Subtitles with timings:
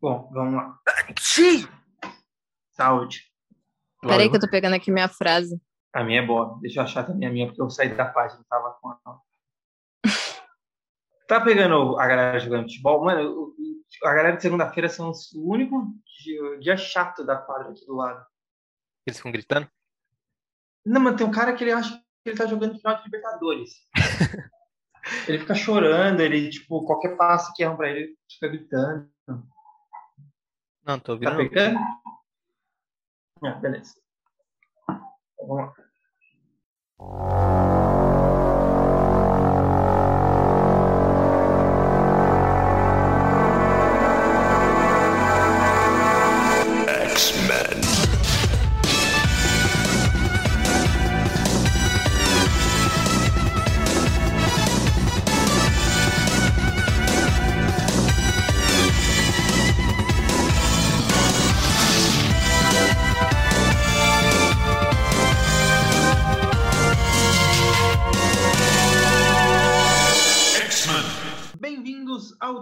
[0.00, 0.78] Bom, vamos lá.
[2.72, 3.30] Saúde.
[4.00, 5.60] Peraí que eu tô pegando aqui minha frase.
[5.92, 6.58] A minha é boa.
[6.62, 9.20] Deixa eu achar também a minha, porque eu saí da página, tava com a...
[11.28, 13.04] Tá pegando a galera jogando futebol?
[13.04, 13.54] Mano,
[14.02, 18.24] a galera de segunda-feira são o único dia, dia, chato da quadra aqui do lado.
[19.06, 19.68] Eles ficam gritando?
[20.84, 21.94] Não, mas tem um cara que ele acha
[22.24, 23.70] que ele tá jogando final de Libertadores.
[25.28, 29.10] ele fica chorando, ele, tipo, qualquer passo que erram pra ele, ele fica gritando.
[30.90, 31.30] Não, tô ouvindo.
[31.30, 31.78] Tá pegando?
[33.44, 33.94] Ah, beleza.
[35.34, 35.72] Então, vamos
[36.98, 37.59] lá.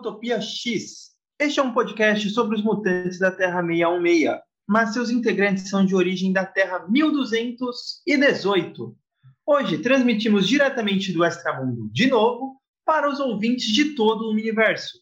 [0.09, 1.11] Utopia X.
[1.39, 5.95] Este é um podcast sobre os mutantes da Terra 616, mas seus integrantes são de
[5.95, 8.97] origem da Terra 1218.
[9.47, 14.98] Hoje transmitimos diretamente do Extramundo de novo para os ouvintes de todo o universo.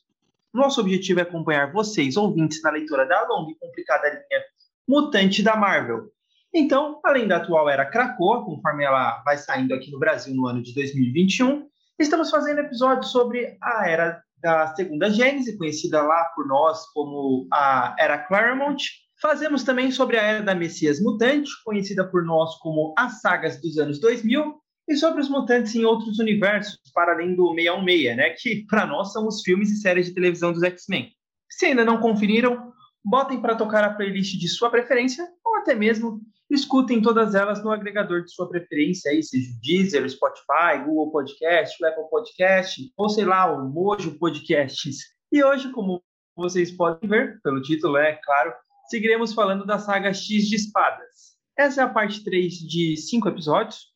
[0.53, 4.43] Nosso objetivo é acompanhar vocês, ouvintes, na leitura da longa e complicada linha
[4.89, 6.11] Mutante da Marvel.
[6.53, 10.61] Então, além da atual era Krakoa, conforme ela vai saindo aqui no Brasil no ano
[10.61, 16.87] de 2021, estamos fazendo episódios sobre a era da segunda Gênese, conhecida lá por nós
[16.93, 18.83] como a Era Claremont.
[19.21, 23.79] Fazemos também sobre a Era da Messias Mutante, conhecida por nós como as sagas dos
[23.79, 28.65] anos 2000, e sobre os mutantes em outros universos, para além do 616, né, que
[28.67, 31.11] para nós são os filmes e séries de televisão dos X-Men.
[31.51, 32.73] Se ainda não conferiram,
[33.05, 35.27] botem para tocar a playlist de sua preferência,
[35.57, 40.09] até mesmo escutem todas elas no agregador de sua preferência, aí, seja o Deezer, o
[40.09, 44.99] Spotify, Google Podcast, o Apple Podcast, ou sei lá, o Mojo Podcasts.
[45.33, 46.03] E hoje, como
[46.37, 48.53] vocês podem ver, pelo título, é claro,
[48.89, 51.37] seguiremos falando da saga X de Espadas.
[51.59, 53.87] Essa é a parte 3 de cinco episódios.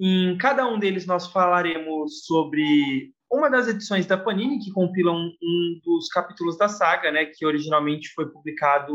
[0.00, 5.80] Em cada um deles nós falaremos sobre uma das edições da Panini que compilam um
[5.84, 8.94] dos capítulos da saga, né, que originalmente foi publicado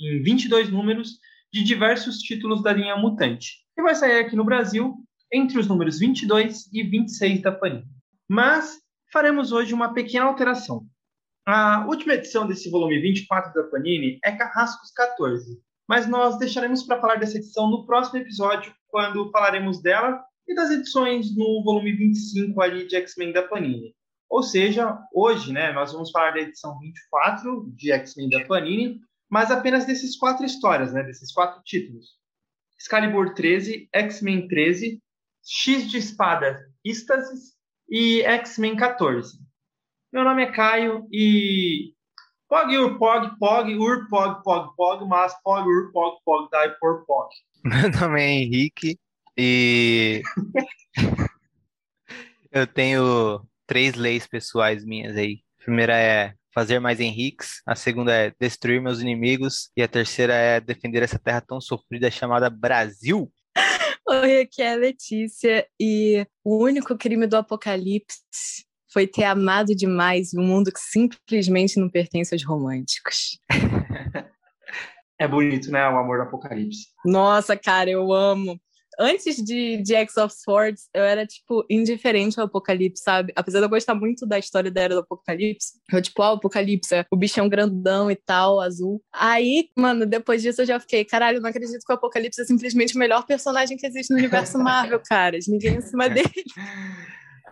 [0.00, 1.18] em 22 números
[1.56, 4.94] de diversos títulos da linha Mutante, que vai sair aqui no Brasil
[5.32, 7.86] entre os números 22 e 26 da Panini.
[8.28, 8.78] Mas
[9.10, 10.84] faremos hoje uma pequena alteração.
[11.46, 15.58] A última edição desse volume 24 da Panini é Carrascos 14,
[15.88, 20.70] mas nós deixaremos para falar dessa edição no próximo episódio, quando falaremos dela e das
[20.70, 23.94] edições no volume 25 ali de X-Men da Panini.
[24.28, 29.50] Ou seja, hoje, né, nós vamos falar da edição 24 de X-Men da Panini, mas
[29.50, 32.16] apenas desses quatro histórias, né, desses quatro títulos.
[32.78, 35.02] Excalibur 13, X-Men 13,
[35.44, 37.54] X de Espada, Ístasis
[37.88, 39.38] e X-Men 14.
[40.12, 41.92] Meu nome é Caio e
[42.48, 47.04] Pog, Ur, Pog, Pog, Ur, Pog, Pog, Pog, mas Pog, Ur, Pog, Pog, Dai, Por,
[47.06, 47.28] Pog.
[47.64, 48.98] Meu nome é Henrique
[49.36, 50.22] e
[52.52, 55.42] eu tenho três leis pessoais minhas aí.
[55.60, 60.32] A primeira é fazer mais Henriques, a segunda é destruir meus inimigos e a terceira
[60.32, 63.30] é defender essa terra tão sofrida chamada Brasil.
[64.08, 70.32] Oi, aqui é a Letícia e o único crime do apocalipse foi ter amado demais
[70.32, 73.38] um mundo que simplesmente não pertence aos românticos.
[75.18, 75.82] É bonito, né?
[75.88, 76.88] O amor do apocalipse.
[77.02, 78.60] Nossa, cara, eu amo
[78.98, 83.32] antes de, de X of Swords, eu era, tipo, indiferente ao Apocalipse, sabe?
[83.36, 86.36] Apesar de eu gostar muito da história da Era do Apocalipse, eu, tipo, ó, oh,
[86.36, 89.02] Apocalipse, o bichão grandão e tal, azul.
[89.12, 92.94] Aí, mano, depois disso eu já fiquei, caralho, não acredito que o Apocalipse é simplesmente
[92.94, 95.38] o melhor personagem que existe no universo Marvel, cara.
[95.46, 96.32] Ninguém em cima dele.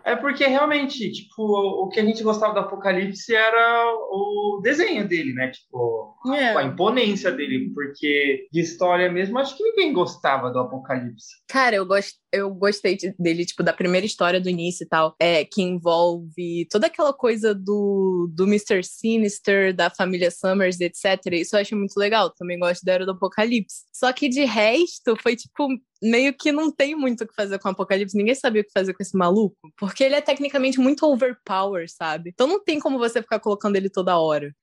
[0.05, 5.33] É porque realmente, tipo, o que a gente gostava do Apocalipse era o desenho dele,
[5.33, 5.49] né?
[5.49, 6.55] Tipo, é.
[6.55, 11.27] a imponência dele, porque de história mesmo, acho que ninguém gostava do Apocalipse.
[11.47, 15.45] Cara, eu gosto eu gostei dele, tipo, da primeira história do início e tal, é,
[15.45, 18.83] que envolve toda aquela coisa do, do Mr.
[18.83, 21.05] Sinister, da família Summers, etc.
[21.31, 22.29] Isso eu acho muito legal.
[22.29, 23.85] Também gosto da Era do Apocalipse.
[23.93, 25.69] Só que de resto, foi tipo,
[26.01, 28.17] meio que não tem muito o que fazer com o Apocalipse.
[28.17, 29.55] Ninguém sabia o que fazer com esse maluco.
[29.77, 32.31] Porque ele é tecnicamente muito overpower, sabe?
[32.33, 34.53] Então não tem como você ficar colocando ele toda hora.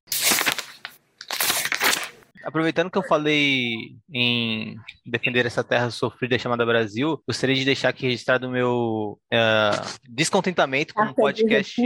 [2.44, 4.76] aproveitando que eu falei em
[5.06, 10.92] defender essa terra sofrida chamada Brasil, gostaria de deixar aqui registrado o meu uh, descontentamento
[10.92, 11.80] com um podcast.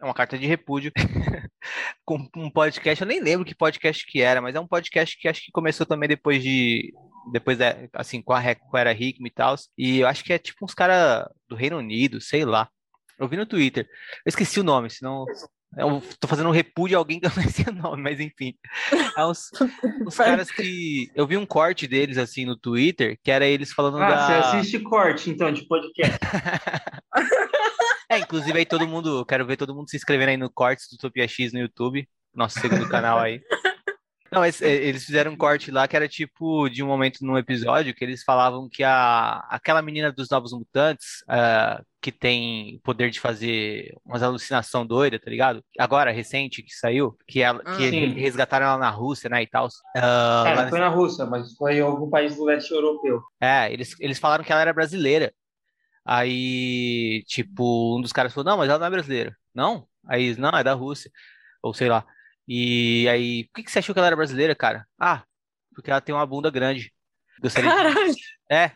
[0.00, 0.92] É uma carta de repúdio.
[2.04, 5.28] com um podcast, eu nem lembro que podcast que era, mas é um podcast que
[5.28, 6.92] acho que começou também depois de.
[7.32, 9.54] Depois da, assim, com a, com a Era Hickman e tal.
[9.76, 12.68] E eu acho que é tipo uns caras do Reino Unido, sei lá.
[13.18, 13.84] Eu vi no Twitter.
[14.24, 15.26] Eu esqueci o nome, senão
[15.76, 18.54] eu tô fazendo um repúdio a alguém que eu não sei o nome, mas enfim.
[19.16, 19.50] É uns,
[20.06, 21.10] uns caras que.
[21.14, 24.26] Eu vi um corte deles assim no Twitter, que era eles falando ah, da.
[24.26, 26.18] Você assiste corte, então, de podcast.
[28.10, 29.24] é, inclusive aí todo mundo.
[29.26, 32.58] Quero ver todo mundo se inscrevendo aí no Cortes do Utopia X no YouTube, nosso
[32.60, 33.40] segundo canal aí.
[34.30, 37.94] Não, é, eles fizeram um corte lá que era tipo de um momento num episódio
[37.94, 43.20] que eles falavam que a, aquela menina dos Novos Mutantes, uh, que tem poder de
[43.20, 45.64] fazer umas alucinação doida, tá ligado?
[45.78, 49.66] Agora, recente, que saiu, que, ela, ah, que resgataram ela na Rússia, né, e tal.
[49.66, 53.22] Uh, é, não foi na Rússia, mas foi em algum país do leste europeu.
[53.40, 55.32] É, eles, eles falaram que ela era brasileira.
[56.04, 59.36] Aí, tipo, um dos caras falou, não, mas ela não é brasileira.
[59.54, 59.86] Não?
[60.06, 61.10] Aí, não, é da Rússia.
[61.62, 62.04] Ou sei lá.
[62.48, 64.86] E aí, por que, que você achou que ela era brasileira, cara?
[64.98, 65.22] Ah,
[65.74, 66.90] porque ela tem uma bunda grande.
[67.42, 68.14] Gostaria Caralho!
[68.14, 68.20] De...
[68.50, 68.72] É,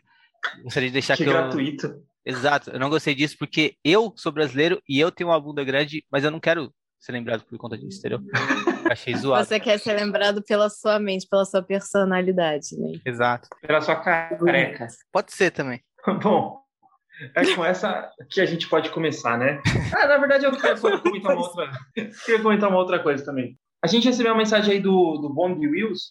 [0.63, 1.87] gostaria de deixar que, que gratuito.
[1.87, 2.03] Eu...
[2.25, 6.05] Exato, eu não gostei disso porque eu sou brasileiro e eu tenho uma bunda grande,
[6.11, 8.21] mas eu não quero ser lembrado por conta disso, entendeu?
[8.93, 9.45] Achei zoado.
[9.45, 13.01] Você quer ser lembrado pela sua mente, pela sua personalidade, né?
[13.05, 13.49] Exato.
[13.61, 14.87] Pela sua careca.
[15.11, 15.83] Pode ser também.
[16.23, 16.62] Bom,
[17.35, 19.61] é com essa que a gente pode começar, né?
[19.95, 21.71] Ah, na verdade, eu queria comentar uma outra,
[22.25, 23.57] queria comentar uma outra coisa também.
[23.83, 26.11] A gente recebeu uma mensagem aí do, do Bond Wills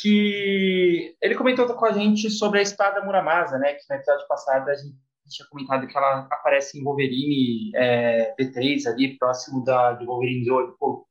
[0.00, 3.74] que ele comentou com a gente sobre a espada Muramasa, né?
[3.74, 4.96] Que no episódio passado a gente
[5.28, 10.46] tinha comentado que ela aparece em Wolverine é, B3 ali, próximo da, de Wolverine,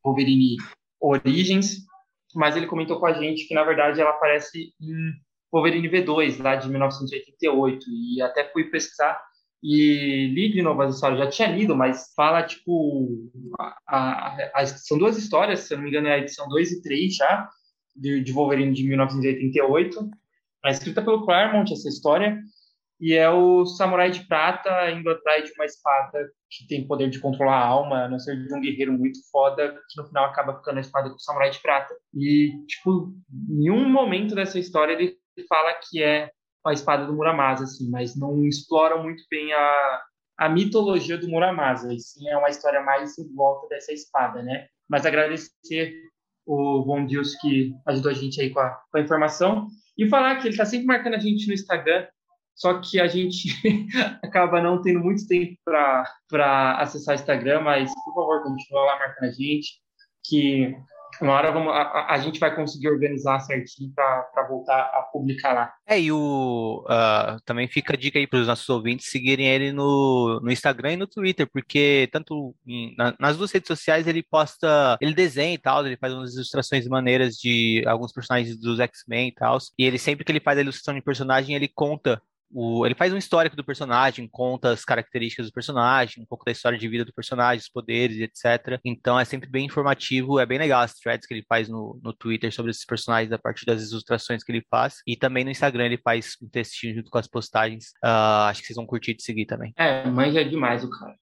[0.04, 0.58] Wolverine
[1.02, 1.78] Origins,
[2.36, 5.14] mas ele comentou com a gente que na verdade ela aparece em
[5.52, 9.22] Wolverine V2, lá de 1988, e até fui pesquisar
[9.64, 13.30] e li de novo as histórias, já tinha lido, mas fala, tipo,
[13.60, 16.72] a, a, a, são duas histórias, se eu não me engano é a edição 2
[16.72, 17.50] e 3 já,
[17.96, 20.10] de, de Wolverine de 1988,
[20.66, 22.40] é escrita pelo Claremont essa história,
[23.00, 27.20] e é o samurai de prata indo atrás de uma espada que tem poder de
[27.20, 30.58] controlar a alma, a não ser de um guerreiro muito foda, que no final acaba
[30.58, 31.92] ficando a espada com o samurai de prata.
[32.14, 33.12] E, tipo,
[33.50, 35.18] em um momento dessa história ele
[35.50, 36.30] fala que é
[36.66, 40.02] a espada do Muramasa, assim, mas não explora muito bem a,
[40.38, 44.68] a mitologia do Muramasa, e sim é uma história mais em volta dessa espada, né?
[44.90, 45.94] Mas agradecer
[46.46, 49.68] o Bom Deus que ajudou a gente aí com a, com a informação
[49.98, 52.08] e falar que ele está sempre marcando a gente no Instagram,
[52.56, 53.50] só que a gente
[54.24, 59.30] acaba não tendo muito tempo para acessar o Instagram, mas por favor, continue lá marcando
[59.30, 59.80] a gente,
[60.24, 60.76] que
[61.24, 65.74] uma hora vamos, a, a, gente vai conseguir organizar certinho para voltar a publicar lá.
[65.88, 69.72] É, e o, uh, também fica a dica aí para os nossos ouvintes seguirem ele
[69.72, 74.24] no, no Instagram e no Twitter, porque tanto em, na, nas duas redes sociais ele
[74.24, 79.30] posta, ele desenha e tal, ele faz umas ilustrações maneiras de alguns personagens dos X-Men
[79.30, 82.22] e tal, e ele sempre que ele faz a ilustração de personagem, ele conta
[82.54, 86.52] o, ele faz um histórico do personagem, conta as características do personagem, um pouco da
[86.52, 88.80] história de vida do personagem, os poderes, etc.
[88.84, 92.14] Então é sempre bem informativo, é bem legal as threads que ele faz no, no
[92.14, 94.96] Twitter sobre esses personagens a partir das ilustrações que ele faz.
[95.08, 97.90] E também no Instagram ele faz um textinho junto com as postagens.
[98.04, 99.74] Uh, acho que vocês vão curtir de seguir também.
[99.78, 101.16] É, manja demais o cara.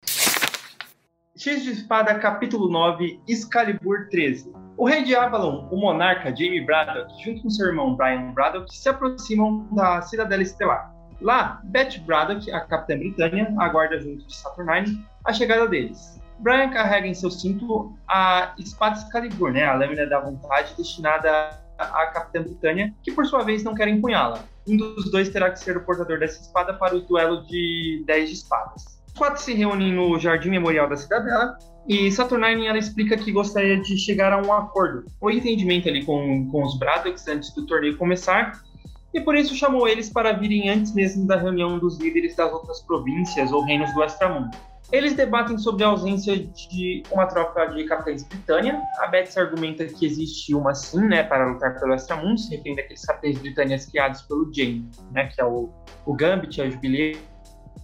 [1.37, 4.51] X de Espada, capítulo 9, Excalibur 13.
[4.75, 8.89] O rei de Avalon, o monarca Jamie Braddock, junto com seu irmão Brian Braddock, se
[8.89, 10.96] aproximam da Cidadela Estelar.
[11.21, 16.19] Lá, Beth Braddock, a capitã Britânia, aguarda junto de Saturnine a chegada deles.
[16.39, 22.07] Brian carrega em seu cinto a espada Excalibur, né, a lâmina da vontade destinada à
[22.07, 24.43] capitã Britânia, que por sua vez não quer empunhá-la.
[24.67, 28.29] Um dos dois terá que ser o portador dessa espada para o duelo de 10
[28.29, 28.99] de espadas.
[29.07, 31.57] Os quatro se reúnem no Jardim Memorial da Cidadela
[31.87, 36.49] e Saturnine ela explica que gostaria de chegar a um acordo, ou entendimento ali com,
[36.51, 38.61] com os Braddocks antes do torneio começar,
[39.17, 42.81] e por isso chamou eles para virem antes mesmo da reunião dos líderes das outras
[42.81, 44.55] províncias ou reinos do Extramundo.
[44.91, 48.81] Eles debatem sobre a ausência de uma tropa de capitães Britânia.
[48.99, 53.03] A Betsy argumenta que existe uma sim, né, para lutar pelo Extramundo, se referindo àqueles
[53.03, 55.69] capitães britânicos criados pelo Jaime, né, que é o,
[56.05, 57.17] o Gambit, a Jubileu,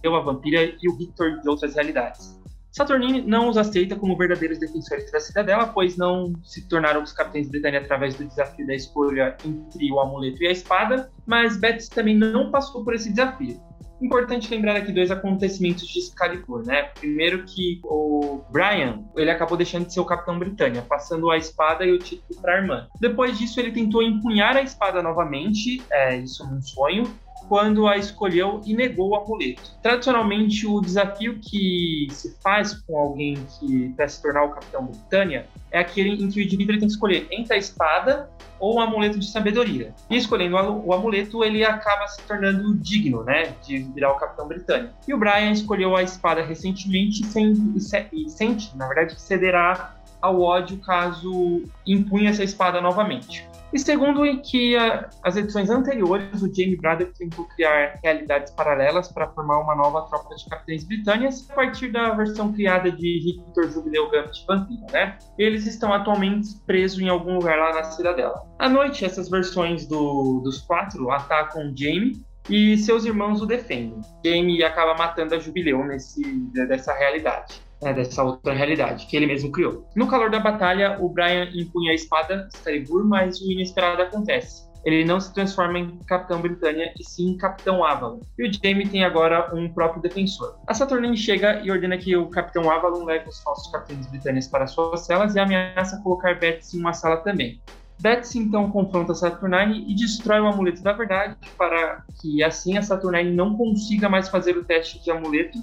[0.04, 2.40] a Vampira e o Victor de outras realidades.
[2.74, 7.48] Saturnine não os aceita como verdadeiros defensores da cidadela, pois não se tornaram os capitães
[7.48, 12.18] Britânia através do desafio da escolha entre o amuleto e a espada, mas Betts também
[12.18, 13.60] não passou por esse desafio.
[14.02, 16.90] Importante lembrar aqui dois acontecimentos de Excalibur, né?
[16.98, 21.86] Primeiro que o Brian, ele acabou deixando de ser o Capitão Britânia, passando a espada
[21.86, 22.88] e o título para a irmã.
[23.00, 27.04] Depois disso, ele tentou empunhar a espada novamente, é, isso num sonho,
[27.48, 29.72] quando a escolheu e negou o amuleto.
[29.82, 35.46] Tradicionalmente, o desafio que se faz com alguém que quer se tornar o Capitão Britânia
[35.70, 39.18] é aquele em que o indivíduo tem que escolher entre a espada ou o amuleto
[39.18, 39.92] de sabedoria.
[40.08, 44.90] E escolhendo o amuleto, ele acaba se tornando digno, né, de virar o Capitão Britânia.
[45.06, 47.22] E o Brian escolheu a espada recentemente
[48.12, 53.46] e sente, na verdade, que cederá ao ódio caso impunha essa espada novamente.
[53.74, 59.08] E segundo em que a, as edições anteriores, o Jamie Braddock tentou criar realidades paralelas
[59.08, 63.68] para formar uma nova tropa de capitães britânicos a partir da versão criada de Victor
[63.72, 65.18] Jubileu Gambit Vampira, né?
[65.36, 68.40] Eles estão atualmente presos em algum lugar lá na cidadela.
[68.60, 74.00] À noite, essas versões do, dos quatro atacam Jamie e seus irmãos o defendem.
[74.24, 79.52] Jamie acaba matando a Jubileu nesse, dessa realidade né, dessa outra realidade que ele mesmo
[79.52, 79.86] criou.
[79.94, 84.64] No calor da batalha, o Brian empunha a espada Excalibur, mas o inesperado acontece.
[84.84, 88.20] Ele não se transforma em Capitão Britânia e sim em Capitão Avalon.
[88.38, 90.56] E o Jaime tem agora um próprio defensor.
[90.66, 94.66] A Saturnine chega e ordena que o Capitão Avalon leve os falsos capitães britânicos para
[94.66, 97.60] suas celas e ameaça colocar Betsy em uma sala também.
[98.00, 103.30] Betsy então confronta Saturnine e destrói o amuleto da verdade para que assim a Saturnine
[103.30, 105.58] não consiga mais fazer o teste de amuleto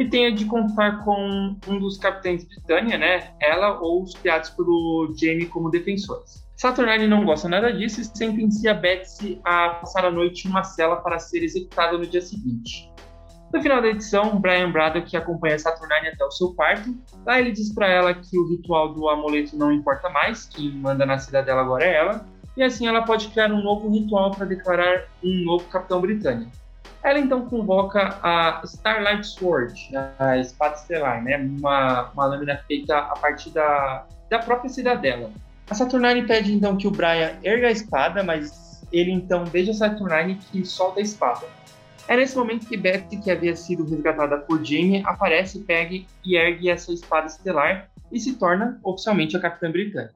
[0.00, 3.34] e tenha de contar com um dos capitães Britânia, né?
[3.38, 6.42] Ela ou os criados pelo Jamie como defensores.
[6.56, 10.96] Saturnine não gosta nada disso e sentencia Betsy a passar a noite em uma cela
[10.96, 12.90] para ser executada no dia seguinte.
[13.52, 16.96] No final da edição, Brian Braddock acompanha Saturnine até o seu quarto.
[17.26, 21.04] Lá ele diz para ela que o ritual do amuleto não importa mais, quem manda
[21.04, 22.26] na cidadela agora é ela,
[22.56, 26.59] e assim ela pode criar um novo ritual para declarar um novo capitão britânico.
[27.02, 31.36] Ela então convoca a Starlight Sword, a espada estelar, né?
[31.38, 35.30] Uma, uma lâmina feita a partir da, da própria cidadela.
[35.70, 39.74] A Saturnine pede então que o Brian erga a espada, mas ele então beija a
[39.74, 41.46] Saturnine que solta a espada.
[42.06, 46.68] É nesse momento que Betty, que havia sido resgatada por Jamie, aparece, pega e ergue
[46.68, 50.12] essa espada estelar e se torna oficialmente a Capitã Britânica.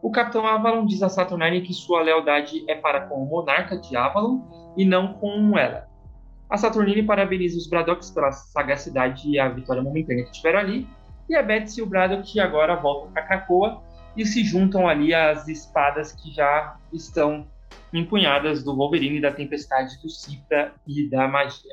[0.00, 3.96] O Capitão Avalon diz a Saturnine que sua lealdade é para com o monarca de
[3.96, 4.40] Avalon
[4.76, 5.91] e não com ela.
[6.52, 10.86] A Saturnine parabeniza os Braddocks pela sagacidade e a vitória momentânea que tiveram ali.
[11.26, 13.82] E a Betsy e o Braddock agora voltam para Krakoa
[14.14, 17.48] e se juntam ali às espadas que já estão
[17.90, 21.72] empunhadas do Wolverine, da Tempestade, do Cifra e da Magia.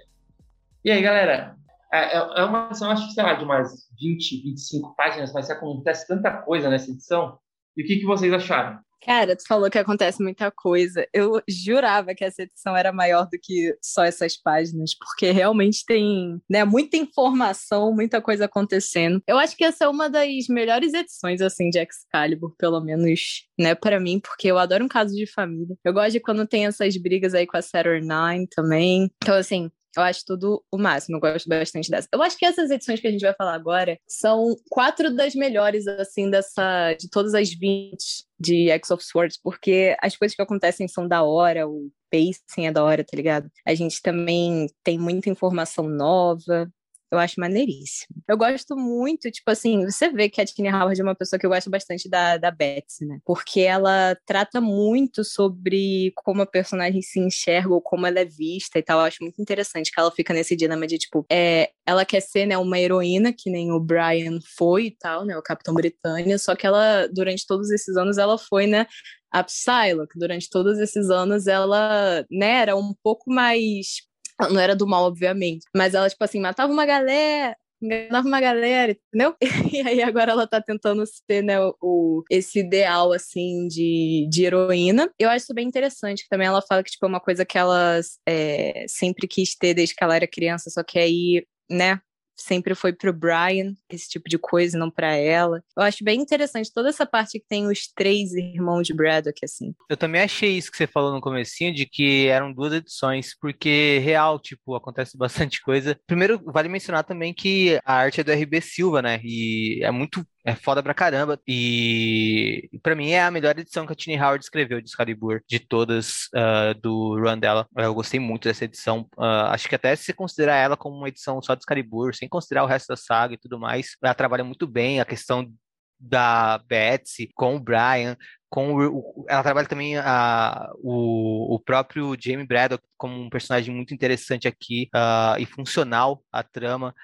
[0.86, 1.57] E aí, galera?
[1.91, 5.50] É, é, é uma edição, acho que, sei lá, de umas 20, 25 páginas, mas
[5.50, 7.38] acontece tanta coisa nessa edição.
[7.75, 8.79] E o que, que vocês acharam?
[9.01, 11.08] Cara, tu falou que acontece muita coisa.
[11.13, 16.39] Eu jurava que essa edição era maior do que só essas páginas, porque realmente tem
[16.50, 19.22] né, muita informação, muita coisa acontecendo.
[19.27, 23.74] Eu acho que essa é uma das melhores edições, assim, de Excalibur, pelo menos, né,
[23.74, 25.75] para mim, porque eu adoro um caso de família.
[25.84, 29.10] Eu gosto de quando tem essas brigas aí com a Saturn Nine também.
[29.24, 32.08] Então, assim, eu acho tudo o máximo, eu gosto bastante dessa.
[32.13, 35.88] Eu acho que essas edições que a gente vai falar agora são quatro das melhores,
[35.88, 36.93] assim, dessa.
[36.93, 37.98] de todas as 20
[38.39, 42.72] de X of Swords, porque as coisas que acontecem são da hora, o pacing é
[42.72, 43.50] da hora, tá ligado?
[43.65, 46.72] A gente também tem muita informação nova,
[47.11, 48.15] eu acho maneiríssimo.
[48.27, 51.45] Eu gosto muito, tipo assim, você vê que a Tini Howard é uma pessoa que
[51.45, 53.19] eu gosto bastante da, da Betsy, né?
[53.25, 58.77] Porque ela trata muito sobre como a personagem se enxerga ou como ela é vista
[58.77, 58.99] e tal.
[58.99, 62.45] Eu acho muito interessante que ela fica nesse dilema de, tipo, é, ela quer ser,
[62.45, 65.35] né, uma heroína, que nem o Brian foi e tal, né?
[65.37, 68.85] O Capitão Britânia, só que ela, durante todos esses anos, ela foi, né?
[69.31, 74.08] A Psylocke, durante todos esses anos, ela, né, era um pouco mais
[74.39, 75.65] ela não era do mal, obviamente.
[75.75, 79.36] Mas ela, tipo assim, matava uma galera, enganava uma galera, entendeu?
[79.74, 85.10] E aí agora ela tá tentando ser, né, o, esse ideal, assim, de, de heroína.
[85.19, 87.58] Eu acho isso bem interessante, que também ela fala que, tipo, é uma coisa que
[87.58, 92.00] ela é, sempre quis ter desde que ela era criança, só que aí, né,
[92.41, 95.63] sempre foi pro Brian, esse tipo de coisa, não para ela.
[95.75, 99.74] Eu acho bem interessante toda essa parte que tem os três irmãos de Braddock, assim.
[99.89, 104.00] Eu também achei isso que você falou no comecinho, de que eram duas edições, porque
[104.00, 106.00] real, tipo, acontece bastante coisa.
[106.08, 109.19] Primeiro, vale mencionar também que a arte é do RB Silva, né?
[109.24, 111.39] E é muito é foda pra caramba.
[111.48, 115.60] E, para mim é a melhor edição que a Tini Howard escreveu de Excalibur, de
[115.60, 117.67] todas uh, do run dela.
[117.75, 119.01] Eu gostei muito dessa edição.
[119.17, 122.63] Uh, acho que até se considerar ela como uma edição só de Excalibur, sem considerar
[122.63, 125.51] o resto da saga e tudo mais, ela trabalha muito bem a questão
[126.00, 128.15] da Betsy com o Brian,
[128.50, 133.93] com o, ela trabalha também a, o, o próprio Jamie Braddock como um personagem muito
[133.93, 136.96] interessante aqui uh, e funcional à trama,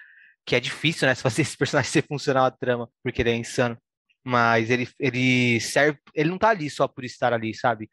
[0.46, 3.78] que é difícil, né, fazer esse personagem ser funcional à trama, porque ele é insano.
[4.24, 7.88] Mas ele, ele serve, ele não tá ali só por estar ali, sabe?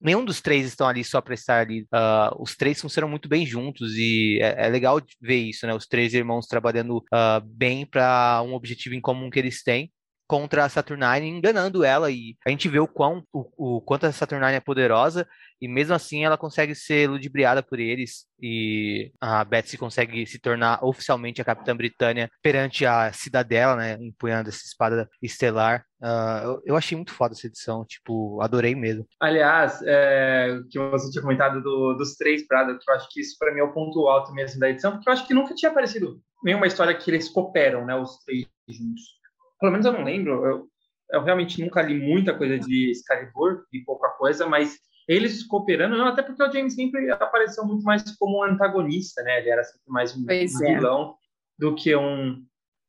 [0.00, 1.82] nenhum dos três estão ali só para estar ali.
[1.82, 5.74] Uh, os três funcionam muito bem juntos e é, é, legal ver isso, né?
[5.74, 9.92] Os três irmãos trabalhando uh, bem para um objetivo em comum que eles têm
[10.26, 14.12] contra a Saturnine, enganando ela e a gente vê o quão o, o quanto a
[14.12, 15.26] Saturnine é poderosa
[15.60, 20.84] e mesmo assim ela consegue ser ludibriada por eles e a Betsy consegue se tornar
[20.84, 25.84] oficialmente a Capitã Britânia perante a cidadela, né, empunhando essa espada estelar.
[26.00, 29.04] Uh, eu, eu, achei muito foda essa edição, tipo, adorei mesmo.
[29.20, 33.36] Aliás, é, que você tinha comentado do, dos três Prada, que eu acho que isso
[33.36, 35.72] para mim é o ponto alto mesmo da edição, porque eu acho que nunca tinha
[35.72, 39.18] aparecido nenhuma história que eles cooperam, né, os três juntos
[39.58, 40.68] pelo menos eu não lembro, eu,
[41.12, 46.06] eu realmente nunca li muita coisa de Excalibur, e pouca coisa, mas eles cooperando, não,
[46.06, 49.40] até porque o James sempre apareceu muito mais como um antagonista, né?
[49.40, 50.44] Ele era sempre mais um, um é.
[50.74, 51.14] vilão
[51.58, 52.44] do que um,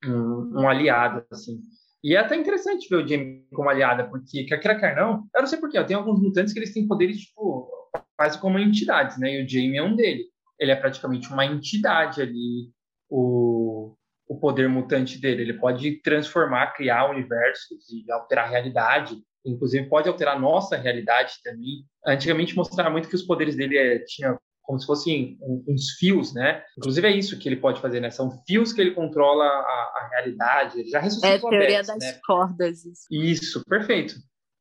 [0.05, 1.61] um, um, aliado, assim.
[2.03, 5.41] E é até interessante ver o James como aliado, porque quer queira quer não, eu
[5.41, 7.69] não sei porquê, tem alguns mutantes que eles têm poderes, tipo,
[8.17, 9.35] quase como entidades, né?
[9.35, 10.25] E o Jamie é um dele.
[10.59, 12.69] Ele é praticamente uma entidade ali,
[13.09, 13.95] o,
[14.27, 15.43] o poder mutante dele.
[15.43, 19.15] Ele pode transformar, criar universos e alterar a realidade.
[19.45, 21.85] Inclusive, pode alterar a nossa realidade também.
[22.05, 26.63] Antigamente mostrava muito que os poderes dele é, tinha como se fossem uns fios, né?
[26.77, 28.11] Inclusive é isso que ele pode fazer, né?
[28.11, 30.79] São fios que ele controla a, a realidade.
[30.79, 32.19] Ele já ressuscitou é a teoria Beth, das né?
[32.23, 32.85] cordas.
[32.85, 33.07] Isso.
[33.09, 34.13] isso, perfeito.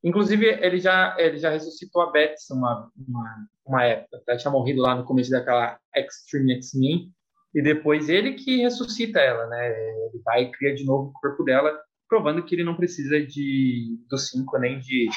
[0.03, 4.19] Inclusive ele já ele já ressuscitou a Beth uma, uma uma época.
[4.27, 7.11] Ela tinha morrido lá no começo daquela Extreme X-Men
[7.53, 9.69] e depois ele que ressuscita ela, né?
[9.69, 11.79] Ele vai e cria de novo o corpo dela,
[12.09, 15.07] provando que ele não precisa de dos cinco nem de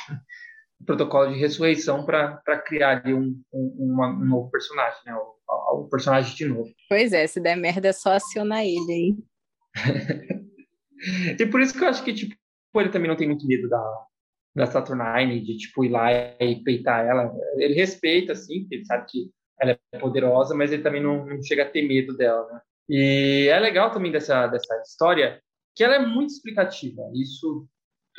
[0.84, 5.14] protocolo de ressurreição para criar ali um, um, uma, um, novo personagem, né?
[5.14, 6.70] O, o, personagem de novo.
[6.88, 9.16] Pois é, se der merda é só acionar ele aí.
[11.40, 12.36] e por isso que eu acho que tipo
[12.76, 14.06] ele também não tem muito medo da
[14.54, 17.32] da Saturnine de tipo ir lá e peitar ela.
[17.56, 21.62] Ele respeita assim, ele sabe que ela é poderosa, mas ele também não, não chega
[21.62, 22.60] a ter medo dela, né?
[22.88, 25.40] E é legal também dessa, dessa história
[25.74, 27.02] que ela é muito explicativa.
[27.14, 27.66] Isso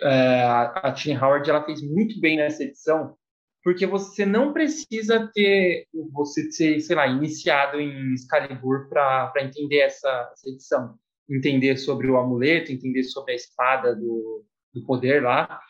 [0.02, 3.16] é, a, Tim Howard ela fez muito bem nessa edição,
[3.64, 10.30] porque você não precisa ter você ser, sei lá, iniciado em Excalibur para entender essa,
[10.34, 10.96] essa, edição,
[11.30, 15.62] entender sobre o amuleto, entender sobre a espada do, do poder lá,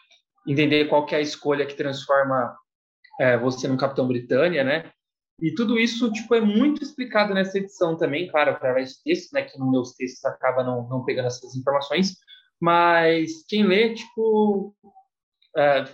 [0.47, 2.55] entender qual é a escolha que transforma
[3.19, 4.91] é, você num Capitão Britânia, né?
[5.41, 9.43] E tudo isso, tipo, é muito explicado nessa edição também, claro, através de textos, né,
[9.43, 12.17] que nos meus textos acaba não, não pegando essas informações,
[12.61, 14.75] mas quem lê, tipo,
[15.57, 15.85] é,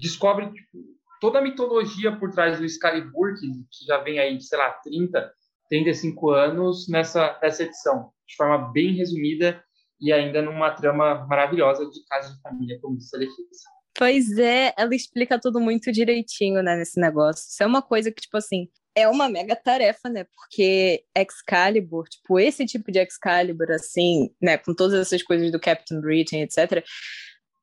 [0.00, 0.78] descobre tipo,
[1.20, 5.32] toda a mitologia por trás do Excalibur, que, que já vem aí, sei lá, 30,
[5.68, 9.62] 35 anos nessa, nessa edição, de forma bem resumida
[10.00, 13.70] e ainda numa trama maravilhosa de casa de família, como disse a Letícia.
[13.94, 17.46] Pois é, ela explica tudo muito direitinho, né, nesse negócio.
[17.48, 20.24] Isso é uma coisa que, tipo assim, é uma mega tarefa, né?
[20.34, 26.00] Porque Excalibur, tipo, esse tipo de Excalibur, assim, né, com todas essas coisas do Captain
[26.00, 26.84] Britain, etc.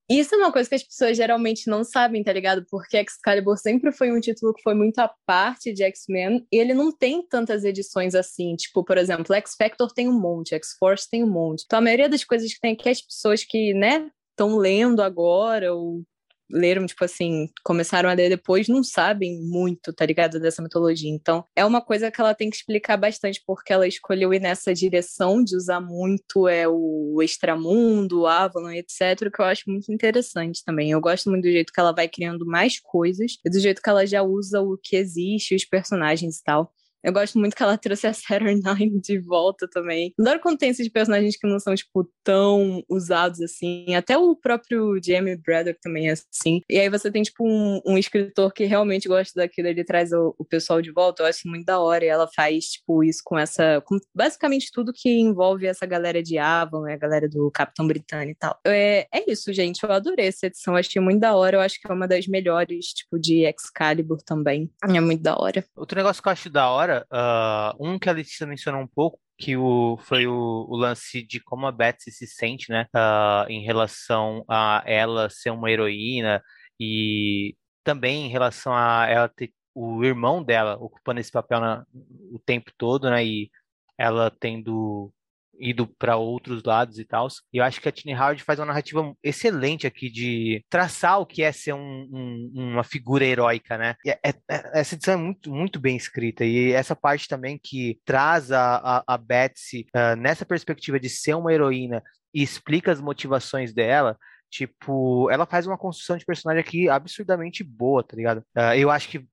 [0.10, 2.66] Isso é uma coisa que as pessoas geralmente não sabem, tá ligado?
[2.68, 6.74] Porque Excalibur sempre foi um título que foi muito à parte de X-Men e ele
[6.74, 8.56] não tem tantas edições assim.
[8.56, 11.64] Tipo, por exemplo, X-Factor tem um monte, X-Force tem um monte.
[11.66, 15.76] Então, a maioria das coisas que tem aqui, as pessoas que, né, estão lendo agora
[15.76, 16.04] ou
[16.50, 21.10] leram, tipo assim, começaram a ler depois, não sabem muito, tá ligado, dessa mitologia.
[21.10, 24.74] Então, é uma coisa que ela tem que explicar bastante, porque ela escolheu ir nessa
[24.74, 30.64] direção de usar muito é, o extramundo, o Avalon, etc., que eu acho muito interessante
[30.64, 30.92] também.
[30.92, 33.90] Eu gosto muito do jeito que ela vai criando mais coisas e do jeito que
[33.90, 36.74] ela já usa o que existe, os personagens e tal.
[37.04, 38.62] Eu gosto muito que ela trouxe a Saturnine
[39.02, 40.14] de volta também.
[40.20, 43.96] Adoro quando tem esses personagens que não são, tipo, tão usados assim.
[43.96, 46.62] Até o próprio Jamie Braddock também é assim.
[46.70, 50.36] E aí você tem, tipo, um, um escritor que realmente gosta daquilo, ele traz o,
[50.38, 51.24] o, pessoal de volta.
[51.24, 52.04] Eu acho muito da hora.
[52.04, 53.82] E ela faz, tipo, isso com essa.
[53.86, 56.94] Com basicamente tudo que envolve essa galera de Avon, né?
[56.94, 58.60] A galera do Capitão Britânico e tal.
[58.66, 59.84] É, é isso, gente.
[59.84, 60.76] Eu adorei essa edição.
[60.76, 61.58] Achei muito da hora.
[61.58, 64.70] Eu acho que é uma das melhores, tipo, de Excalibur também.
[64.84, 65.64] É muito da hora.
[65.76, 69.20] Outro negócio que eu acho da hora uh, um que a Letícia mencionou um pouco,
[69.38, 73.64] que o, foi o, o, lance de como a Betsy se sente, né, uh, em
[73.64, 76.44] relação a ela ser uma heroína
[76.80, 81.86] e também em relação a ela ter o irmão dela ocupando esse papel na,
[82.32, 83.50] o tempo todo, né, e
[83.98, 85.14] ela tendo
[85.60, 87.28] ido para outros lados e tal.
[87.54, 91.26] E eu acho que a Tini Howard faz uma narrativa excelente aqui de traçar o
[91.26, 93.96] que é ser um, um, uma figura heróica, né?
[94.06, 98.00] É, é, é, essa edição é muito, muito bem escrita e essa parte também que
[98.06, 102.02] traz a, a, a Betsy uh, nessa perspectiva de ser uma heroína
[102.34, 104.18] e explica as motivações dela,
[104.50, 108.40] tipo, ela faz uma construção de personagem aqui absurdamente boa, tá ligado?
[108.56, 109.26] Uh, eu acho que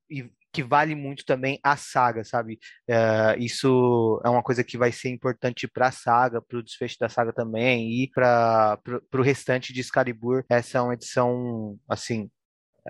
[0.56, 2.58] que vale muito também a saga, sabe?
[2.88, 6.96] Uh, isso é uma coisa que vai ser importante para a saga, para o desfecho
[6.98, 8.80] da saga também e para
[9.12, 10.44] o restante de Excalibur.
[10.48, 12.30] Essa é uma edição, assim,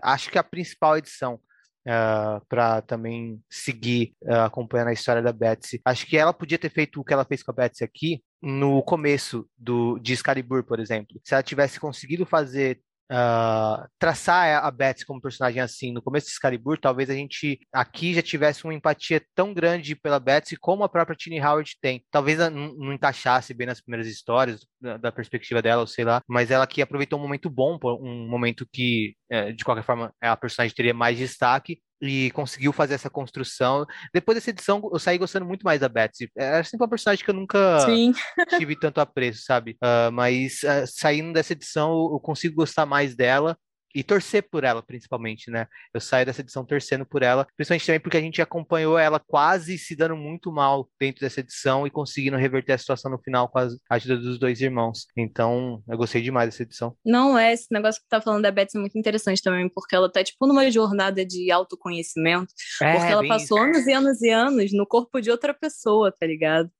[0.01, 1.41] acho que a principal edição
[1.87, 5.81] Uh, ah, para também seguir uh, acompanhando a história da Betsy.
[5.85, 8.83] Acho que ela podia ter feito o que ela fez com a Betsy aqui no
[8.83, 11.21] começo do, de Excalibur, por exemplo.
[11.23, 16.33] Se ela tivesse conseguido fazer Uh, traçar a Betsy como personagem assim no começo de
[16.33, 20.89] Excalibur, talvez a gente aqui já tivesse uma empatia tão grande pela Betsy como a
[20.89, 22.05] própria Tini Howard tem.
[22.11, 26.65] Talvez não, encaixasse bem nas primeiras histórias, da, perspectiva dela, ou sei lá, mas ela
[26.65, 30.95] aqui aproveitou um momento bom, um momento que, é, de qualquer forma, a personagem teria
[30.95, 33.87] mais destaque, e conseguiu fazer essa construção.
[34.13, 36.31] Depois dessa edição, eu saí gostando muito mais da Betsy.
[36.37, 38.13] Era sempre uma personagem que eu nunca Sim.
[38.59, 39.77] tive tanto apreço, sabe?
[39.83, 43.57] Uh, mas uh, saindo dessa edição, eu consigo gostar mais dela
[43.95, 45.67] e torcer por ela, principalmente, né?
[45.93, 49.79] Eu saio dessa edição torcendo por ela, principalmente também porque a gente acompanhou ela quase
[49.79, 53.59] se dando muito mal dentro dessa edição e conseguindo reverter a situação no final com
[53.59, 55.07] a ajuda dos dois irmãos.
[55.17, 56.97] Então, eu gostei demais dessa edição.
[57.05, 60.11] Não é, esse negócio que tá falando da Betsy é muito interessante também, porque ela
[60.11, 64.73] tá, tipo, numa jornada de autoconhecimento, é, porque ela passou anos e anos e anos
[64.73, 66.71] no corpo de outra pessoa, tá ligado?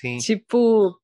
[0.00, 0.18] Sim.
[0.18, 0.94] Tipo,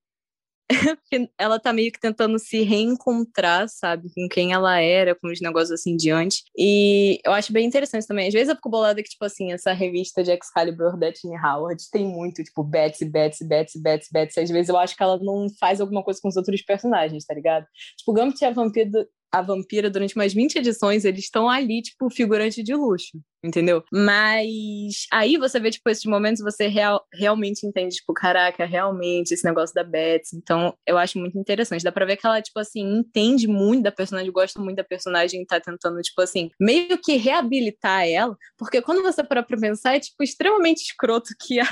[1.39, 5.73] ela tá meio que tentando se reencontrar, sabe, com quem ela era, com os negócios
[5.73, 6.43] assim diante.
[6.57, 8.29] E eu acho bem interessante também.
[8.29, 11.83] Às vezes eu fico bolada que, tipo assim, essa revista de Excalibur da Tini Howard
[11.91, 14.41] tem muito, tipo, Betsy, Betsy, Betsy, Betsy, Betsy.
[14.41, 17.35] Às vezes eu acho que ela não faz alguma coisa com os outros personagens, tá
[17.35, 17.67] ligado?
[17.99, 18.91] Tipo, Gambit e a Vampira,
[19.33, 23.83] a Vampira, durante umas 20 edições, eles estão ali, tipo, figurante de luxo, entendeu?
[23.93, 29.45] Mas aí você vê, tipo, esses momentos, você real, realmente entende, tipo, caraca, realmente, esse
[29.45, 30.37] negócio da Betsy.
[30.37, 31.85] Então, eu acho muito interessante.
[31.85, 35.43] Dá pra ver que ela, tipo assim, entende muito da personagem, gosta muito da personagem
[35.43, 39.97] e tá tentando, tipo assim, meio que reabilitar ela, porque quando você para pra pensar,
[39.97, 41.69] é, tipo, extremamente escroto que a,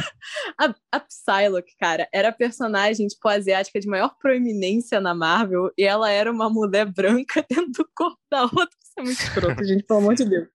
[0.60, 5.82] a, a Psylocke, cara, era a personagem, tipo, asiática de maior proeminência na Marvel, e
[5.84, 8.68] ela era uma mulher branca dentro do corpo da outra.
[8.82, 10.48] Isso é muito escroto, gente, pelo amor de Deus.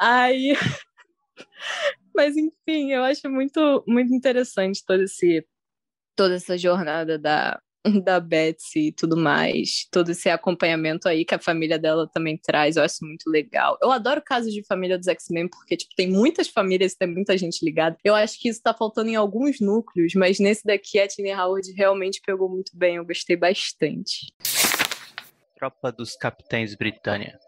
[0.00, 0.54] Aí.
[2.14, 5.44] Mas enfim, eu acho muito, muito interessante todo esse,
[6.14, 7.60] toda essa jornada da,
[8.02, 12.76] da Betsy e tudo mais, todo esse acompanhamento aí que a família dela também traz,
[12.76, 13.76] eu acho muito legal.
[13.82, 17.64] Eu adoro casos de família dos X-Men, porque, tipo, tem muitas famílias, tem muita gente
[17.64, 17.96] ligada.
[18.02, 21.70] Eu acho que isso tá faltando em alguns núcleos, mas nesse daqui a Tini Howard
[21.72, 24.32] realmente pegou muito bem, eu gostei bastante.
[25.64, 27.38] Tropa dos Capitães Britânia.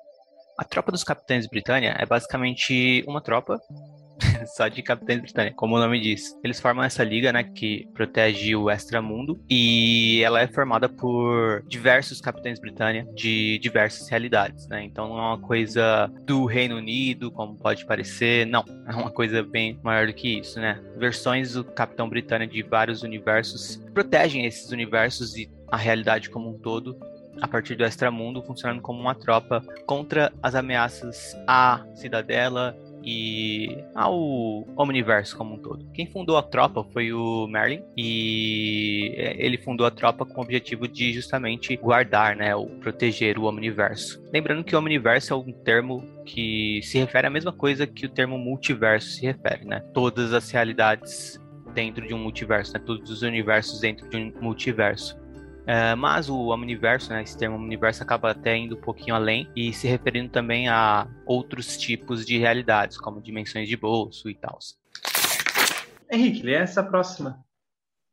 [0.56, 3.60] A Tropa dos Capitães Britânia é basicamente uma tropa
[4.56, 6.34] só de Capitães Britânia, como o nome diz.
[6.42, 12.18] Eles formam essa liga, né, que protege o extramundo e ela é formada por diversos
[12.18, 14.82] Capitães Britânia de diversas realidades, né?
[14.82, 18.64] Então não é uma coisa do Reino Unido, como pode parecer, não.
[18.88, 20.82] É uma coisa bem maior do que isso, né?
[20.96, 26.58] Versões do Capitão Britânia de vários universos protegem esses universos e a realidade como um
[26.58, 26.98] todo
[27.40, 34.66] a partir do extramundo, funcionando como uma tropa contra as ameaças à cidadela e ao
[34.76, 35.86] Omniverso como um todo.
[35.92, 40.88] Quem fundou a tropa foi o Merlin e ele fundou a tropa com o objetivo
[40.88, 44.20] de justamente guardar, né, ou proteger o Omniverso.
[44.32, 48.08] Lembrando que o Omniverso é um termo que se refere à mesma coisa que o
[48.08, 49.80] termo multiverso se refere, né?
[49.94, 51.40] Todas as realidades
[51.72, 52.80] dentro de um multiverso, né?
[52.84, 55.16] Todos os universos dentro de um multiverso.
[55.66, 59.72] É, mas o Omniverso, né, esse termo Omniverso acaba até indo um pouquinho além e
[59.72, 64.58] se referindo também a outros tipos de realidades, como dimensões de bolso e tal.
[66.10, 67.44] Henrique, lê essa próxima.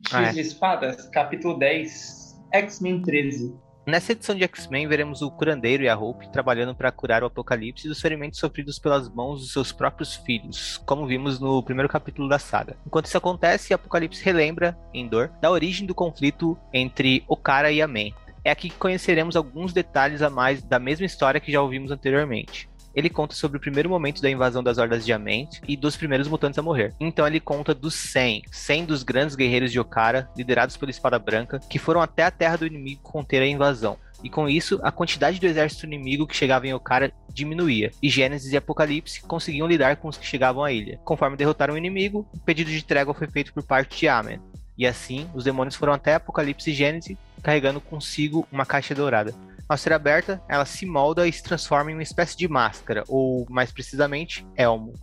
[0.05, 0.31] X ah, é.
[0.31, 3.55] de Espadas, capítulo 10, X-Men 13.
[3.85, 7.85] Nessa edição de X-Men, veremos o curandeiro e a Hope trabalhando para curar o Apocalipse
[7.85, 12.39] dos ferimentos sofridos pelas mãos dos seus próprios filhos, como vimos no primeiro capítulo da
[12.39, 12.77] saga.
[12.87, 17.87] Enquanto isso acontece, Apocalipse relembra, em dor, da origem do conflito entre Okara e a
[17.87, 18.11] Man.
[18.41, 22.69] É aqui que conheceremos alguns detalhes a mais da mesma história que já ouvimos anteriormente
[22.95, 26.27] ele conta sobre o primeiro momento da invasão das Hordas de Ament e dos primeiros
[26.27, 26.93] mutantes a morrer.
[26.99, 31.59] Então ele conta dos 100, 100 dos grandes guerreiros de Okara, liderados pela Espada Branca,
[31.69, 33.97] que foram até a terra do inimigo conter a invasão.
[34.23, 38.53] E com isso, a quantidade do exército inimigo que chegava em Okara diminuía, e Gênesis
[38.53, 40.97] e Apocalipse conseguiam lidar com os que chegavam à ilha.
[41.03, 44.39] Conforme derrotaram o inimigo, o pedido de trégua foi feito por parte de Amen.
[44.77, 49.35] E assim, os demônios foram até Apocalipse e Gênesis, carregando consigo uma caixa dourada.
[49.67, 53.45] Ao ser aberta, ela se molda e se transforma em uma espécie de máscara, ou
[53.49, 54.93] mais precisamente, elmo.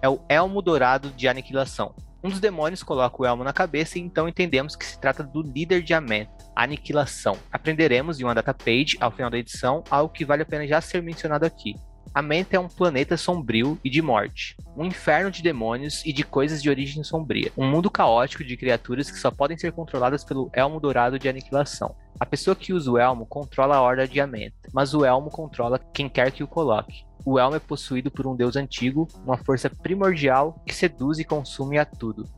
[0.00, 1.94] É o elmo dourado de aniquilação.
[2.22, 5.42] Um dos demônios coloca o elmo na cabeça e então entendemos que se trata do
[5.42, 7.36] líder de Amen, Aniquilação.
[7.52, 10.80] Aprenderemos em uma data page ao final da edição algo que vale a pena já
[10.80, 11.74] ser mencionado aqui.
[12.14, 16.22] A mente é um planeta sombrio e de morte, um inferno de demônios e de
[16.22, 20.48] coisas de origem sombria, um mundo caótico de criaturas que só podem ser controladas pelo
[20.54, 21.94] Elmo Dourado de Aniquilação.
[22.18, 25.80] A pessoa que usa o elmo controla a Horda de Ament, mas o elmo controla
[25.92, 27.04] quem quer que o coloque.
[27.24, 31.76] O elmo é possuído por um deus antigo, uma força primordial que seduz e consome
[31.76, 32.28] a tudo.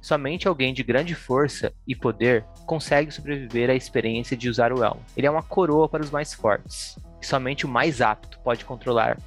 [0.00, 5.02] Somente alguém de grande força e poder consegue sobreviver à experiência de usar o elmo.
[5.16, 9.18] Ele é uma coroa para os mais fortes e somente o mais apto pode controlar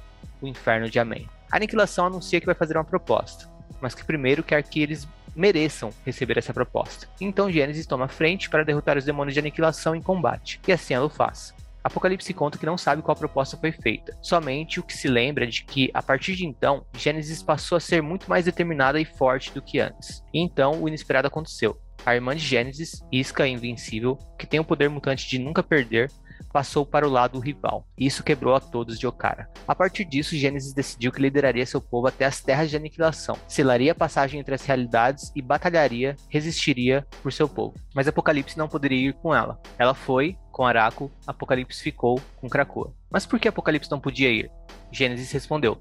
[0.42, 1.28] o inferno de Amém.
[1.50, 3.48] A aniquilação anuncia que vai fazer uma proposta,
[3.80, 7.08] mas que primeiro quer que eles mereçam receber essa proposta.
[7.20, 11.06] Então Gênesis toma frente para derrotar os demônios de aniquilação em combate, e assim ela
[11.06, 11.54] o faz.
[11.82, 15.48] Apocalipse conta que não sabe qual proposta foi feita, somente o que se lembra é
[15.48, 19.52] de que, a partir de então, Gênesis passou a ser muito mais determinada e forte
[19.52, 20.24] do que antes.
[20.32, 21.78] E então o inesperado aconteceu.
[22.06, 26.10] A irmã de Gênesis, Isca Invencível, que tem o poder mutante de nunca perder,
[26.54, 27.84] passou para o lado rival.
[27.98, 29.50] Isso quebrou a todos de Okara.
[29.66, 33.90] A partir disso, Gênesis decidiu que lideraria seu povo até as terras de aniquilação, selaria
[33.90, 37.74] a passagem entre as realidades e batalharia, resistiria por seu povo.
[37.92, 39.60] Mas Apocalipse não poderia ir com ela.
[39.76, 42.94] Ela foi, com Araco, Apocalipse ficou com Krakoa.
[43.10, 44.48] Mas por que Apocalipse não podia ir?
[44.92, 45.80] Gênesis respondeu: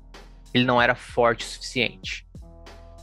[0.51, 2.25] ele não era forte o suficiente.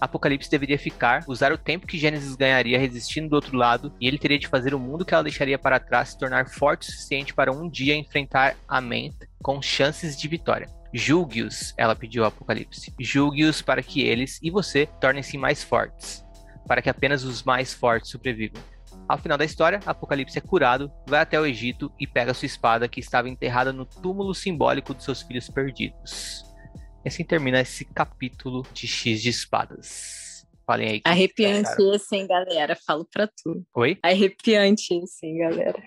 [0.00, 4.18] Apocalipse deveria ficar, usar o tempo que Gênesis ganharia resistindo do outro lado, e ele
[4.18, 7.34] teria de fazer o mundo que ela deixaria para trás se tornar forte o suficiente
[7.34, 10.68] para um dia enfrentar a Ment com chances de vitória.
[10.92, 12.92] Julgue-os, ela pediu ao Apocalipse.
[12.98, 16.24] Julgue-os para que eles e você tornem-se mais fortes,
[16.66, 18.60] para que apenas os mais fortes sobrevivam.
[19.08, 22.88] Ao final da história, Apocalipse é curado, vai até o Egito e pega sua espada
[22.88, 26.49] que estava enterrada no túmulo simbólico de seus filhos perdidos.
[27.04, 30.46] E assim termina esse capítulo de X de espadas.
[30.66, 31.00] Falem aí.
[31.04, 32.76] Arrepiante esse, hein, galera?
[32.86, 33.64] Falo pra tu.
[33.74, 33.98] Oi?
[34.02, 35.82] Arrepiante esse, hein, galera?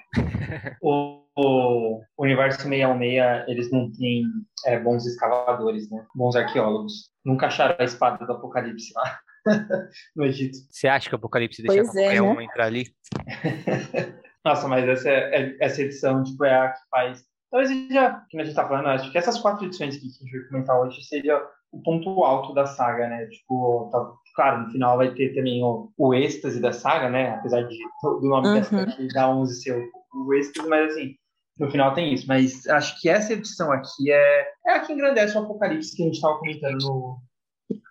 [0.82, 4.24] o, o universo 616, eles não têm
[4.66, 6.06] é, bons escavadores, né?
[6.16, 7.12] Bons arqueólogos.
[7.24, 9.20] Nunca acharam a espada do Apocalipse lá.
[10.16, 10.58] no Egito.
[10.70, 12.44] Você acha que o Apocalipse deixa Pois é, qualquer um né?
[12.44, 12.88] entrar ali?
[14.44, 17.24] Nossa, mas essa, é- essa edição tipo, é a que faz.
[17.54, 20.32] Talvez seja, que a gente tá falando, acho que essas quatro edições que a gente
[20.40, 21.40] vai comentar hoje seja
[21.72, 23.28] o ponto alto da saga, né?
[23.28, 27.36] Tipo, tá- claro, no final vai ter também o, o êxtase da saga, né?
[27.36, 28.54] Apesar de, do nome Uhum.
[28.56, 31.14] dessa aqui dar 11 ser o, o êxtase, mas assim,
[31.60, 32.28] no final tem isso.
[32.28, 36.06] Mas acho que essa edição aqui é, é a que engrandece o Apocalipse que a
[36.08, 37.18] gente tava comentando no,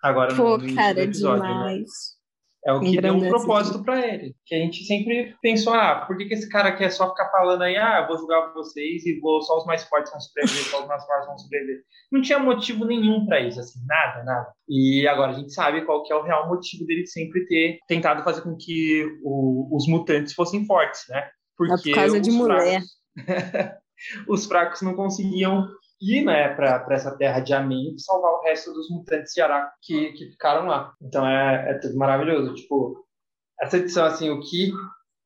[0.03, 1.85] agora Pô, no, no cara, episódio, né?
[2.65, 4.33] É o que deu um propósito pra ele.
[4.45, 7.61] Que a gente sempre pensou, ah, por que, que esse cara quer só ficar falando
[7.61, 10.81] aí, ah, eu vou julgar vocês e vou, só os mais fortes vão sobreviver, só
[10.81, 11.81] os mais fortes vão sobreviver.
[12.11, 14.47] Não tinha motivo nenhum pra isso, assim, nada, nada.
[14.69, 18.23] E agora a gente sabe qual que é o real motivo dele sempre ter tentado
[18.23, 21.27] fazer com que o- os mutantes fossem fortes, né?
[21.57, 22.79] Porque É por causa de mulher.
[22.81, 23.03] fracos-
[24.27, 25.67] os fracos não conseguiam
[26.01, 29.41] ir, né, pra, pra essa terra de Amen e salvar o resto dos mutantes de
[29.41, 30.93] Araco que, que ficaram lá.
[31.01, 32.53] Então é, é tudo maravilhoso.
[32.55, 33.05] Tipo,
[33.61, 34.71] essa edição, assim, o que.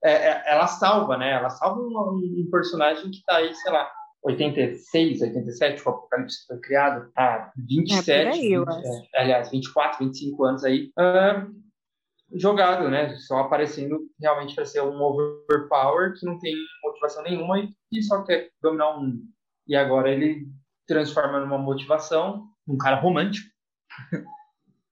[0.04, 1.32] é- é- ela salva, né?
[1.32, 1.88] Ela salva um,
[2.46, 3.90] um personagem que tá aí, sei lá,
[4.24, 7.10] 86, 87, o Apocalipse foi criado.
[7.18, 8.88] Ah, 27, É aí, eu 20, acho.
[9.16, 10.92] é, aliás, 24, 25 anos aí.
[10.98, 11.48] ah,
[12.36, 13.16] jogado, né?
[13.20, 16.54] Só aparecendo realmente para ser um overpower que não tem
[16.84, 19.22] motivação nenhuma e, e só quer dominar mundo.
[19.68, 20.48] E agora ele
[20.88, 23.48] transforma numa motivação, um cara romântico.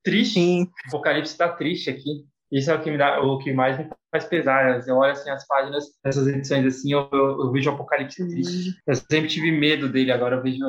[0.05, 0.35] triste.
[0.35, 0.63] Sim.
[0.63, 2.25] O Apocalipse tá triste aqui.
[2.51, 4.87] Isso é o que, me dá, o que mais me faz pesar.
[4.87, 8.79] Eu olho assim as páginas dessas edições assim, eu, eu, eu vejo o Apocalipse triste.
[8.87, 10.63] Eu sempre tive medo dele, agora eu vejo.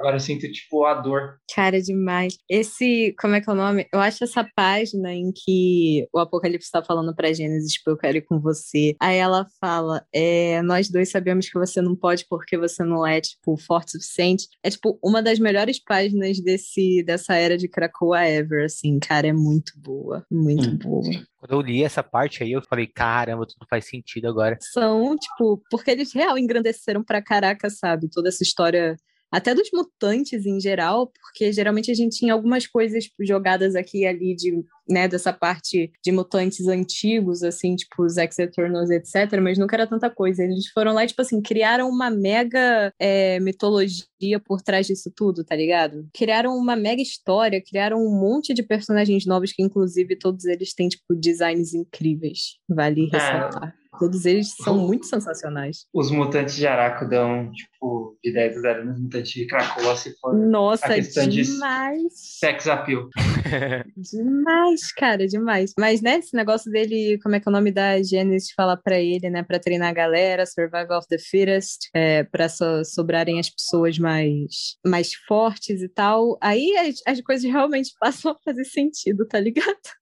[0.00, 1.36] Agora eu sinto, tipo, a dor.
[1.54, 2.36] Cara, demais.
[2.48, 3.86] Esse, como é que é o nome?
[3.92, 8.16] Eu acho essa página em que o Apocalipse tá falando pra Gênesis, tipo, eu quero
[8.16, 8.94] ir com você.
[9.00, 13.20] Aí ela fala, é, nós dois sabemos que você não pode porque você não é,
[13.20, 14.48] tipo, forte o suficiente.
[14.62, 18.98] É, tipo, uma das melhores páginas desse, dessa era de Krakoa ever, assim.
[18.98, 20.24] Cara, é muito boa.
[20.30, 20.78] Muito Hum.
[20.78, 21.10] boa.
[21.38, 24.56] Quando eu li essa parte aí, eu falei, caramba, tudo faz sentido agora.
[24.60, 28.08] São, tipo, porque eles real engrandeceram pra caraca, sabe?
[28.10, 28.96] Toda essa história
[29.30, 34.06] até dos mutantes em geral, porque geralmente a gente tinha algumas coisas jogadas aqui e
[34.06, 39.76] ali de, né, dessa parte de mutantes antigos, assim, tipo os X-Eternals, etc., mas nunca
[39.76, 40.42] era tanta coisa.
[40.42, 45.44] Eles foram lá e, tipo assim, criaram uma mega é, mitologia por trás disso tudo,
[45.44, 46.08] tá ligado?
[46.12, 50.88] Criaram uma mega história, criaram um monte de personagens novos que, inclusive, todos eles têm,
[50.88, 52.58] tipo, designs incríveis.
[52.68, 53.16] Vale é.
[53.16, 53.74] ressaltar.
[53.76, 53.79] É.
[54.00, 55.84] Todos eles são muito sensacionais.
[55.92, 60.18] Os mutantes de Araco dão, tipo, de 10 a 0 nos mutantes de Krakoa, se
[60.18, 62.02] for Nossa, a questão demais.
[62.02, 63.10] de sex appeal.
[63.94, 65.74] demais, cara, demais.
[65.78, 68.98] Mas, né, esse negócio dele, como é que é o nome da Genesis falar pra
[68.98, 73.50] ele, né, pra treinar a galera, Survival of the Fittest, é, pra so, sobrarem as
[73.50, 79.26] pessoas mais, mais fortes e tal, aí as, as coisas realmente passam a fazer sentido,
[79.26, 79.99] tá ligado?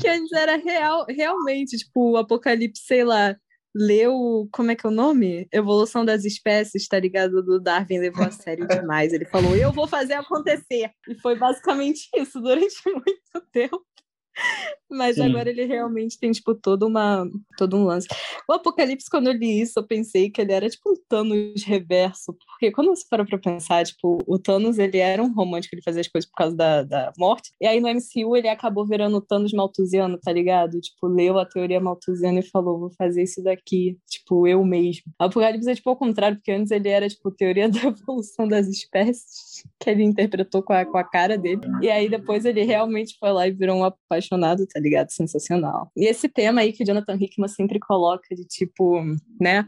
[0.00, 3.36] Que antes era real, realmente, tipo, o Apocalipse, sei lá,
[3.74, 5.48] leu, como é que é o nome?
[5.52, 7.42] Evolução das Espécies, tá ligado?
[7.42, 9.12] Do Darwin levou a sério demais.
[9.12, 10.90] Ele falou, eu vou fazer acontecer.
[11.08, 13.84] E foi basicamente isso durante muito tempo.
[14.90, 15.22] Mas Sim.
[15.22, 17.24] agora ele realmente tem, tipo, todo, uma,
[17.56, 18.08] todo um lance.
[18.48, 22.36] O Apocalipse, quando eu li isso, eu pensei que ele era, tipo, um Thanos reverso.
[22.50, 26.00] Porque quando você para pra pensar, tipo, o Thanos, ele era um romântico, ele fazia
[26.00, 27.52] as coisas por causa da, da morte.
[27.60, 30.80] E aí no MCU, ele acabou virando o Thanos maltusiano, tá ligado?
[30.80, 35.04] Tipo, leu a teoria maltusiana e falou, vou fazer isso daqui, tipo, eu mesmo.
[35.20, 38.66] O Apocalipse é, tipo, ao contrário, porque antes ele era, tipo, teoria da evolução das
[38.66, 41.60] espécies, que ele interpretou com a, com a cara dele.
[41.80, 45.10] E aí depois ele realmente foi lá e virou um apaixonado, tá ligado?
[45.10, 45.90] Sensacional.
[45.96, 49.02] E esse tema aí que o Jonathan Hickman sempre coloca de tipo,
[49.40, 49.66] né?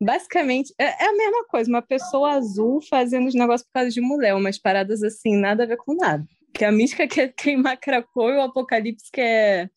[0.00, 4.00] Basicamente, é, é a mesma coisa, uma pessoa azul fazendo os negócios por causa de
[4.00, 6.26] mulher, umas paradas assim, nada a ver com nada.
[6.52, 9.70] Que a mística quer queimar Krakow e o apocalipse quer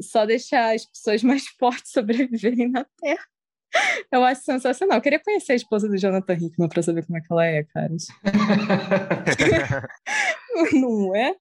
[0.00, 3.24] só deixar as pessoas mais fortes sobreviverem na Terra.
[4.10, 4.98] Eu acho sensacional.
[4.98, 7.64] Eu queria conhecer a esposa do Jonathan Hickman para saber como é que ela é,
[7.64, 7.96] cara.
[10.74, 11.34] Não é?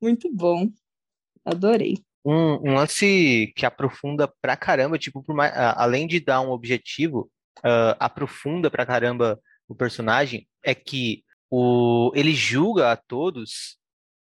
[0.00, 0.70] Muito bom.
[1.44, 7.30] Adorei um, um, lance que aprofunda pra caramba, tipo, mais, além de dar um objetivo,
[7.58, 13.76] uh, aprofunda pra caramba o personagem, é que o, ele julga a todos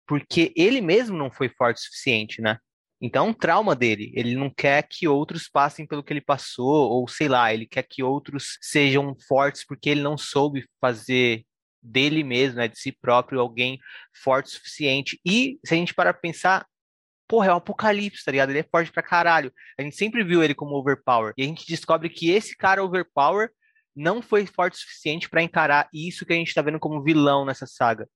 [0.07, 2.59] porque ele mesmo não foi forte o suficiente, né?
[3.00, 4.12] Então é um trauma dele.
[4.14, 7.83] Ele não quer que outros passem pelo que ele passou, ou sei lá, ele quer
[7.83, 11.44] que outros sejam fortes porque ele não soube fazer
[11.83, 13.78] dele mesmo, né, de si próprio, alguém
[14.22, 15.20] forte o suficiente.
[15.24, 16.66] E se a gente parar pra pensar,
[17.28, 18.50] porra, é um apocalipse, tá ligado?
[18.50, 19.52] Ele é forte pra caralho.
[19.78, 21.34] A gente sempre viu ele como overpower.
[21.36, 23.50] E a gente descobre que esse cara overpower
[23.94, 27.44] não foi forte o suficiente para encarar isso que a gente tá vendo como vilão
[27.44, 28.08] nessa saga.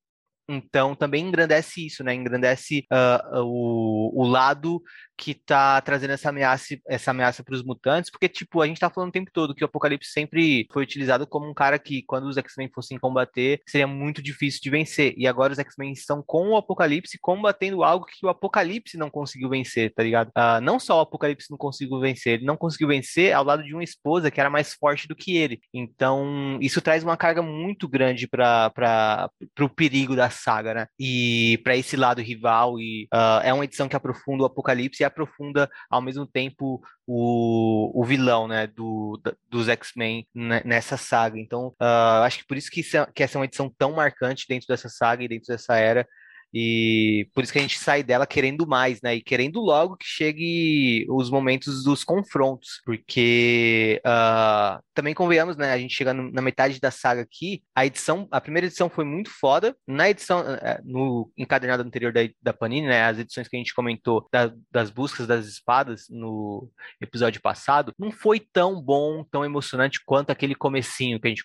[0.48, 2.14] Então também engrandece isso, né?
[2.14, 4.82] Engrandece uh, o, o lado
[5.16, 8.90] que tá trazendo essa ameaça, essa ameaça para os mutantes, porque tipo, a gente tá
[8.90, 12.26] falando o tempo todo que o Apocalipse sempre foi utilizado como um cara que quando
[12.26, 15.14] os X-Men fossem combater, seria muito difícil de vencer.
[15.16, 19.48] E agora os X-Men estão com o Apocalipse combatendo algo que o Apocalipse não conseguiu
[19.48, 20.28] vencer, tá ligado?
[20.30, 23.72] Uh, não só o Apocalipse não conseguiu vencer, ele não conseguiu vencer ao lado de
[23.72, 25.60] uma esposa que era mais forte do que ele.
[25.72, 30.86] Então, isso traz uma carga muito grande para o perigo da saga, né?
[30.98, 35.04] E para esse lado rival e uh, é uma edição que aprofunda o Apocalipse e
[35.04, 41.38] aprofunda ao mesmo tempo o, o vilão, né, do, dos X-Men nessa saga.
[41.38, 43.92] Então, uh, acho que por isso que, isso é, que essa é uma edição tão
[43.92, 46.06] marcante dentro dessa saga e dentro dessa era.
[46.52, 49.14] E por isso que a gente sai dela querendo mais, né?
[49.14, 55.72] E querendo logo que chegue os momentos dos confrontos, porque uh, também convenhamos, né?
[55.72, 59.30] A gente chega na metade da saga aqui, a edição, a primeira edição foi muito
[59.30, 59.74] foda.
[59.86, 63.04] Na edição, eh, no encadernado anterior da, da Panini, né?
[63.04, 68.10] As edições que a gente comentou da, das buscas das espadas no episódio passado, não
[68.10, 71.44] foi tão bom, tão emocionante quanto aquele comecinho que a gente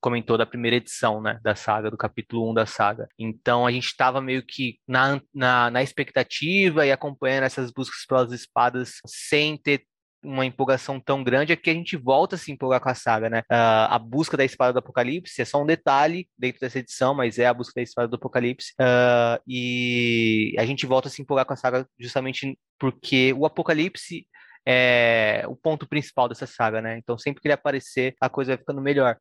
[0.00, 1.38] comentou da primeira edição, né?
[1.42, 3.08] Da saga, do capítulo 1 da saga.
[3.18, 8.32] Então a gente tava meio que na, na, na expectativa e acompanhando essas buscas pelas
[8.32, 9.84] espadas sem ter
[10.22, 13.30] uma empolgação tão grande é que a gente volta a se empolgar com a saga,
[13.30, 13.40] né?
[13.50, 17.38] Uh, a busca da espada do Apocalipse é só um detalhe dentro dessa edição, mas
[17.38, 18.72] é a busca da espada do Apocalipse.
[18.80, 24.26] Uh, e a gente volta a se empolgar com a saga justamente porque o Apocalipse
[24.66, 26.98] é o ponto principal dessa saga, né?
[26.98, 29.16] Então sempre que ele aparecer, a coisa vai ficando melhor.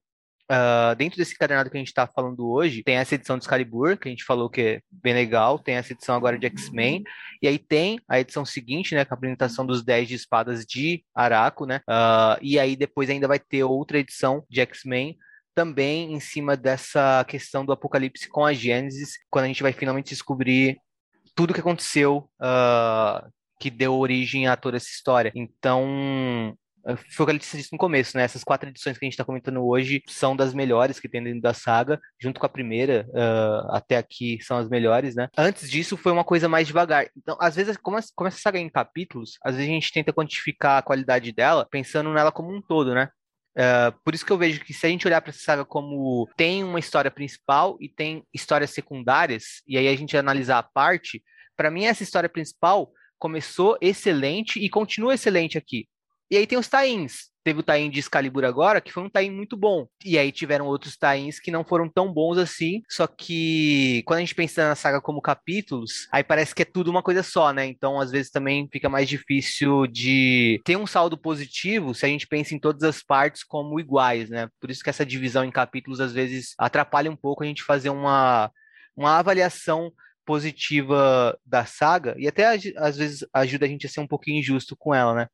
[0.50, 3.98] Uh, dentro desse cadernado que a gente está falando hoje, tem essa edição de Excalibur,
[3.98, 7.04] que a gente falou que é bem legal, tem essa edição agora de X-Men,
[7.42, 11.04] e aí tem a edição seguinte, né, com a apresentação dos 10 de espadas de
[11.14, 15.18] Araco, né, uh, e aí depois ainda vai ter outra edição de X-Men,
[15.54, 20.10] também em cima dessa questão do apocalipse com a Gênesis, quando a gente vai finalmente
[20.10, 20.78] descobrir
[21.36, 23.30] tudo o que aconteceu, uh,
[23.60, 25.32] que deu origem a toda essa história.
[25.36, 26.56] Então,
[26.96, 28.24] foi o que Letícia disse no começo, né?
[28.24, 31.42] Essas quatro edições que a gente está comentando hoje são das melhores que tem dentro
[31.42, 35.28] da saga, junto com a primeira, uh, até aqui são as melhores, né?
[35.38, 37.08] Antes disso foi uma coisa mais devagar.
[37.18, 40.14] Então, às vezes, como, como essa saga é em capítulos, às vezes a gente tenta
[40.14, 43.10] quantificar a qualidade dela pensando nela como um todo, né?
[43.58, 46.30] Uh, por isso que eu vejo que se a gente olhar para essa saga como
[46.38, 51.24] tem uma história principal e tem histórias secundárias, e aí a gente analisar a parte,
[51.56, 55.88] para mim essa história principal começou excelente e continua excelente aqui.
[56.30, 57.30] E aí tem os tains.
[57.44, 59.88] Teve o tain de Excalibur agora, que foi um tain muito bom.
[60.04, 62.82] E aí tiveram outros tains que não foram tão bons assim.
[62.90, 66.92] Só que quando a gente pensa na saga como capítulos, aí parece que é tudo
[66.92, 67.66] uma coisa só, né?
[67.66, 72.28] Então, às vezes também fica mais difícil de ter um saldo positivo se a gente
[72.28, 74.50] pensa em todas as partes como iguais, né?
[74.60, 77.90] Por isso que essa divisão em capítulos às vezes atrapalha um pouco a gente fazer
[77.90, 78.52] uma,
[78.94, 79.94] uma avaliação
[80.26, 84.76] positiva da saga e até às vezes ajuda a gente a ser um pouquinho injusto
[84.76, 85.28] com ela, né?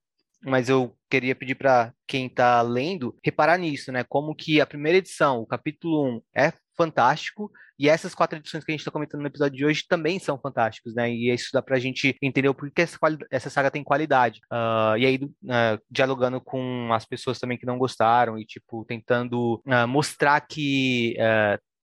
[0.46, 4.04] Mas eu queria pedir para quem está lendo reparar nisso, né?
[4.04, 8.72] Como que a primeira edição, o capítulo 1, é fantástico, e essas quatro edições que
[8.72, 11.12] a gente está comentando no episódio de hoje também são fantásticos, né?
[11.12, 12.98] E isso dá para a gente entender o porquê essa,
[13.32, 14.42] essa saga tem qualidade.
[14.52, 19.62] Uh, e aí, uh, dialogando com as pessoas também que não gostaram e, tipo, tentando
[19.66, 21.16] uh, mostrar que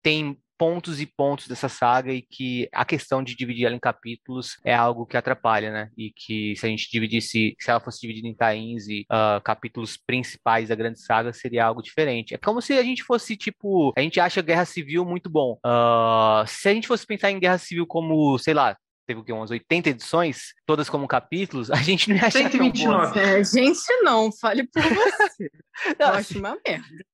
[0.01, 4.57] tem pontos e pontos dessa saga e que a questão de dividir ela em capítulos
[4.63, 5.89] é algo que atrapalha, né?
[5.97, 9.97] E que se a gente dividisse, se ela fosse dividida em tains e uh, capítulos
[9.97, 12.33] principais da grande saga, seria algo diferente.
[12.33, 15.59] É como se a gente fosse, tipo, a gente acha Guerra Civil muito bom.
[15.65, 19.31] Uh, se a gente fosse pensar em Guerra Civil como, sei lá, teve o quê?
[19.31, 23.13] Umas 80 edições, todas como capítulos, a gente não ia achar 129.
[23.13, 25.49] tão É, gente, não, fale por você.
[25.99, 27.05] não, Eu acho uma merda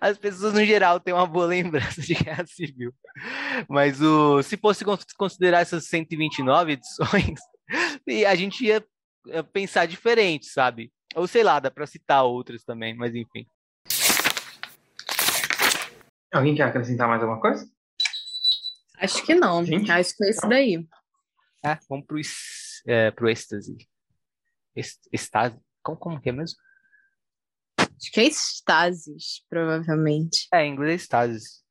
[0.00, 2.94] as pessoas no geral têm uma boa lembrança de guerra civil.
[3.68, 4.84] Mas o, se fosse
[5.16, 7.40] considerar essas 129 edições,
[8.28, 8.84] a gente ia
[9.52, 10.92] pensar diferente, sabe?
[11.14, 13.46] Ou sei lá, dá para citar outras também, mas enfim.
[16.32, 17.68] Alguém quer acrescentar mais alguma coisa?
[18.98, 19.64] Acho que não.
[19.64, 19.90] Gente?
[19.90, 20.86] Acho que é isso daí.
[21.64, 22.20] É, vamos pro,
[22.86, 23.76] é, pro êxtase.
[25.12, 25.56] Estase.
[25.82, 26.58] Como, como que é mesmo?
[27.96, 30.48] Acho que é estasis, provavelmente.
[30.52, 31.64] É, em inglês é estasis.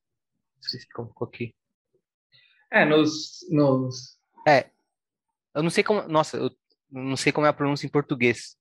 [0.62, 1.56] Esqueci como ficou aqui.
[2.72, 4.18] É, nos, nos.
[4.48, 4.70] É.
[5.54, 6.08] Eu não sei como.
[6.08, 6.52] Nossa, eu
[6.90, 8.58] não sei como é a pronúncia em português.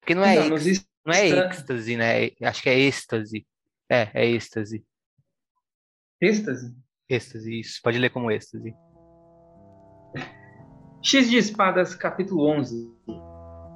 [0.00, 0.86] Porque não é, não, ex...
[1.04, 2.30] não é êxtase, né?
[2.42, 3.46] Acho que é êxtase.
[3.90, 4.84] É, é êxtase.
[6.20, 6.74] Êxtase?
[7.08, 7.80] Êxtase, isso.
[7.82, 8.74] Pode ler como êxtase.
[11.02, 12.90] X de espadas, capítulo 11.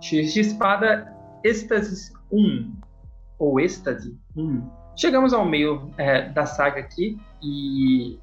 [0.02, 1.06] X de espada,
[1.44, 2.89] êxtase 1
[3.40, 4.16] ou êxtase.
[4.36, 4.68] Hum.
[4.94, 8.18] Chegamos ao meio é, da saga aqui e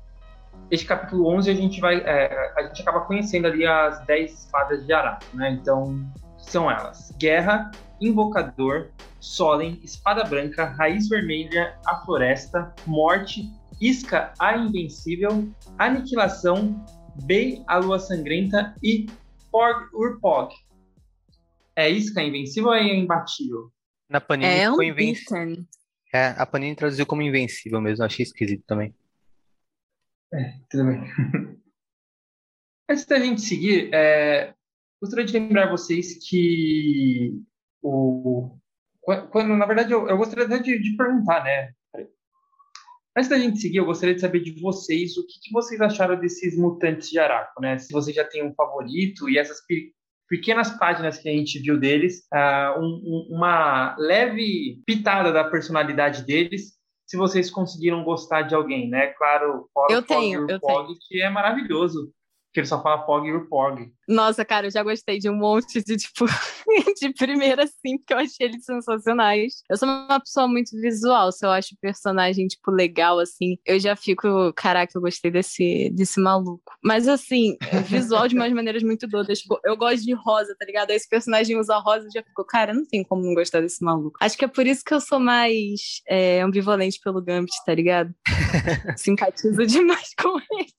[0.70, 4.86] este capítulo 11 a gente vai é, a gente acaba conhecendo ali as 10 espadas
[4.86, 5.52] de Arato, né?
[5.52, 6.06] Então
[6.38, 8.90] são elas: Guerra, Invocador,
[9.20, 13.52] Solen, Espada Branca, Raiz Vermelha, a Floresta, Morte,
[13.82, 15.50] Isca, a Invencível,
[15.80, 16.86] Aniquilação,
[17.24, 19.08] Bei, a Lua Sangrenta e
[19.52, 20.54] Pog Urpog.
[21.76, 23.72] É Isca Invencível ou é Imbatível?
[24.10, 25.66] Na Panini é ficou invencível.
[26.14, 28.96] É, a Panini traduziu como invencível mesmo, achei esquisito também.
[30.34, 31.02] É, tudo bem.
[32.90, 34.54] Antes da gente seguir, é,
[35.02, 37.42] gostaria de lembrar vocês que
[37.82, 38.58] o
[39.32, 41.72] quando, na verdade, eu, eu gostaria até de, de, perguntar, né?
[43.16, 46.20] Antes da gente seguir, eu gostaria de saber de vocês o que, que vocês acharam
[46.20, 47.78] desses mutantes de Araco, né?
[47.78, 49.62] Se vocês já têm um favorito e essas
[50.28, 56.78] pequenas páginas que a gente viu deles, uh, um, uma leve pitada da personalidade deles,
[57.06, 59.08] se vocês conseguiram gostar de alguém, né?
[59.08, 61.00] Claro, Pog, eu tenho, Pog, eu Pog, tenho.
[61.08, 62.12] que é maravilhoso
[62.54, 63.92] que ele só fala Pog e Pog.
[64.08, 66.26] Nossa, cara, eu já gostei de um monte de, tipo,
[67.00, 69.62] de primeira, assim, porque eu achei eles sensacionais.
[69.70, 73.80] Eu sou uma pessoa muito visual, se eu acho o personagem, tipo, legal, assim, eu
[73.80, 76.74] já fico, caraca, eu gostei desse, desse maluco.
[76.84, 79.40] Mas, assim, visual de umas maneiras muito doidas.
[79.40, 80.90] Tipo, eu gosto de rosa, tá ligado?
[80.90, 84.18] Aí esse personagem usa rosa, já ficou, cara, não tem como não gostar desse maluco.
[84.22, 88.14] Acho que é por isso que eu sou mais é, ambivalente pelo Gambit, tá ligado?
[88.98, 90.72] Simpatizo demais com ele.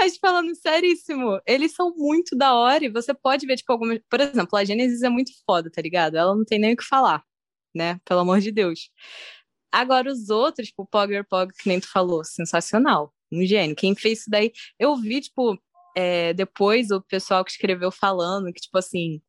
[0.00, 4.00] Mas falando seríssimo, eles são muito da hora e você pode ver, tipo, algumas.
[4.08, 6.16] Por exemplo, a Gênesis é muito foda, tá ligado?
[6.16, 7.22] Ela não tem nem o que falar,
[7.74, 8.00] né?
[8.02, 8.88] Pelo amor de Deus.
[9.70, 13.12] Agora, os outros, tipo, Pogger Pog, que nem tu falou, sensacional.
[13.30, 13.76] Um gênio.
[13.76, 14.52] Quem fez isso daí.
[14.78, 15.58] Eu vi, tipo,
[15.94, 19.20] é, depois o pessoal que escreveu falando que, tipo assim,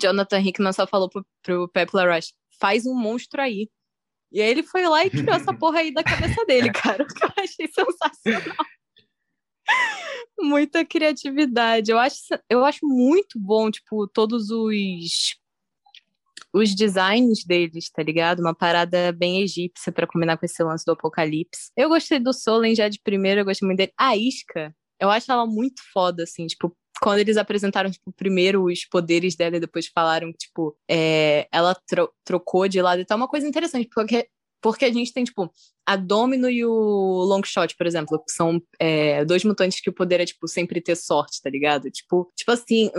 [0.00, 3.70] Jonathan Hickman só falou pro, pro Pepler Rush: faz um monstro aí.
[4.32, 7.04] E aí ele foi lá e tirou essa porra aí da cabeça dele, cara.
[7.04, 8.66] O que eu achei sensacional
[10.38, 11.90] muita criatividade.
[11.90, 12.16] Eu acho,
[12.48, 15.40] eu acho muito bom, tipo, todos os
[16.54, 18.40] os designs deles, tá ligado?
[18.40, 21.70] Uma parada bem egípcia para combinar com esse lance do apocalipse.
[21.74, 23.92] Eu gostei do Solen já de primeira, eu gostei muito dele.
[23.98, 28.84] A Isca, eu acho ela muito foda, assim, tipo, quando eles apresentaram, tipo, primeiro os
[28.84, 33.28] poderes dela e depois falaram, tipo, é, ela tro trocou de lado e tal, uma
[33.28, 34.28] coisa interessante, porque
[34.62, 35.52] porque a gente tem, tipo,
[35.84, 40.20] a Domino e o Longshot, por exemplo, que são é, dois mutantes que o poder
[40.20, 41.90] é, tipo, sempre ter sorte, tá ligado?
[41.90, 42.90] Tipo, tipo assim,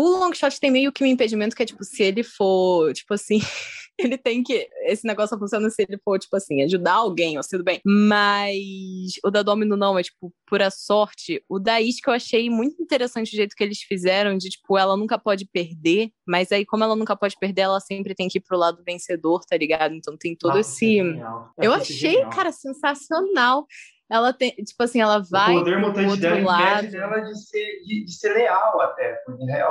[0.00, 3.40] o Longshot tem meio que um impedimento que é, tipo, se ele for, tipo assim,
[3.98, 4.68] ele tem que.
[4.84, 7.80] Esse negócio só funciona se ele for, tipo assim, ajudar alguém, ou tudo bem.
[7.84, 11.42] Mas o da Domino não, é, tipo, pura sorte.
[11.48, 14.96] O da Isca eu achei muito interessante o jeito que eles fizeram, de, tipo, ela
[14.96, 18.42] nunca pode perder, mas aí, como ela nunca pode perder, ela sempre tem que ir
[18.42, 19.94] pro lado vencedor, tá ligado?
[19.94, 21.00] Então tem todo Nossa, esse.
[21.00, 22.30] É eu achei, genial.
[22.30, 23.66] cara, sensacional
[24.10, 25.56] ela tem, tipo assim, ela vai.
[25.56, 26.78] O poder mutante dela lado.
[26.78, 29.14] impede dela de ser, de, de ser leal até.
[29.24, 29.64] Porque, é,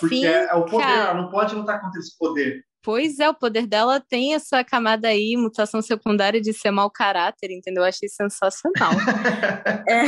[0.00, 1.10] porque Sim, é, o poder, cara.
[1.10, 2.64] ela não pode lutar contra esse poder.
[2.82, 7.50] Pois é, o poder dela tem essa camada aí, mutação secundária de ser mau caráter,
[7.50, 7.82] entendeu?
[7.82, 8.92] Eu achei sensacional.
[9.88, 10.02] é.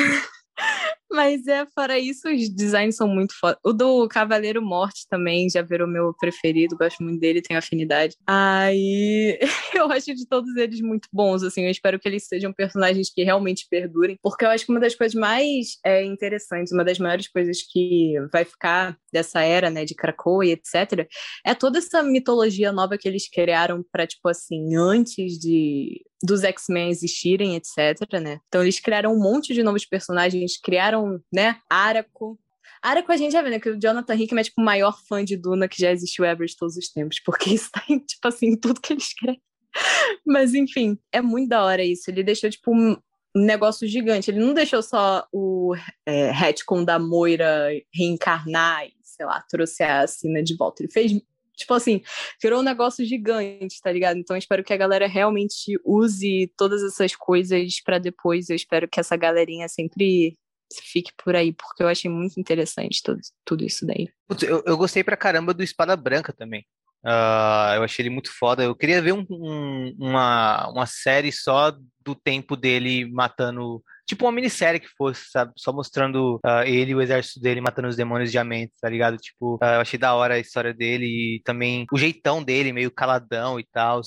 [1.11, 3.57] Mas é, fora isso, os designs são muito foda.
[3.64, 8.16] O do Cavaleiro Morte também já virou meu preferido, gosto muito dele, tenho afinidade.
[8.26, 9.39] Aí
[9.79, 13.22] eu acho de todos eles muito bons, assim, eu espero que eles sejam personagens que
[13.22, 17.29] realmente perdurem, porque eu acho que uma das coisas mais é, interessantes, uma das maiores
[17.29, 21.09] coisas que vai ficar dessa era, né, de Krakow e etc.,
[21.45, 26.89] é toda essa mitologia nova que eles criaram para tipo assim, antes de dos X-Men
[26.89, 28.41] existirem, etc, né?
[28.49, 32.39] Então eles criaram um monte de novos personagens, criaram, né, Araco,
[32.85, 33.59] Araco a gente já vê, né?
[33.59, 36.47] Que o Jonathan Hickman é tipo o maior fã de Duna que já existiu ever
[36.47, 39.41] de todos os tempos, porque isso tá em, tipo assim, tudo que ele escreve.
[40.27, 42.11] Mas enfim, é muito da hora isso.
[42.11, 42.97] Ele deixou, tipo, um
[43.35, 44.31] negócio gigante.
[44.31, 45.75] Ele não deixou só o
[46.07, 50.83] é, retcon da Moira reencarnar e, sei lá, trouxe a Cina de volta.
[50.83, 51.12] Ele fez
[51.57, 52.03] tipo assim,
[52.43, 54.18] virou um negócio gigante, tá ligado?
[54.18, 58.51] Então espero que a galera realmente use todas essas coisas para depois.
[58.51, 60.37] Eu espero que essa galerinha sempre
[60.83, 64.09] fique por aí, porque eu achei muito interessante tudo, tudo isso daí.
[64.27, 66.66] Putz, eu, eu gostei pra caramba do Espada Branca também.
[67.05, 68.64] Uh, eu achei ele muito foda.
[68.64, 71.70] Eu queria ver um, um, uma, uma série só
[72.02, 73.82] do tempo dele matando.
[74.07, 75.52] Tipo uma minissérie que fosse, sabe?
[75.57, 79.18] Só mostrando uh, ele e o exército dele matando os demônios de Amento, tá ligado?
[79.18, 82.90] Tipo, uh, eu achei da hora a história dele e também o jeitão dele, meio
[82.90, 84.00] caladão e tal.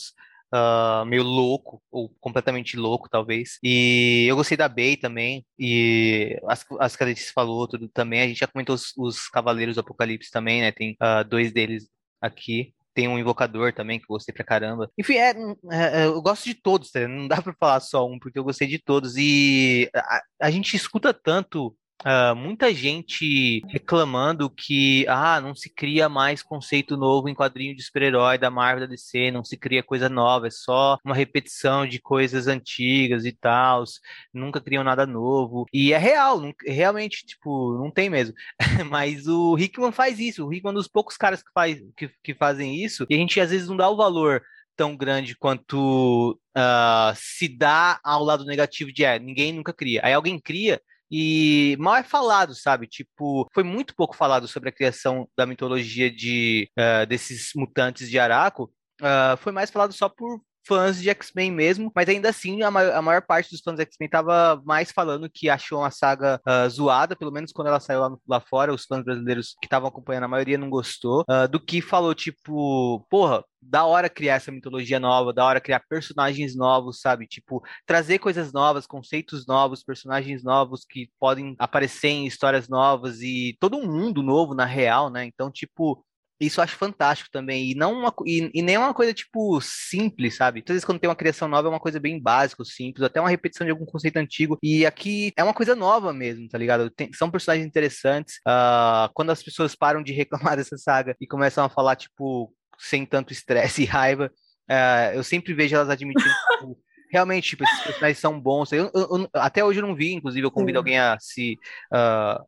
[0.54, 3.60] Uh, meio louco, ou completamente louco, talvez.
[3.62, 8.22] E eu gostei da Bey também, e as, as que a gente falou tudo também.
[8.22, 10.72] A gente já comentou os, os Cavaleiros do Apocalipse também, né?
[10.72, 11.90] Tem uh, dois deles
[12.22, 14.90] aqui tem um invocador também que eu gostei pra caramba.
[14.98, 15.30] Enfim, é,
[15.72, 17.08] é, é eu gosto de todos, tá?
[17.08, 19.16] não dá pra falar só um, porque eu gostei de todos.
[19.16, 26.08] E a, a gente escuta tanto Uh, muita gente reclamando que ah, não se cria
[26.08, 30.08] mais conceito novo em quadrinho de super-herói da Marvel da DC, não se cria coisa
[30.08, 33.84] nova, é só uma repetição de coisas antigas e tal,
[34.32, 35.66] nunca criam nada novo.
[35.74, 38.36] E é real, não, realmente, tipo, não tem mesmo.
[38.92, 42.12] Mas o Hickman faz isso, o Hickman é um dos poucos caras que, faz, que,
[42.24, 44.44] que fazem isso, e a gente às vezes não dá o valor
[44.76, 50.02] tão grande quanto uh, se dá ao lado negativo de é, ninguém nunca cria.
[50.04, 50.80] Aí alguém cria
[51.10, 52.88] e mal é falado, sabe?
[52.88, 58.20] Tipo, foi muito pouco falado sobre a criação da mitologia de uh, desses mutantes de
[58.20, 58.72] Araco.
[59.02, 62.94] Uh, foi mais falado só por fãs de X-Men mesmo, mas ainda assim a maior,
[62.94, 66.70] a maior parte dos fãs de X-Men tava mais falando que achou uma saga uh,
[66.70, 70.26] zoada, pelo menos quando ela saiu lá, lá fora, os fãs brasileiros que estavam acompanhando,
[70.26, 75.00] a maioria não gostou, uh, do que falou, tipo, porra, da hora criar essa mitologia
[75.00, 77.28] nova, da hora criar personagens novos, sabe?
[77.28, 83.58] Tipo, trazer coisas novas, conceitos novos, personagens novos que podem aparecer em histórias novas e
[83.60, 85.26] todo um mundo novo na real, né?
[85.26, 86.04] Então, tipo,
[86.40, 87.72] isso eu acho fantástico também.
[87.72, 90.60] E não uma, e, e nem é uma coisa, tipo, simples, sabe?
[90.60, 93.30] Às vezes, quando tem uma criação nova, é uma coisa bem básica, simples, até uma
[93.30, 94.58] repetição de algum conceito antigo.
[94.62, 96.90] E aqui é uma coisa nova mesmo, tá ligado?
[96.90, 98.38] Tem, são personagens interessantes.
[98.48, 103.06] Uh, quando as pessoas param de reclamar dessa saga e começam a falar, tipo, sem
[103.06, 104.32] tanto estresse e raiva,
[104.70, 106.30] uh, eu sempre vejo elas admitindo.
[106.60, 106.78] tipo,
[107.12, 108.72] realmente, tipo, esses personagens são bons.
[108.72, 111.58] Eu, eu, eu, até hoje eu não vi, inclusive, eu convido alguém a se.
[111.92, 112.46] Uh,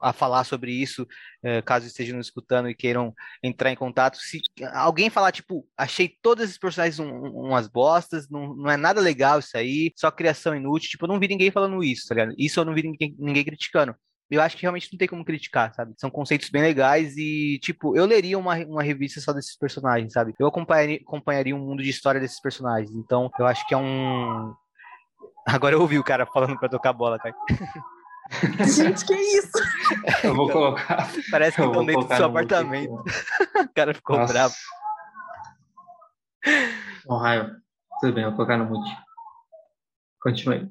[0.00, 1.06] a falar sobre isso,
[1.42, 4.18] eh, caso estejam escutando e queiram entrar em contato.
[4.18, 4.40] Se
[4.72, 9.38] alguém falar, tipo, achei todos esses personagens um, umas bostas, não, não é nada legal
[9.40, 12.34] isso aí, só criação inútil, tipo, eu não vi ninguém falando isso, tá ligado?
[12.38, 13.94] Isso eu não vi ninguém, ninguém criticando.
[14.30, 15.94] Eu acho que realmente não tem como criticar, sabe?
[15.96, 20.34] São conceitos bem legais e, tipo, eu leria uma, uma revista só desses personagens, sabe?
[20.38, 22.94] Eu acompanharia, acompanharia um mundo de história desses personagens.
[22.94, 24.54] Então, eu acho que é um.
[25.46, 27.34] Agora eu ouvi o cara falando pra tocar bola, cara.
[28.66, 29.58] Gente, que isso?
[30.24, 31.10] Eu vou colocar.
[31.30, 32.92] Parece que estão dentro do seu apartamento.
[33.56, 34.32] o cara ficou Nossa.
[34.32, 34.54] bravo.
[37.06, 37.56] Oh, raio.
[38.00, 38.96] Tudo bem, vou colocar no mute.
[40.20, 40.70] Continue.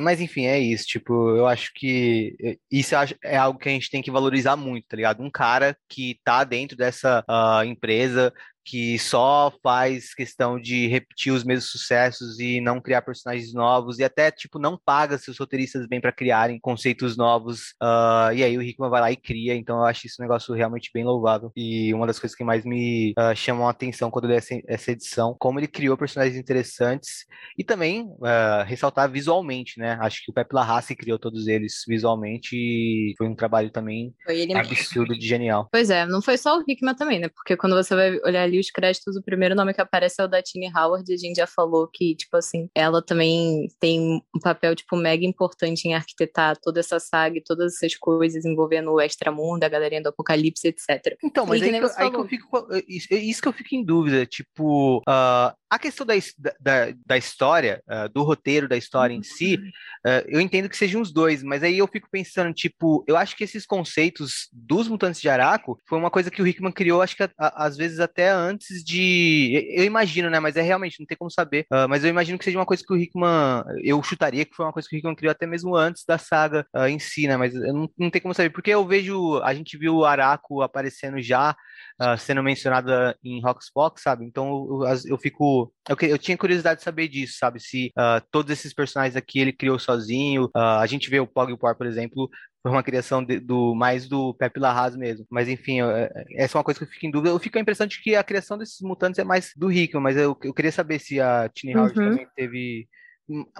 [0.00, 0.86] Mas enfim, é isso.
[0.86, 4.96] Tipo, eu acho que isso é algo que a gente tem que valorizar muito, tá
[4.96, 5.22] ligado?
[5.22, 8.32] Um cara que tá dentro dessa uh, empresa,
[8.68, 14.04] que só faz questão de repetir os mesmos sucessos e não criar personagens novos e
[14.04, 18.62] até tipo não paga seus roteiristas bem para criarem conceitos novos uh, e aí o
[18.62, 21.94] Hickman vai lá e cria então eu acho isso um negócio realmente bem louvável e
[21.94, 24.92] uma das coisas que mais me uh, chamam a atenção quando eu li essa, essa,
[24.92, 27.24] edição como ele criou personagens interessantes
[27.56, 29.96] e também uh, ressaltar visualmente né?
[30.02, 34.12] Acho que o Pepe Larrace criou todos eles visualmente e foi um trabalho também
[34.54, 35.68] absurdo de genial.
[35.72, 37.30] Pois é não foi só o Hickman também né?
[37.30, 40.28] Porque quando você vai olhar ali os créditos, o primeiro nome que aparece é o
[40.28, 44.40] da Tini Howard, e a gente já falou que, tipo assim, ela também tem um
[44.40, 49.00] papel, tipo, mega importante em arquitetar toda essa saga e todas essas coisas envolvendo o
[49.00, 51.16] extramundo, a galerinha do apocalipse, etc.
[51.22, 54.98] Então, mas aí, que, aí que eu fico, isso que eu fico em dúvida, tipo,
[54.98, 56.14] uh, a questão da,
[56.60, 61.00] da, da história, uh, do roteiro da história em si, uh, eu entendo que sejam
[61.00, 65.20] os dois, mas aí eu fico pensando, tipo, eu acho que esses conceitos dos mutantes
[65.20, 68.00] de Araco foi uma coisa que o Hickman criou, acho que a, a, às vezes
[68.00, 69.66] até antes de.
[69.74, 70.40] Eu imagino, né?
[70.40, 71.66] Mas é realmente, não tem como saber.
[71.72, 73.64] Uh, mas eu imagino que seja uma coisa que o Hickman.
[73.82, 76.66] Eu chutaria que foi uma coisa que o Hickman criou até mesmo antes da saga
[76.88, 77.36] em si, né?
[77.36, 79.38] Mas não, não tem como saber, porque eu vejo.
[79.42, 81.56] A gente viu o Araco aparecendo já
[82.00, 84.24] uh, sendo mencionada em Roxbox, sabe?
[84.24, 85.72] Então eu, eu fico.
[85.88, 87.60] Eu, eu, tinha curiosidade de saber disso, sabe?
[87.60, 90.46] Se uh, todos esses personagens aqui ele criou sozinho.
[90.46, 92.28] Uh, a gente vê o Pog Por, por exemplo,
[92.62, 95.26] foi uma criação de, do mais do Pepe Larraz mesmo.
[95.30, 97.30] Mas enfim, eu, é, essa é uma coisa que eu fico em dúvida.
[97.30, 99.96] Eu fico com a impressão de que a criação desses mutantes é mais do Rick,
[99.96, 101.80] mas eu, eu queria saber se a Tini uhum.
[101.80, 102.88] Howard também teve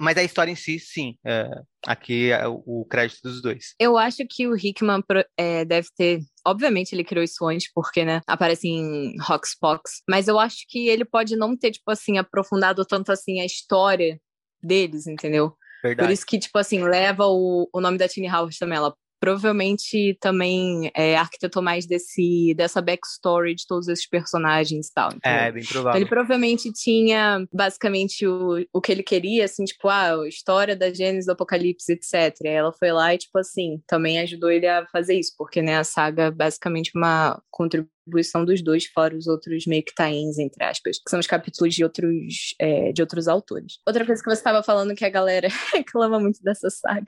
[0.01, 1.19] mas a história em si, sim.
[1.25, 1.51] É,
[1.87, 3.75] aqui é o crédito dos dois.
[3.79, 5.03] Eu acho que o Hickman
[5.37, 6.21] é, deve ter.
[6.47, 10.03] Obviamente ele criou isso antes, porque, né, aparece em Roxbox.
[10.09, 14.19] Mas eu acho que ele pode não ter, tipo assim, aprofundado tanto assim a história
[14.63, 15.55] deles, entendeu?
[15.83, 16.07] Verdade.
[16.07, 18.79] Por isso que, tipo assim, leva o, o nome da Tini Howard também.
[18.79, 25.11] Ela provavelmente também é, arquitetou mais desse, dessa backstory de todos esses personagens e tal.
[25.25, 25.91] É, bem provável.
[25.91, 30.77] Então, ele provavelmente tinha basicamente o, o que ele queria, assim, tipo, ah, a história
[30.77, 32.35] da Gênesis do Apocalipse, etc.
[32.45, 35.77] E ela foi lá e, tipo assim, também ajudou ele a fazer isso, porque, né,
[35.77, 40.39] a saga é basicamente uma contribuição contribuição dos dois, fora os outros meio que tains,
[40.39, 43.79] entre aspas, que são os capítulos de outros, é, de outros autores.
[43.87, 47.07] Outra coisa que você estava falando que a galera reclama muito dessa saga,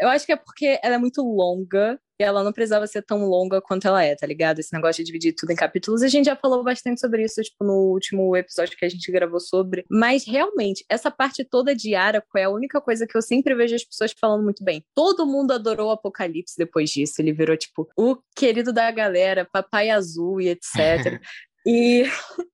[0.00, 3.60] eu acho que é porque ela é muito longa ela não precisava ser tão longa
[3.60, 4.58] quanto ela é, tá ligado?
[4.58, 7.64] Esse negócio de dividir tudo em capítulos, a gente já falou bastante sobre isso, tipo,
[7.64, 9.84] no último episódio que a gente gravou sobre.
[9.90, 13.74] Mas realmente, essa parte toda de Araco é a única coisa que eu sempre vejo
[13.74, 14.84] as pessoas falando muito bem.
[14.94, 17.20] Todo mundo adorou o Apocalipse depois disso.
[17.20, 21.20] Ele virou, tipo, o querido da galera, papai azul e etc.
[21.64, 22.02] E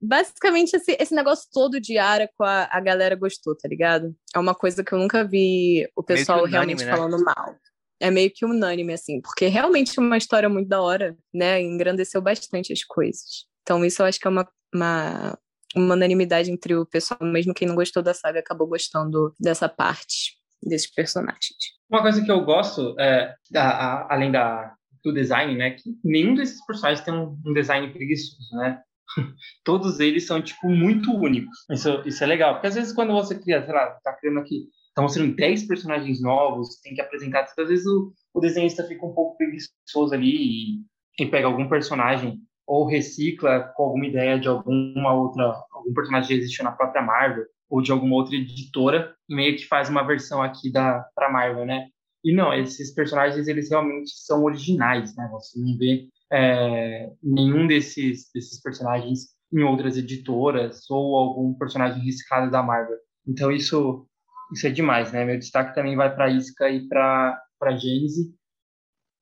[0.00, 4.14] basicamente esse, esse negócio todo de Araco a, a galera gostou, tá ligado?
[4.34, 6.90] É uma coisa que eu nunca vi o pessoal realmente né?
[6.90, 7.56] falando mal
[8.00, 11.60] é meio que unânime, assim, porque realmente é uma história muito da hora, né?
[11.60, 13.46] Engrandeceu bastante as coisas.
[13.62, 15.38] Então, isso eu acho que é uma, uma,
[15.74, 20.36] uma unanimidade entre o pessoal, mesmo quem não gostou da saga acabou gostando dessa parte
[20.62, 21.56] desses personagens.
[21.90, 24.74] Uma coisa que eu gosto, é, da, a, além da,
[25.04, 25.70] do design, né?
[25.70, 28.80] Que nenhum desses personagens tem um, um design preguiçoso, né?
[29.64, 31.56] Todos eles são, tipo, muito únicos.
[31.70, 34.68] Isso, isso é legal, porque às vezes quando você cria, sei lá, tá criando aqui
[34.96, 37.42] Tá mostrando 10 personagens novos, tem que apresentar.
[37.42, 40.80] Às vezes o, o desenhista fica um pouco preguiçoso ali
[41.18, 46.28] e, e pega algum personagem ou recicla com alguma ideia de alguma outra, algum personagem
[46.28, 50.42] que existiu na própria Marvel ou de alguma outra editora meio que faz uma versão
[50.42, 51.88] aqui da para Marvel, né?
[52.24, 55.28] E não, esses personagens eles realmente são originais, né?
[55.30, 62.50] Você não vê é, nenhum desses desses personagens em outras editoras ou algum personagem reciclado
[62.50, 62.96] da Marvel.
[63.26, 64.08] Então isso
[64.52, 65.24] isso é demais, né?
[65.24, 67.38] Meu destaque também vai para Isca e para
[67.76, 68.34] Gênese.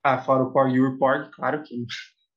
[0.02, 1.86] Ah, fora o Por Your Porg, claro que,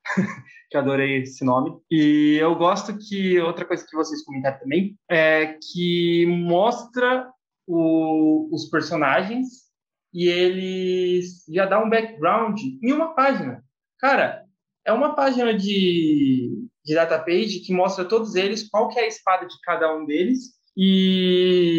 [0.72, 1.78] que adorei esse nome.
[1.92, 7.30] E eu gosto que, outra coisa que vocês comentaram também, é que mostra
[7.68, 9.68] o, os personagens
[10.14, 13.62] e eles já dá um background em uma página.
[14.00, 14.46] Cara,
[14.86, 19.08] é uma página de, de data page que mostra todos eles, qual que é a
[19.08, 21.77] espada de cada um deles e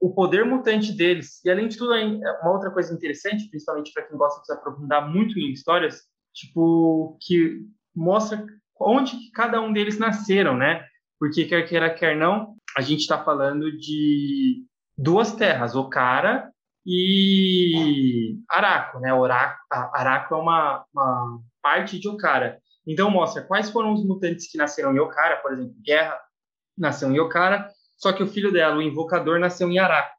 [0.00, 1.44] o poder mutante deles.
[1.44, 5.08] E além de tudo, uma outra coisa interessante, principalmente para quem gosta de se aprofundar
[5.08, 6.02] muito em histórias,
[6.34, 7.62] tipo que
[7.94, 8.44] mostra
[8.80, 10.84] onde que cada um deles nasceram, né?
[11.18, 14.64] Porque quer queira quer não, a gente está falando de
[14.96, 16.50] duas terras, Okara
[16.84, 19.10] e Araco, né?
[19.70, 22.58] Araco é uma, uma parte de Okara.
[22.86, 26.20] Então mostra quais foram os mutantes que nasceram em Okara, por exemplo, Guerra
[26.76, 30.14] nasceu em Okara, só que o filho dela, o Invocador, nasceu em Araco.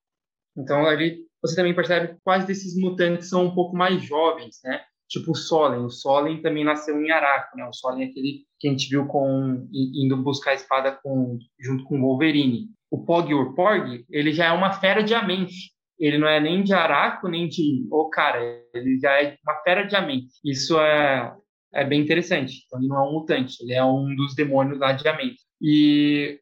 [0.58, 4.82] Então ali você também percebe quais desses mutantes são um pouco mais jovens, né?
[5.08, 5.86] Tipo o Solen.
[5.86, 7.66] O Solen também nasceu em Araco, né?
[7.66, 11.84] O Solen é aquele que a gente viu com indo buscar a espada com, junto
[11.86, 12.70] com o Wolverine.
[12.90, 15.52] O Pog Urporg, ele já é uma fera de Amenth.
[16.00, 18.40] Ele não é nem de Araco, nem de Okara.
[18.74, 20.30] Ele já é uma fera de Amenth.
[20.44, 21.36] Isso é,
[21.74, 22.64] é bem interessante.
[22.66, 23.64] Então, ele não é um mutante.
[23.64, 25.38] Ele é um dos demônios lá de Amenth.
[25.62, 26.40] E,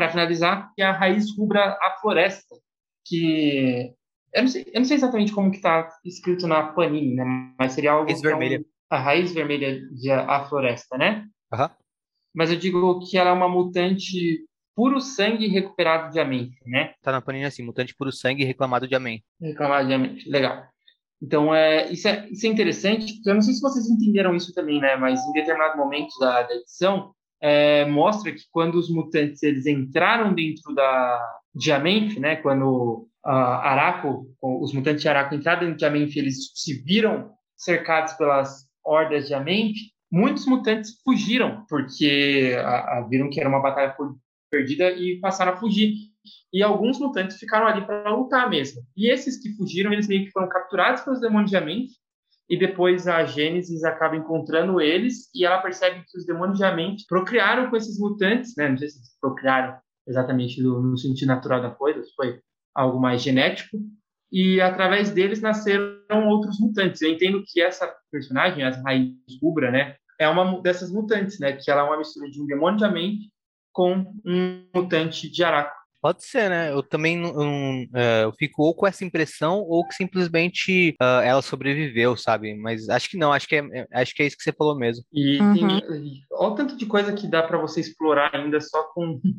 [0.00, 2.56] para finalizar, é a raiz rubra a floresta,
[3.04, 3.92] que
[4.32, 7.24] eu não sei, eu não sei exatamente como que está escrito na Panini, né?
[7.58, 8.06] Mas seria algo.
[8.06, 8.56] Raiz vermelha.
[8.56, 11.26] É a raiz vermelha de a, floresta, né?
[11.52, 11.68] Uhum.
[12.34, 14.42] Mas eu digo que ela é uma mutante
[14.74, 16.94] puro sangue recuperado de Amenth, né?
[17.02, 19.22] Tá na Panini assim, mutante puro sangue reclamado de Amenth.
[19.38, 20.64] Reclamado de Amenth, legal.
[21.22, 24.54] Então, é, isso, é, isso é interessante, porque eu não sei se vocês entenderam isso
[24.54, 24.96] também, né?
[24.96, 30.34] Mas em determinado momento da, da edição, é, mostra que quando os mutantes eles entraram
[30.34, 32.36] dentro da de Amenth, né?
[32.36, 38.68] Quando Araco, os mutantes de Araco entraram dentro de Amenth, eles se viram cercados pelas
[38.84, 39.76] hordas de Amenth,
[40.10, 43.94] muitos mutantes fugiram, porque a, a, viram que era uma batalha
[44.50, 45.94] perdida e passaram a fugir.
[46.52, 48.82] E alguns mutantes ficaram ali para lutar mesmo.
[48.96, 51.90] E esses que fugiram, eles meio que foram capturados pelos demônios de Amenth,
[52.50, 57.06] e depois a Gênesis acaba encontrando eles, e ela percebe que os demônios de Amenth
[57.08, 58.68] procriaram com esses mutantes, né?
[58.68, 62.40] Não sei se procriaram exatamente no, sentido natural da coisa, foi
[62.74, 63.78] algo mais genético,
[64.32, 67.00] e através deles nasceram outros mutantes.
[67.00, 71.70] Eu entendo que essa personagem, a Raiz Rubra, né, é uma dessas mutantes, né, que
[71.70, 73.30] ela é uma mistura de um demônio de mente
[73.72, 75.79] com um mutante de Araco.
[76.02, 76.72] Pode ser, né?
[76.72, 81.42] Eu também não, uh, eu fico ou com essa impressão ou que simplesmente uh, ela
[81.42, 82.54] sobreviveu, sabe?
[82.54, 85.04] Mas acho que não, acho que é, acho que é isso que você falou mesmo.
[85.12, 85.54] E uhum.
[85.54, 85.66] tem,
[86.32, 89.20] olha o tanto de coisa que dá para você explorar ainda só com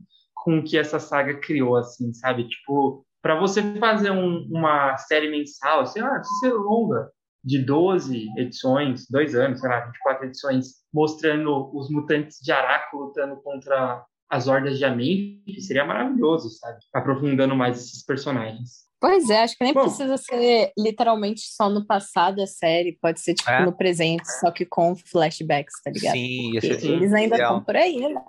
[0.43, 2.47] com o que essa saga criou, assim, sabe?
[2.47, 7.11] Tipo, para você fazer um, uma série mensal, sei lá, precisa ser longa,
[7.43, 13.35] de 12 edições, dois anos, sei lá, 24 edições, mostrando os mutantes de Araco lutando
[13.37, 16.79] contra as hordas de Amin, seria maravilhoso, sabe?
[16.93, 18.89] Aprofundando mais esses personagens.
[18.97, 23.19] Pois é, acho que nem Bom, precisa ser literalmente só no passado a série, pode
[23.19, 23.65] ser tipo é?
[23.65, 26.13] no presente, só que com flashbacks, tá ligado?
[26.13, 28.21] Sim, eles ainda estão por aí, né?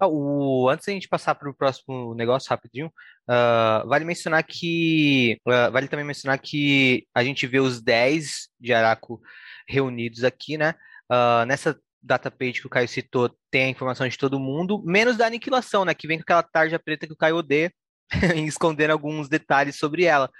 [0.00, 5.38] Ah, o, antes da gente passar para o próximo negócio rapidinho, uh, vale mencionar que.
[5.46, 9.20] Uh, vale também mencionar que a gente vê os 10 de Araco
[9.68, 10.74] reunidos aqui, né?
[11.10, 15.16] Uh, nessa data page que o Caio citou, tem a informação de todo mundo, menos
[15.16, 15.94] da aniquilação, né?
[15.94, 17.72] Que vem com aquela tarja preta que o Caio odeia,
[18.46, 20.30] escondendo alguns detalhes sobre ela.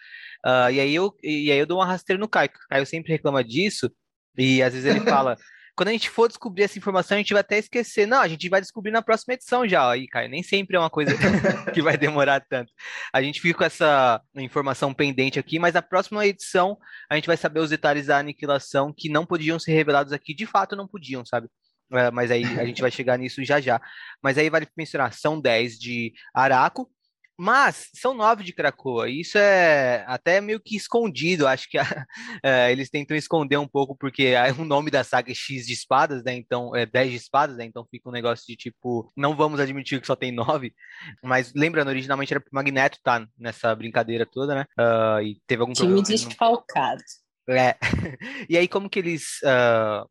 [0.73, 3.45] e, aí eu, e aí eu dou uma rasteira no Caio, o Caio sempre reclama
[3.45, 3.91] disso,
[4.37, 5.37] e às vezes ele fala.
[5.75, 8.07] Quando a gente for descobrir essa informação, a gente vai até esquecer.
[8.07, 9.91] Não, a gente vai descobrir na próxima edição já.
[9.91, 11.12] Aí, Caio, nem sempre é uma coisa
[11.73, 12.73] que vai demorar tanto.
[13.12, 16.77] A gente fica com essa informação pendente aqui, mas na próxima edição
[17.09, 20.35] a gente vai saber os detalhes da aniquilação que não podiam ser revelados aqui.
[20.35, 21.49] De fato, não podiam, sabe?
[21.93, 23.81] É, mas aí a gente vai chegar nisso já já.
[24.23, 26.91] Mas aí vale mencionar, são 10 de Araco,
[27.39, 31.47] mas são nove de Krakoa, e isso é até meio que escondido.
[31.47, 31.83] Acho que é,
[32.72, 36.35] eles tentam esconder um pouco, porque o nome da saga é X de espadas, né?
[36.35, 37.64] Então, é 10 de espadas, né?
[37.64, 40.74] Então fica um negócio de tipo, não vamos admitir que só tem nove.
[41.22, 44.64] Mas lembrando, originalmente era pro Magneto tá nessa brincadeira toda, né?
[44.78, 46.09] Uh, e teve algum Time problema.
[46.09, 47.03] desfalcado.
[47.49, 47.76] É.
[48.49, 50.09] e aí, como que eles uh,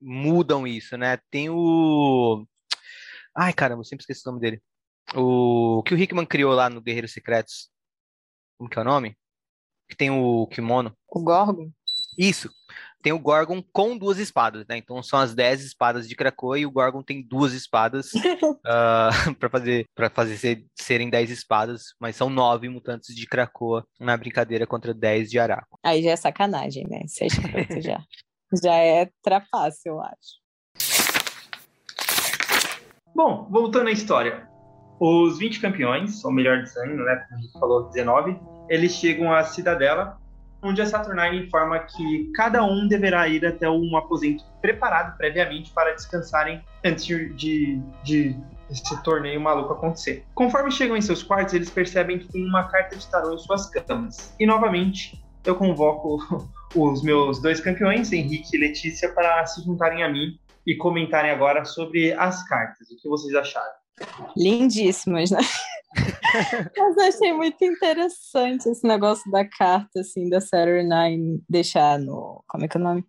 [0.00, 1.18] mudam isso, né?
[1.30, 2.46] Tem o.
[3.36, 4.62] Ai, caramba, eu sempre esqueci o nome dele.
[5.14, 7.68] O que o Hickman criou lá no Guerreiros Secretos.
[8.56, 9.16] Como que é o nome?
[9.88, 10.96] Que tem o kimono.
[11.08, 11.70] O Gorgon?
[12.18, 12.50] Isso.
[13.02, 14.78] Tem o Gorgon com duas espadas, né?
[14.78, 18.12] Então são as dez espadas de Krakoa e o Gorgon tem duas espadas
[18.64, 23.86] uh, para fazer para fazer ser, serem dez espadas, mas são nove mutantes de Krakoa
[24.00, 25.78] na brincadeira contra dez de Araco.
[25.84, 27.02] Aí já é sacanagem, né?
[27.06, 28.02] Se é já.
[28.62, 30.42] já é trapaça, eu acho.
[33.14, 34.53] Bom, voltando à história.
[34.98, 38.38] Os 20 campeões, ou melhor dizendo, né, como a gente falou, 19,
[38.68, 40.18] eles chegam à Cidadela,
[40.62, 45.92] onde a Saturnine informa que cada um deverá ir até um aposento preparado previamente para
[45.92, 48.36] descansarem antes de, de,
[48.70, 50.24] esse torneio maluco acontecer.
[50.34, 53.68] Conforme chegam em seus quartos, eles percebem que tem uma carta de tarô em suas
[53.68, 54.34] camas.
[54.40, 56.18] E novamente, eu convoco
[56.74, 61.64] os meus dois campeões, Henrique e Letícia, para se juntarem a mim e comentarem agora
[61.66, 62.90] sobre as cartas.
[62.90, 63.83] O que vocês acharam?
[64.36, 65.38] Lindíssimas, né?
[66.76, 72.42] Mas eu achei muito interessante esse negócio da carta, assim, da Saturday Nine deixar no.
[72.48, 73.04] Como é que é o nome?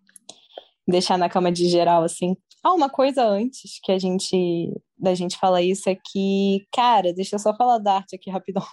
[0.86, 2.36] Deixar na cama de geral, assim.
[2.62, 7.36] Ah, uma coisa antes que a gente da gente falar isso é que, cara, deixa
[7.36, 8.64] eu só falar da arte aqui rapidão.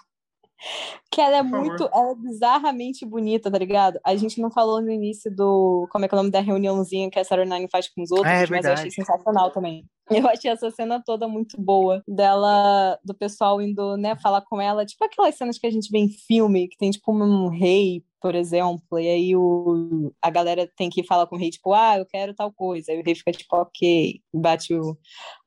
[1.12, 4.00] Que ela é muito, ela é bizarramente bonita, tá ligado?
[4.04, 7.10] A gente não falou no início do, como é que é o nome da reuniãozinha
[7.10, 9.86] que a Sarah Nine faz com os outros, é, mas eu achei sensacional também.
[10.10, 14.86] Eu achei essa cena toda muito boa, dela, do pessoal indo, né, falar com ela,
[14.86, 18.36] tipo aquelas cenas que a gente vê em filme, que tem tipo um rei por
[18.36, 22.06] exemplo, e aí o, a galera tem que falar com o rei, tipo, ah, eu
[22.06, 22.94] quero tal coisa.
[22.94, 24.98] Aí o rei fica tipo, ok, bate o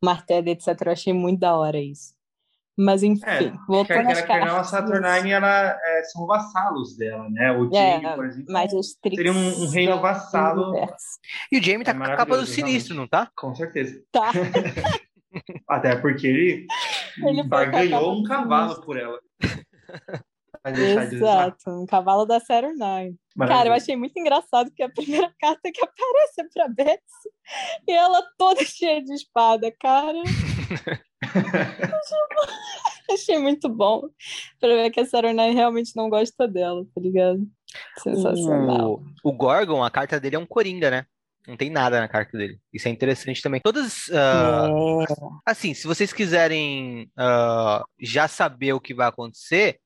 [0.04, 0.68] martelo, etc.
[0.84, 2.15] Eu achei muito da hora isso.
[2.76, 4.52] Mas enfim, é, voltando às cartas.
[4.52, 7.50] A Saturnine, ela, é, são vassalos dela, né?
[7.52, 8.70] O Jamie, é, por exemplo, mas
[9.02, 10.74] seria um, um reino vassalo.
[11.50, 13.30] E o Jamie tá é com a capa do sinistro, não tá?
[13.34, 13.98] Com certeza.
[14.12, 14.30] Tá.
[15.68, 16.66] Até porque ele,
[17.26, 19.18] ele barganhou um cavalo por ela.
[20.66, 23.16] Exato, um cavalo da Saturnine.
[23.38, 27.30] Cara, eu achei muito engraçado que a primeira carta que aparece é pra Betsy
[27.86, 30.18] e ela toda cheia de espada, cara.
[33.10, 34.08] achei muito bom
[34.60, 37.46] pra ver que a Saturnine realmente não gosta dela, tá ligado?
[37.98, 39.02] Sensacional.
[39.22, 41.06] O, o Gorgon, a carta dele é um coringa, né?
[41.46, 42.58] Não tem nada na carta dele.
[42.72, 43.60] Isso é interessante também.
[43.60, 44.08] Todas.
[44.08, 45.06] Uh, é.
[45.46, 49.78] Assim, se vocês quiserem uh, já saber o que vai acontecer,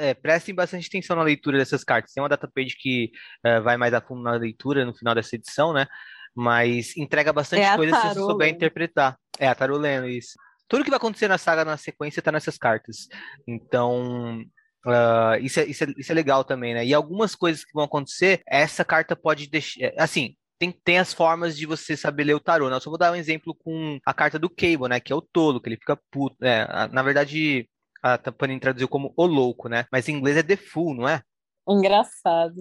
[0.00, 2.12] é, prestem bastante atenção na leitura dessas cartas.
[2.12, 3.12] Tem uma datapage que
[3.46, 5.86] uh, vai mais a fundo na leitura no final dessa edição, né?
[6.34, 9.18] Mas entrega bastante é coisa se você souber interpretar.
[9.38, 10.38] É, a Taroleno, isso.
[10.66, 13.08] Tudo que vai acontecer na saga na sequência tá nessas cartas.
[13.46, 14.44] Então,
[14.86, 16.86] Uh, isso, é, isso, é, isso, é, legal também, né?
[16.86, 19.82] E algumas coisas que vão acontecer, essa carta pode deixar.
[19.82, 22.70] É, assim, tem, tem as formas de você saber ler o tarô.
[22.70, 22.76] Né?
[22.76, 25.00] Eu só vou dar um exemplo com a carta do Cable, né?
[25.00, 26.36] Que é o tolo, que ele fica puto.
[26.42, 27.68] É, na verdade,
[28.02, 29.84] a Panini traduziu como o louco, né?
[29.92, 31.22] Mas em inglês é the fool, não é?
[31.68, 32.60] Engraçado.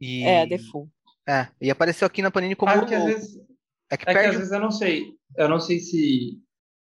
[0.00, 0.24] E...
[0.24, 0.88] É, the fool.
[1.28, 3.36] É, e apareceu aqui na Panini como ah, que às vezes,
[3.90, 5.14] é que, é que às vezes eu não sei.
[5.36, 6.40] Eu não sei se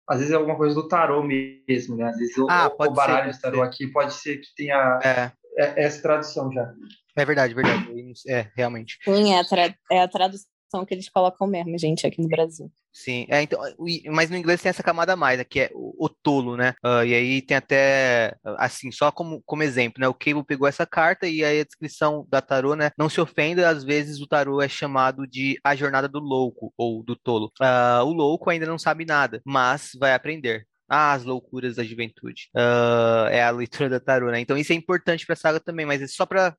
[0.08, 2.10] às vezes é alguma coisa do tarô mesmo, né?
[2.10, 5.32] Às vezes ah, o, o baralho de tarô aqui pode ser que tenha é.
[5.58, 5.84] é.
[5.84, 6.74] essa tradução já.
[7.16, 7.88] É verdade, verdade.
[8.28, 8.98] É, realmente.
[9.04, 10.50] Sim, é a, tra é a tradução
[10.86, 12.72] que eles colocam mesmo, gente, aqui no Brasil.
[12.92, 13.60] Sim, é, então,
[14.08, 16.74] mas no inglês tem essa camada a mais, que é o, o tolo, né?
[16.84, 20.08] Uh, e aí tem até, assim, só como, como exemplo, né?
[20.08, 22.92] O Cable pegou essa carta e aí a descrição da tarô, né?
[22.98, 27.04] Não se ofenda, às vezes o tarô é chamado de a jornada do louco ou
[27.04, 27.52] do tolo.
[27.62, 30.66] Uh, o louco ainda não sabe nada, mas vai aprender.
[30.90, 32.50] Ah, as loucuras da juventude.
[32.56, 34.40] Uh, é a leitura da tarô, né?
[34.40, 36.56] Então isso é importante para a saga também, mas é só para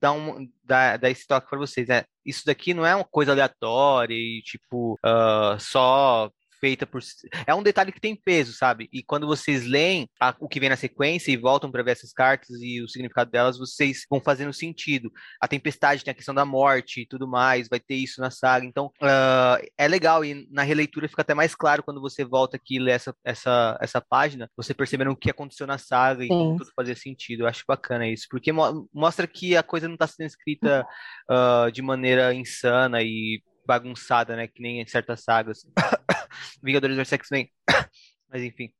[0.00, 1.86] dar, um, dar, dar esse toque para vocês.
[1.88, 2.04] Né?
[2.24, 6.30] Isso daqui não é uma coisa aleatória e, tipo, uh, só
[6.60, 7.00] feita por.
[7.46, 8.88] É um detalhe que tem peso, sabe?
[8.92, 12.12] E quando vocês leem a, o que vem na sequência e voltam para ver essas
[12.12, 15.10] cartas e o significado delas, vocês vão fazendo sentido.
[15.40, 18.66] A tempestade tem a questão da morte e tudo mais, vai ter isso na saga.
[18.66, 22.76] Então, uh, é legal e na releitura fica até mais claro quando você volta aqui
[22.76, 26.56] e lê essa, essa, essa página, você percebendo o que aconteceu na saga e Sim.
[26.58, 27.40] tudo fazer sentido.
[27.40, 30.86] Eu acho bacana isso, porque mo mostra que a coisa não está sendo escrita
[31.30, 34.48] uh, de maneira insana e bagunçada, né?
[34.48, 35.64] Que nem em certas sagas.
[36.62, 37.50] Vingadores vs X-Men.
[38.28, 38.72] Mas enfim.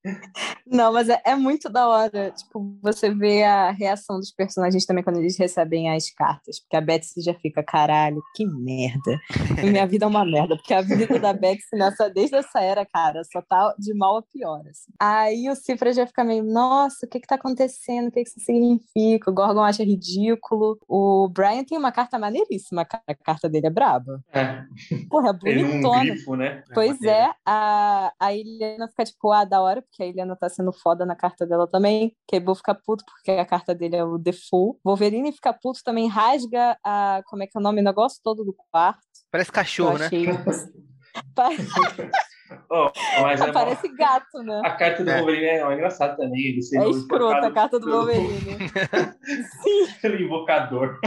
[0.65, 5.03] Não, mas é, é, muito da hora, tipo, você vê a reação dos personagens também
[5.03, 9.19] quando eles recebem as cartas, porque a Betsy já fica, caralho, que merda.
[9.63, 13.21] Minha vida é uma merda, porque a vida da Betsy nessa, desde essa era, cara,
[13.31, 14.91] só tá de mal a pior, assim.
[14.99, 18.07] Aí o Cifra já fica meio, nossa, o que que tá acontecendo?
[18.07, 19.29] O que que isso significa?
[19.29, 20.79] O Gorgon acha ridículo.
[20.87, 24.23] O Brian tem uma carta maneiríssima, a carta dele é braba.
[24.31, 24.63] É.
[25.09, 25.97] Porra, é bonitona.
[25.97, 26.63] Um grifo, né?
[26.73, 30.73] Pois é, a, a Eliana fica tipo, ah, da hora, porque a Eliana tá sendo
[30.73, 32.15] foda na carta dela também.
[32.27, 34.79] Cable fica puto porque a carta dele é o default.
[34.83, 37.21] Wolverine fica puto também, rasga a.
[37.27, 37.79] Como é que é o nome?
[37.79, 38.99] O negócio todo do quarto.
[39.31, 40.09] Parece cachorro, né?
[42.69, 42.89] Oh,
[43.29, 43.95] é Parece uma...
[43.95, 44.61] gato, né?
[44.65, 45.17] A carta do é.
[45.19, 46.41] Wolverine é, é engraçada também.
[46.41, 48.57] Ele é escrota a carta do Wolverine.
[49.61, 49.93] Sim.
[50.01, 50.99] Pelo invocador.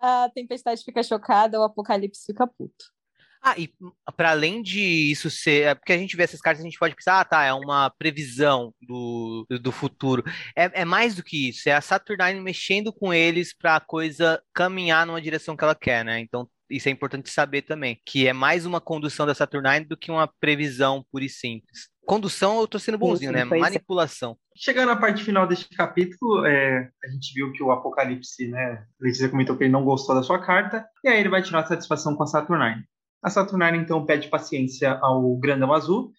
[0.00, 2.96] A Tempestade fica chocada, o Apocalipse fica puto.
[3.42, 3.72] Ah, e
[4.16, 5.66] para além de isso ser.
[5.66, 7.90] É porque a gente vê essas cartas, a gente pode pensar, ah, tá, é uma
[7.90, 10.24] previsão do, do futuro.
[10.56, 14.42] É, é mais do que isso, é a Saturnine mexendo com eles para a coisa
[14.52, 16.20] caminhar numa direção que ela quer, né?
[16.20, 20.10] Então, isso é importante saber também, que é mais uma condução da Saturnine do que
[20.10, 21.88] uma previsão pura e simples.
[22.04, 23.58] Condução, eu tô sendo bonzinho, sim, sim, né?
[23.58, 24.36] Manipulação.
[24.56, 28.84] Chegando na parte final deste capítulo, é, a gente viu que o Apocalipse, né?
[29.00, 32.16] Letícia comentou que ele não gostou da sua carta, e aí ele vai tirar satisfação
[32.16, 32.82] com a Saturnine.
[33.22, 36.12] A Saturnina então pede paciência ao Grandão Azul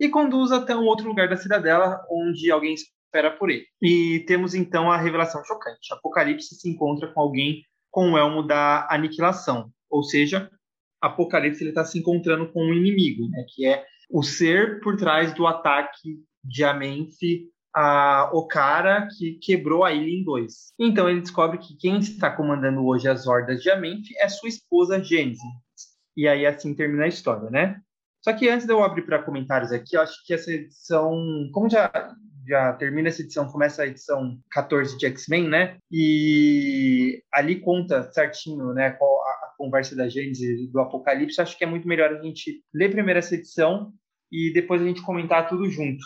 [0.00, 3.66] e conduz até um outro lugar da cidadela onde alguém espera por ele.
[3.82, 5.92] E temos então a revelação chocante.
[5.92, 9.70] Apocalipse se encontra com alguém com o elmo da aniquilação.
[9.90, 10.50] Ou seja,
[11.00, 13.44] Apocalipse ele está se encontrando com um inimigo, né?
[13.54, 17.16] Que é o ser por trás do ataque de Amenth
[17.74, 20.72] a Okara que quebrou a ilha em dois.
[20.78, 25.02] Então ele descobre que quem está comandando hoje as hordas de Amenth é sua esposa
[25.02, 25.42] Gênesis.
[26.16, 27.80] E aí assim termina a história, né?
[28.22, 31.14] Só que antes de eu abrir para comentários aqui, eu acho que essa edição,
[31.52, 31.90] como já
[32.48, 35.78] já termina essa edição, começa a edição 14 de X-Men, né?
[35.90, 41.40] E ali conta certinho, né, qual a, a conversa da Gênesis do Apocalipse.
[41.40, 43.92] Acho que é muito melhor a gente ler primeiro essa edição
[44.30, 46.04] e depois a gente comentar tudo junto.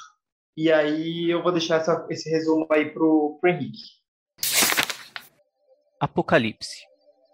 [0.56, 4.00] E aí eu vou deixar essa, esse resumo aí pro, pro Henrique.
[6.00, 6.89] Apocalipse.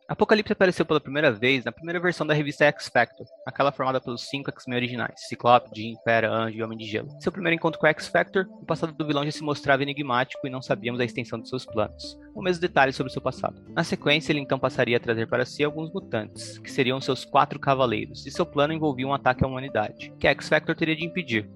[0.09, 4.29] Apocalipse apareceu pela primeira vez na primeira versão da revista X Factor, aquela formada pelos
[4.29, 7.09] cinco X-Men originais, Ciclope, Jean, Pera, Anjo e Homem de Gelo.
[7.21, 10.51] Seu primeiro encontro com X Factor, o passado do vilão já se mostrava enigmático e
[10.51, 13.61] não sabíamos a extensão de seus planos, ou mesmo detalhes sobre seu passado.
[13.71, 17.59] Na sequência, ele então passaria a trazer para si alguns mutantes, que seriam seus quatro
[17.59, 21.51] cavaleiros, e seu plano envolvia um ataque à humanidade, que X Factor teria de impedir.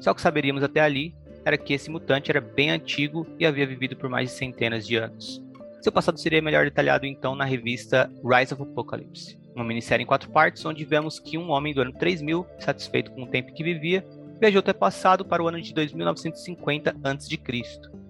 [0.00, 3.66] Só o que saberíamos até ali era que esse mutante era bem antigo e havia
[3.66, 5.42] vivido por mais de centenas de anos.
[5.80, 10.30] Seu passado seria melhor detalhado então na revista Rise of Apocalypse, uma minissérie em quatro
[10.30, 14.04] partes onde vemos que um homem do ano 3000, satisfeito com o tempo que vivia,
[14.40, 17.38] viajou até passado para o ano de 2950 a.C.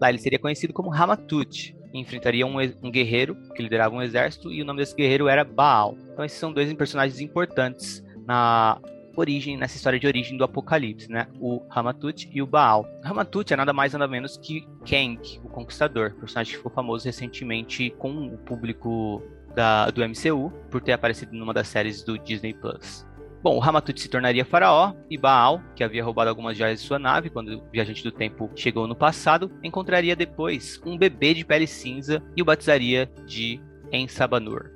[0.01, 4.53] Lá ele seria conhecido como Ramatut, e enfrentaria um, um, guerreiro que liderava um exército
[4.53, 5.97] e o nome desse guerreiro era Baal.
[6.12, 8.81] Então esses são dois personagens importantes na
[9.21, 11.27] origem, nessa história de origem do Apocalipse, né?
[11.41, 12.87] O Ramatut e o Baal.
[13.03, 17.91] Ramatut é nada mais nada menos que Kang, o Conquistador, personagem que ficou famoso recentemente
[17.99, 19.23] com o público
[19.55, 23.07] da, do MCU por ter aparecido numa das séries do Disney Plus.
[23.43, 26.99] Bom, o Ramatut se tornaria faraó e Baal, que havia roubado algumas joias de sua
[26.99, 31.66] nave quando o viajante do tempo chegou no passado, encontraria depois um bebê de pele
[31.66, 33.61] cinza e o batizaria de
[33.93, 34.71] Ensabanur,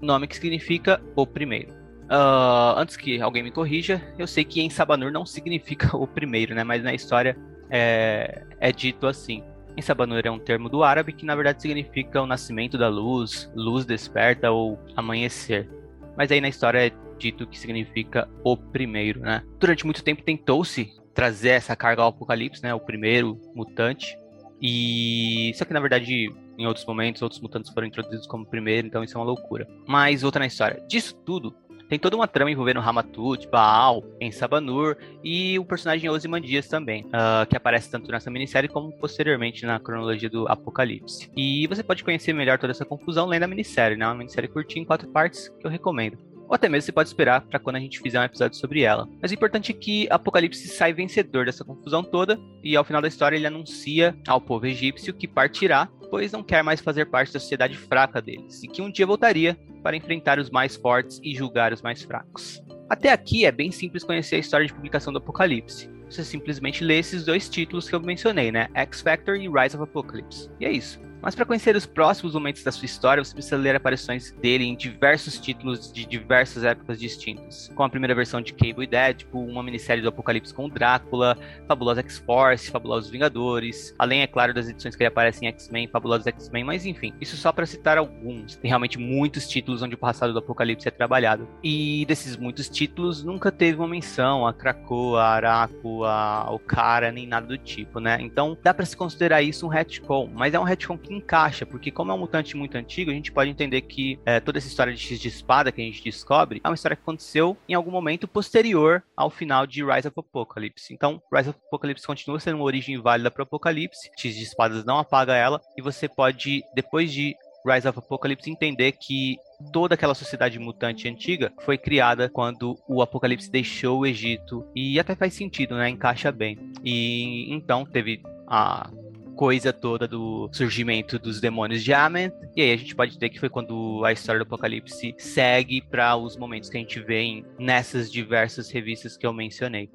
[0.00, 1.79] nome que significa o primeiro.
[2.10, 6.54] Uh, antes que alguém me corrija, eu sei que em Sabanur não significa o primeiro,
[6.56, 6.64] né?
[6.64, 7.36] Mas na história
[7.70, 9.44] é, é dito assim.
[9.76, 13.48] Em Sabanur é um termo do árabe que na verdade significa o nascimento da luz,
[13.54, 15.70] luz desperta ou amanhecer.
[16.16, 19.44] Mas aí na história é dito que significa o primeiro, né?
[19.60, 22.74] Durante muito tempo tentou-se trazer essa carga ao apocalipse, né?
[22.74, 24.18] O primeiro mutante.
[24.60, 29.04] E só que na verdade em outros momentos outros mutantes foram introduzidos como primeiro, então
[29.04, 29.68] isso é uma loucura.
[29.86, 30.82] Mas outra na história.
[30.88, 31.54] Disso tudo,
[31.90, 37.56] tem toda uma trama envolvendo Ramatut, Baal, Ensabanur e o personagem Ozymandias também, uh, que
[37.56, 41.28] aparece tanto nessa minissérie como posteriormente na cronologia do Apocalipse.
[41.36, 44.06] E você pode conhecer melhor toda essa confusão lendo a minissérie, né?
[44.06, 47.42] Uma minissérie curtinha em quatro partes que eu recomendo ou até mesmo você pode esperar
[47.42, 49.08] para quando a gente fizer um episódio sobre ela.
[49.22, 53.06] Mas o importante é que Apocalipse sai vencedor dessa confusão toda e ao final da
[53.06, 57.38] história ele anuncia ao povo egípcio que partirá, pois não quer mais fazer parte da
[57.38, 61.72] sociedade fraca deles e que um dia voltaria para enfrentar os mais fortes e julgar
[61.72, 62.60] os mais fracos.
[62.88, 65.88] Até aqui é bem simples conhecer a história de publicação do Apocalipse.
[66.10, 68.68] Você simplesmente lê esses dois títulos que eu mencionei, né?
[68.74, 70.50] X Factor e Rise of Apocalypse.
[70.58, 71.00] E é isso.
[71.22, 74.74] Mas para conhecer os próximos momentos da sua história, você precisa ler aparições dele em
[74.74, 77.70] diversos títulos de diversas épocas distintas.
[77.74, 81.36] Com a primeira versão de Cable e Deadpool, uma minissérie do Apocalipse com Drácula,
[81.68, 86.26] Fabulosa X-Force, Fabulosos Vingadores, além, é claro, das edições que ele aparece em X-Men, Fabulosos
[86.26, 88.56] X-Men, mas enfim, isso só para citar alguns.
[88.56, 91.48] Tem realmente muitos títulos onde o passado do Apocalipse é trabalhado.
[91.62, 97.26] E desses muitos títulos, nunca teve uma menção a Krakoa, a Araco, a Okara, nem
[97.26, 98.18] nada do tipo, né?
[98.20, 101.90] Então, dá para se considerar isso um retcon, mas é um retcon que encaixa, porque
[101.90, 104.92] como é um mutante muito antigo, a gente pode entender que é, toda essa história
[104.92, 107.90] de X de espada que a gente descobre é uma história que aconteceu em algum
[107.90, 110.92] momento posterior ao final de Rise of Apocalypse.
[110.92, 114.98] Então, Rise of Apocalypse continua sendo uma origem válida para Apocalipse, X de espadas não
[114.98, 117.34] apaga ela, e você pode, depois de
[117.66, 119.38] Rise of Apocalypse, entender que
[119.72, 125.14] toda aquela sociedade mutante antiga foi criada quando o Apocalipse deixou o Egito e até
[125.14, 125.88] faz sentido, né?
[125.88, 126.58] Encaixa bem.
[126.82, 128.90] E então teve a
[129.30, 132.32] coisa toda do surgimento dos demônios de Amen.
[132.56, 136.16] E aí a gente pode dizer que foi quando a história do Apocalipse segue para
[136.16, 139.90] os momentos que a gente vê em, nessas diversas revistas que eu mencionei.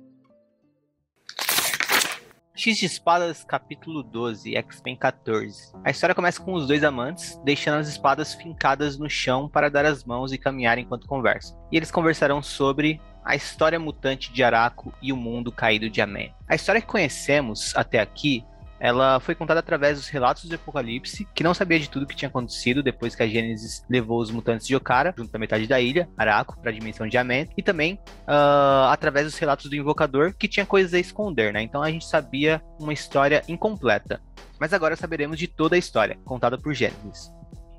[2.55, 5.73] X de Espadas, capítulo 12, X-Men 14.
[5.83, 9.85] A história começa com os dois amantes, deixando as espadas fincadas no chão para dar
[9.85, 11.57] as mãos e caminhar enquanto conversam.
[11.69, 16.31] E eles conversarão sobre a história mutante de Araco e o mundo caído de Amé.
[16.47, 18.45] A história que conhecemos até aqui
[18.85, 22.29] ela foi contada através dos relatos do Apocalipse, que não sabia de tudo que tinha
[22.29, 26.07] acontecido depois que a Gênesis levou os mutantes de Okara, junto da metade da ilha,
[26.15, 27.95] Araco, para a dimensão de Amen, e também
[28.27, 31.63] uh, através dos relatos do Invocador, que tinha coisas a esconder, né?
[31.63, 34.21] Então a gente sabia uma história incompleta.
[34.59, 37.31] Mas agora saberemos de toda a história, contada por Gênesis.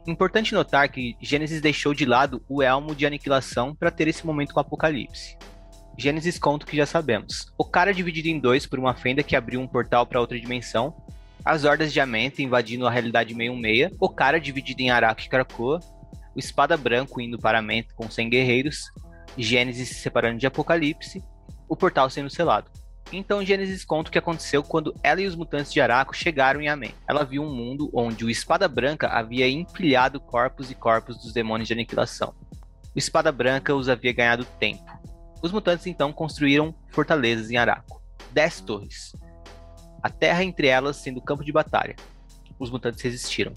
[0.08, 4.52] Importante notar que Gênesis deixou de lado o elmo de aniquilação para ter esse momento
[4.52, 5.38] com o Apocalipse.
[5.98, 7.52] Gênesis conta o que já sabemos.
[7.56, 10.38] O cara é dividido em dois por uma fenda que abriu um portal para outra
[10.38, 10.94] dimensão.
[11.42, 13.96] As hordas de Amenta invadindo a realidade 616.
[13.98, 15.80] O cara dividido em Araco e Krakoa.
[16.34, 18.90] O Espada Branco indo para Amenta com 100 guerreiros.
[19.38, 21.22] Gênesis se separando de Apocalipse.
[21.66, 22.70] O portal sendo selado.
[23.12, 26.68] Então Gênesis conta o que aconteceu quando ela e os mutantes de Araco chegaram em
[26.68, 26.92] Amém.
[27.08, 31.68] Ela viu um mundo onde o Espada Branca havia empilhado corpos e corpos dos demônios
[31.68, 32.34] de aniquilação.
[32.94, 34.84] O Espada Branca os havia ganhado tempo.
[35.42, 38.02] Os mutantes então construíram fortalezas em Araco.
[38.32, 39.12] Dez torres.
[40.02, 41.96] A terra entre elas sendo campo de batalha.
[42.58, 43.52] Os mutantes resistiram.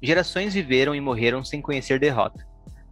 [0.00, 2.46] Gerações viveram e morreram sem conhecer derrota.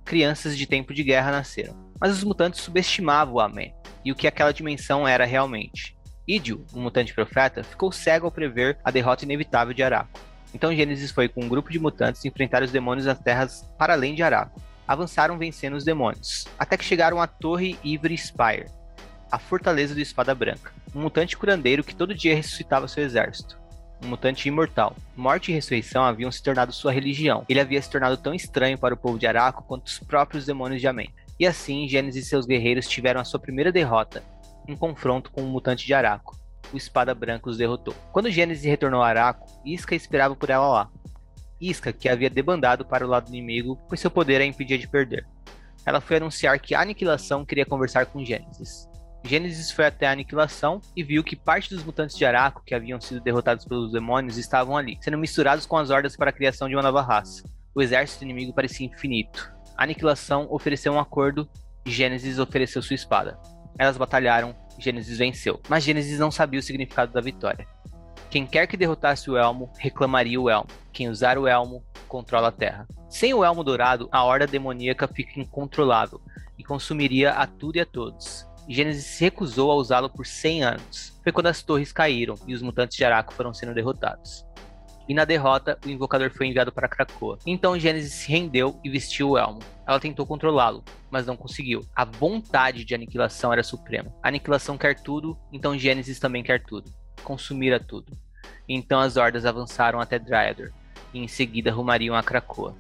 [0.05, 1.75] Crianças de tempo de guerra nasceram.
[2.01, 3.75] Mas os mutantes subestimavam o Amém
[4.05, 5.97] e o que aquela dimensão era realmente.
[6.27, 10.21] Idio, um mutante profeta, ficou cego ao prever a derrota inevitável de Araco.
[10.55, 14.15] Então Gênesis foi com um grupo de mutantes enfrentar os demônios das terras para além
[14.15, 14.61] de Araco.
[14.91, 18.67] Avançaram vencendo os demônios, até que chegaram à Torre Ivory Spire,
[19.31, 23.57] a fortaleza do Espada Branca, um mutante curandeiro que todo dia ressuscitava seu exército.
[24.05, 24.97] Um mutante imortal.
[25.17, 27.45] Morte e ressurreição haviam se tornado sua religião.
[27.49, 30.81] Ele havia se tornado tão estranho para o povo de Araco quanto os próprios demônios
[30.81, 31.15] de Amém.
[31.39, 34.25] E assim, Gênesis e seus guerreiros tiveram a sua primeira derrota,
[34.69, 36.37] um confronto com o um mutante de Araco.
[36.73, 37.95] O Espada Branca os derrotou.
[38.11, 40.91] Quando Gênesis retornou a Araco, Isca esperava por ela lá.
[41.61, 45.27] Isca, que havia debandado para o lado inimigo, pois seu poder a impedia de perder.
[45.85, 48.89] Ela foi anunciar que a Aniquilação queria conversar com Gênesis.
[49.25, 53.01] Gênesis foi até a Aniquilação e viu que parte dos mutantes de Araco, que haviam
[53.01, 56.75] sido derrotados pelos demônios, estavam ali, sendo misturados com as hordas para a criação de
[56.75, 57.45] uma nova raça.
[57.75, 59.53] O exército inimigo parecia infinito.
[59.77, 61.49] A Aniquilação ofereceu um acordo
[61.85, 63.39] e Gênesis ofereceu sua espada.
[63.79, 67.67] Elas batalharam, Gênesis venceu, mas Gênesis não sabia o significado da vitória.
[68.31, 70.69] Quem quer que derrotasse o Elmo, reclamaria o Elmo.
[70.93, 72.87] Quem usar o Elmo, controla a Terra.
[73.09, 76.21] Sem o Elmo Dourado, a Horda Demoníaca fica incontrolável
[76.57, 78.47] e consumiria a tudo e a todos.
[78.69, 81.21] Gênesis se recusou a usá-lo por 100 anos.
[81.25, 84.47] Foi quando as torres caíram e os mutantes de Araco foram sendo derrotados
[85.11, 87.37] e na derrota, o invocador foi enviado para Krakoa.
[87.45, 89.59] Então Gênesis se rendeu e vestiu o elmo.
[89.85, 91.85] Ela tentou controlá-lo, mas não conseguiu.
[91.97, 94.15] A vontade de aniquilação era suprema.
[94.23, 96.93] A aniquilação quer tudo, então Gênesis também quer tudo.
[97.23, 98.13] Consumir a tudo.
[98.69, 100.73] Então as hordas avançaram até Dryador,
[101.13, 102.77] e em seguida rumariam a Krakoa.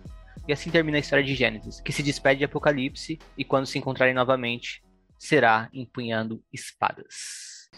[0.47, 3.79] E assim termina a história de Gênesis, que se despede de Apocalipse e quando se
[3.79, 4.83] encontrarem novamente,
[5.19, 7.69] será empunhando espadas.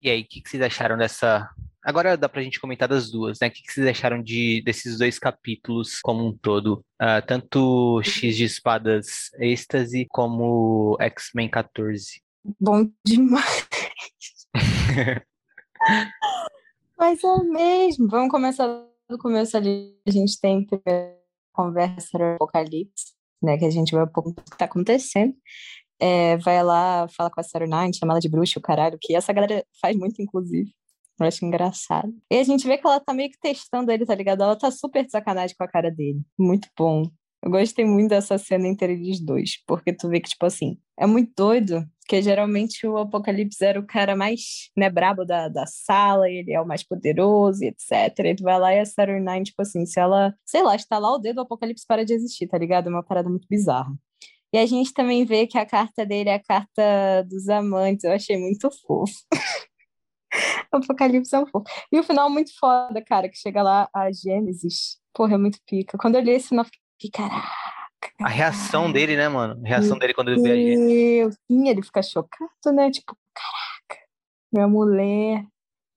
[0.00, 1.48] E aí, o que, que vocês acharam dessa
[1.84, 3.48] Agora dá pra gente comentar das duas, né?
[3.48, 6.84] O que vocês acharam de, desses dois capítulos como um todo?
[7.00, 12.22] Uh, tanto X de Espadas Êxtase como X-Men 14.
[12.60, 13.66] Bom demais.
[16.98, 18.08] Mas é mesmo.
[18.08, 18.66] Vamos começar
[19.08, 19.96] do começo ali.
[20.06, 21.14] A gente tem a
[21.52, 23.12] conversa do Apocalipse,
[23.42, 23.58] né?
[23.58, 25.34] Que a gente vai um pouco do que tá acontecendo.
[26.00, 29.14] É, vai lá, fala com a Sarah Nine, chama ela de bruxa, o caralho, que
[29.14, 30.72] essa galera faz muito, inclusive.
[31.20, 32.12] Eu acho engraçado.
[32.30, 34.42] E a gente vê que ela tá meio que testando ele, tá ligado?
[34.42, 36.20] Ela tá super de sacanagem com a cara dele.
[36.38, 37.04] Muito bom.
[37.44, 41.06] Eu gostei muito dessa cena entre eles dois, porque tu vê que, tipo assim, é
[41.06, 46.30] muito doido, que geralmente o Apocalipse era o cara mais, né, brabo da, da sala,
[46.30, 48.16] ele é o mais poderoso, etc.
[48.26, 51.18] E tu vai lá e a Saturn tipo assim, se ela, sei lá, estalar o
[51.18, 52.86] dedo, o Apocalipse para de existir, tá ligado?
[52.86, 53.92] É uma parada muito bizarra.
[54.52, 58.12] E a gente também vê que a carta dele é a carta dos amantes, eu
[58.12, 59.14] achei muito fofo.
[60.70, 61.64] Apocalipse é um fofo.
[61.90, 64.98] E o final é muito foda, cara, que chega lá a Gênesis.
[65.14, 65.98] Porra, é muito pica.
[65.98, 67.62] Quando eu li esse final, fiquei, caraca.
[68.20, 69.60] A reação dele, né, mano?
[69.64, 71.38] A reação dele quando ele vê a Gênesis.
[71.50, 72.90] Sim, ele fica chocado, né?
[72.90, 74.04] Tipo, caraca,
[74.52, 75.46] minha mulher.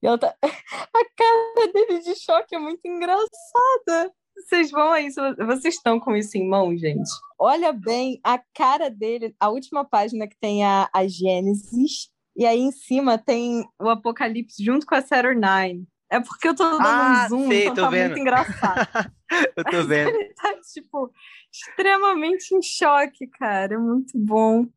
[0.01, 0.35] E ela tá...
[0.43, 4.13] A cara dele de choque é muito engraçada.
[4.35, 7.09] Vocês vão aí, vocês estão com isso em mão, gente.
[7.39, 12.59] Olha bem a cara dele, a última página que tem a, a Gênesis e aí
[12.59, 15.87] em cima tem o Apocalipse junto com a Saturn Nine.
[16.09, 18.07] É porque eu tô dando ah, um zoom, sei, então tá vendo.
[18.07, 19.11] muito engraçado.
[19.57, 20.09] eu tô vendo.
[20.09, 21.11] Ele tá, tipo,
[21.51, 23.75] extremamente em choque, cara.
[23.75, 24.67] É muito bom.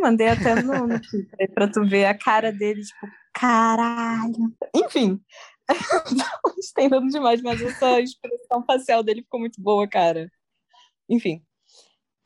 [0.00, 4.54] Mandei até no, no Twitter pra tu ver a cara dele, tipo, caralho.
[4.74, 5.20] Enfim,
[6.12, 10.30] não estendendo demais, mas essa expressão facial dele ficou muito boa, cara.
[11.08, 11.42] Enfim,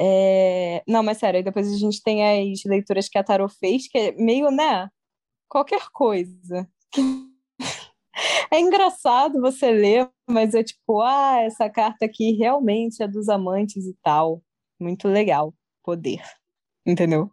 [0.00, 0.82] é...
[0.88, 3.98] Não, mas sério, aí depois a gente tem as leituras que a Tarot fez, que
[3.98, 4.88] é meio, né?
[5.48, 6.66] Qualquer coisa.
[8.52, 13.86] É engraçado você ler, mas é tipo, ah, essa carta aqui realmente é dos amantes
[13.86, 14.42] e tal.
[14.78, 15.54] Muito legal.
[15.84, 16.20] Poder.
[16.86, 17.30] Entendeu?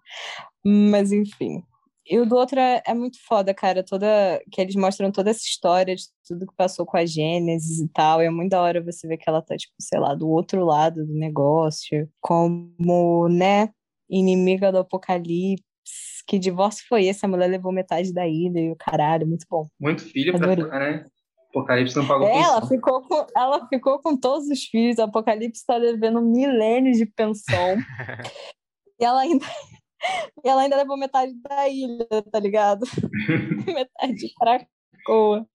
[0.64, 1.64] Mas enfim.
[2.10, 3.84] E o do outro é, é, muito foda, cara.
[3.84, 4.08] Toda,
[4.52, 8.22] que eles mostram toda essa história de tudo que passou com a Gênesis e tal.
[8.22, 10.64] E é muito da hora você ver que ela tá, tipo, sei lá, do outro
[10.64, 12.10] lado do negócio.
[12.22, 13.70] Como, né,
[14.10, 15.67] inimiga do apocalipse.
[16.28, 17.26] Que divórcio foi esse?
[17.26, 19.66] A mulher levou metade da ilha e o caralho, muito bom.
[19.80, 21.06] Muito filho pra ficar, né?
[21.50, 24.98] Apocalipse não pagou é, ela ficou com Ela ficou com todos os filhos.
[24.98, 27.78] O Apocalipse tá devendo milênios de pensão.
[29.00, 29.46] e ela ainda
[30.44, 32.86] e ela ainda levou metade da ilha, tá ligado?
[33.66, 35.48] metade de Cracoa.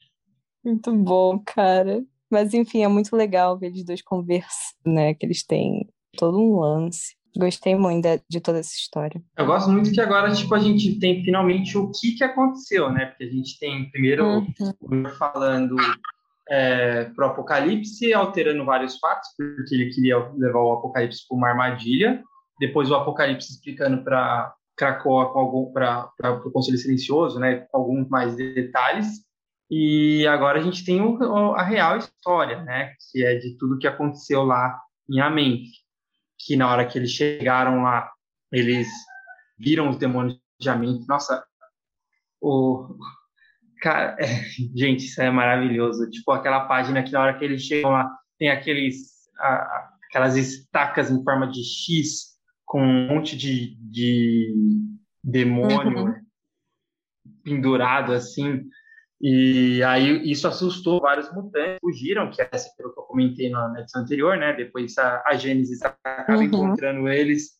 [0.65, 2.03] Muito bom, cara.
[2.31, 5.15] Mas enfim, é muito legal ver eles dois conversando, né?
[5.15, 5.87] Que eles têm
[6.17, 7.15] todo um lance.
[7.37, 9.23] Gostei muito de, de, toda essa história.
[9.37, 13.07] Eu gosto muito que agora, tipo, a gente tem finalmente o que que aconteceu, né?
[13.07, 15.05] Porque a gente tem primeiro uhum.
[15.19, 15.77] falando
[16.51, 22.23] é, pro Apocalipse, alterando vários fatos, porque ele queria levar o Apocalipse para uma armadilha
[22.63, 26.13] depois o Apocalipse explicando para Krakoa com algum para
[26.47, 29.07] o Conselho Silencioso, né, com alguns mais detalhes.
[29.69, 33.87] E agora a gente tem o, a real história, né, que é de tudo que
[33.89, 34.79] aconteceu lá
[35.11, 35.65] em Amém,
[36.45, 38.11] que na hora que eles chegaram lá,
[38.51, 38.89] eles
[39.59, 41.05] viram os demônios de Amém.
[41.09, 41.45] Nossa,
[42.41, 42.97] o
[43.81, 44.27] cara, é,
[44.75, 46.11] gente, isso é maravilhoso.
[46.11, 51.11] Tipo aquela página que na hora que eles chegam lá tem aqueles a, aquelas estacas
[51.11, 52.33] em forma de X
[52.65, 54.55] com um monte de, de
[55.23, 56.15] demônio uhum.
[57.45, 58.65] pendurado assim.
[59.23, 64.03] E aí isso assustou vários mutantes, fugiram, que é pelo que eu comentei na edição
[64.03, 64.53] anterior, né?
[64.53, 66.43] Depois a, a Gênesis acaba uhum.
[66.43, 67.53] encontrando eles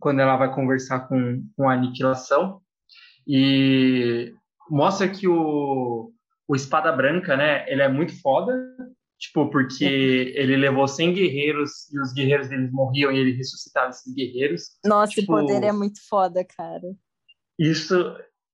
[0.00, 2.60] quando ela vai conversar com, com a aniquilação.
[3.26, 4.34] E
[4.68, 6.12] mostra que o,
[6.48, 7.64] o Espada Branca, né?
[7.70, 8.52] Ele é muito foda,
[9.24, 14.12] Tipo, porque ele levou 100 guerreiros e os guerreiros deles morriam e ele ressuscitava esses
[14.12, 14.72] guerreiros.
[14.84, 16.94] Nossa, tipo, o poder é muito foda, cara.
[17.58, 17.94] Isso,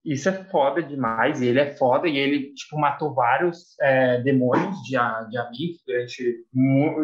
[0.05, 1.41] isso é foda demais.
[1.41, 4.97] E ele é foda e ele, tipo, matou vários é, demônios de,
[5.31, 6.45] de Amif durante,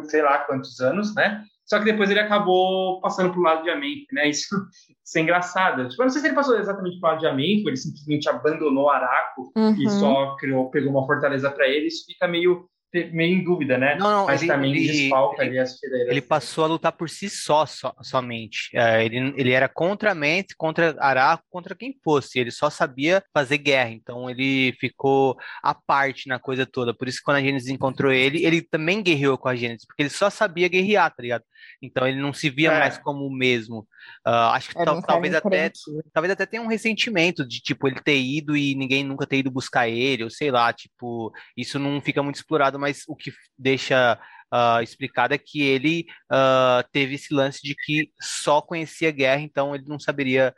[0.04, 1.42] sei lá quantos anos, né?
[1.66, 4.28] Só que depois ele acabou passando pro lado de Amém, né?
[4.30, 4.54] Isso,
[5.04, 5.88] isso é engraçado.
[5.88, 8.88] Tipo, eu não sei se ele passou exatamente pro lado de ou ele simplesmente abandonou
[8.88, 9.74] Araco uhum.
[9.74, 11.86] e só criou, pegou uma fortaleza para ele.
[11.88, 13.96] Isso fica meio meio em dúvida, né?
[13.96, 16.08] Não, não, Mas ele, também ele, desfalca ele, ali as fileiras.
[16.08, 18.70] Ele passou a lutar por si só, so, somente.
[18.74, 22.38] É, ele, ele era contra a mente, contra Araco, contra quem fosse.
[22.38, 23.90] Ele só sabia fazer guerra.
[23.90, 26.94] Então ele ficou à parte na coisa toda.
[26.94, 30.10] Por isso, quando a Gênesis encontrou ele, ele também guerreou com a Gênesis, porque ele
[30.10, 31.44] só sabia guerrear, tá ligado?
[31.82, 32.78] Então ele não se via é.
[32.78, 33.80] mais como o mesmo.
[34.26, 35.70] Uh, acho que tal, talvez até
[36.12, 39.50] talvez até tenha um ressentimento de tipo ele ter ido e ninguém nunca ter ido
[39.50, 44.18] buscar ele, ou sei lá, tipo, isso não fica muito explorado, mas o que deixa
[44.52, 49.74] uh, explicado é que ele uh, teve esse lance de que só conhecia guerra, então
[49.74, 50.54] ele não saberia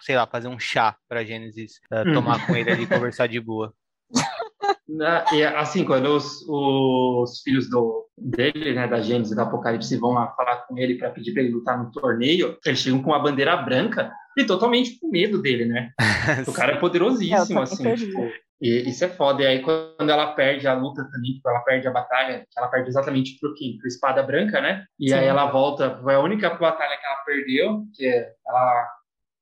[0.00, 2.14] sei lá, fazer um chá para Gênesis, hum.
[2.14, 3.72] tomar com ele ali e conversar de boa.
[5.32, 10.12] e assim, quando os, os filhos do, dele, né, da Gênesis e do Apocalipse, vão
[10.12, 13.22] lá falar com ele para pedir para ele lutar no torneio, eles chegam com uma
[13.22, 15.90] bandeira branca e totalmente com medo dele, né?
[16.46, 19.42] o cara é poderosíssimo, assim, tipo, e isso é foda.
[19.42, 22.88] E aí, quando ela perde a luta também, tipo, ela perde a batalha, ela perde
[22.88, 23.78] exatamente pro quem?
[23.78, 24.84] Pro Espada Branca, né?
[24.98, 25.14] E Sim.
[25.14, 28.88] aí ela volta, foi a única batalha que ela perdeu, que ela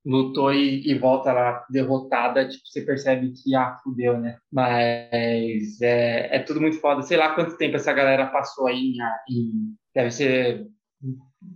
[0.04, 4.38] lutou e, e, volta lá derrotada, tipo, você percebe que, ah, fudeu, né?
[4.52, 7.02] Mas é, é tudo muito foda.
[7.02, 8.94] Sei lá quanto tempo essa galera passou aí
[9.28, 10.66] em, em deve ser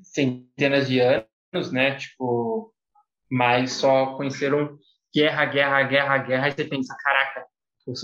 [0.03, 1.95] centenas de anos, né?
[1.95, 2.73] Tipo,
[3.31, 4.77] mas só conheceram
[5.15, 7.30] guerra, guerra, guerra, guerra, e você pensa, caraca,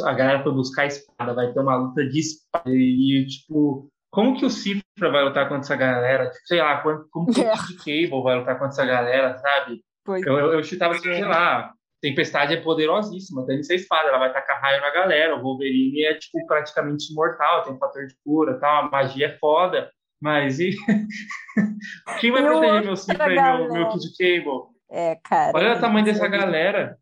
[0.05, 4.37] a galera foi buscar a espada, vai ter uma luta de espada, e, tipo, como
[4.37, 6.31] que o Cifra vai lutar contra essa galera?
[6.31, 9.83] Tipo, sei lá, como, como que o Cable vai lutar contra essa galera, sabe?
[10.05, 10.25] Pois.
[10.27, 14.33] Eu, eu, eu chutava assim, sei lá, Tempestade é poderosíssima, tem essa espada, ela vai
[14.33, 15.35] tacar raio na galera.
[15.37, 19.39] O Wolverine é, tipo, praticamente imortal, tem um fator de cura, tal, a magia é
[19.39, 19.91] foda.
[20.21, 20.71] Mas e...
[22.21, 24.77] quem vai proteger meu Cifra e meu, meu Kid Cable?
[24.91, 25.53] É, cara.
[25.55, 26.97] Olha o tamanho dessa galera.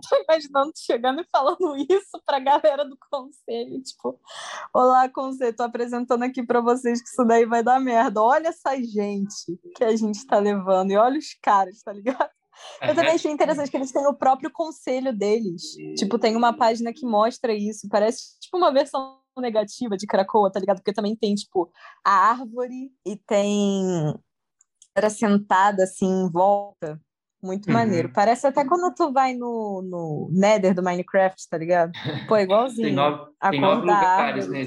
[0.08, 4.20] tô imaginando chegando e falando isso pra galera do conselho, tipo,
[4.72, 8.22] olá, conselho, tô apresentando aqui para vocês que isso daí vai dar merda.
[8.22, 12.30] Olha essa gente que a gente tá levando e olha os caras, tá ligado?
[12.82, 15.62] Eu também achei interessante que eles têm o próprio conselho deles.
[15.96, 17.88] Tipo, tem uma página que mostra isso.
[17.88, 20.78] Parece tipo uma versão negativa de Krakoa, tá ligado?
[20.78, 21.70] Porque também tem, tipo,
[22.04, 24.12] a árvore e tem
[24.94, 27.00] era sentada assim em volta.
[27.42, 27.72] Muito uhum.
[27.72, 28.10] maneiro.
[28.12, 31.92] Parece até quando tu vai no, no Nether do Minecraft, tá ligado?
[32.26, 32.88] Pô, é igualzinho.
[32.88, 34.66] tem nove, tem nove lugares, né?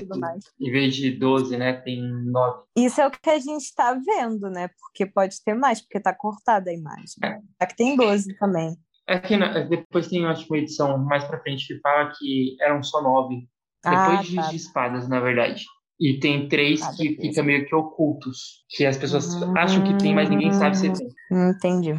[0.59, 1.73] Em vez de 12, né?
[1.73, 2.63] Tem nove.
[2.77, 4.69] Isso é o que a gente tá vendo, né?
[4.79, 7.15] Porque pode ter mais, porque tá cortada a imagem.
[7.23, 7.39] É.
[7.59, 8.77] Aqui tem 12 também.
[9.07, 9.37] É que
[9.67, 13.47] depois tem, acho uma edição mais pra frente que fala que eram só nove.
[13.83, 14.41] Depois ah, de, tá.
[14.49, 15.65] de espadas, na verdade.
[15.99, 18.63] E tem três ah, que ficam meio que ocultos.
[18.69, 21.07] Que as pessoas hum, acham que tem, mas ninguém sabe se tem.
[21.31, 21.95] Entendi.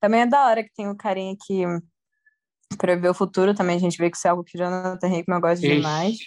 [0.00, 1.64] Também é da hora que tem o carinha que
[2.76, 3.54] prever o futuro.
[3.54, 5.76] Também a gente vê que isso é algo que o Jonathan Hickman gosta Ixi.
[5.76, 6.18] demais.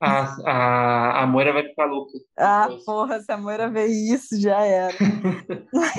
[0.00, 2.12] A, a, a Moira vai ficar louca.
[2.38, 4.94] Ah, porra, se a Moira ver isso, já era.
[5.74, 5.94] mas,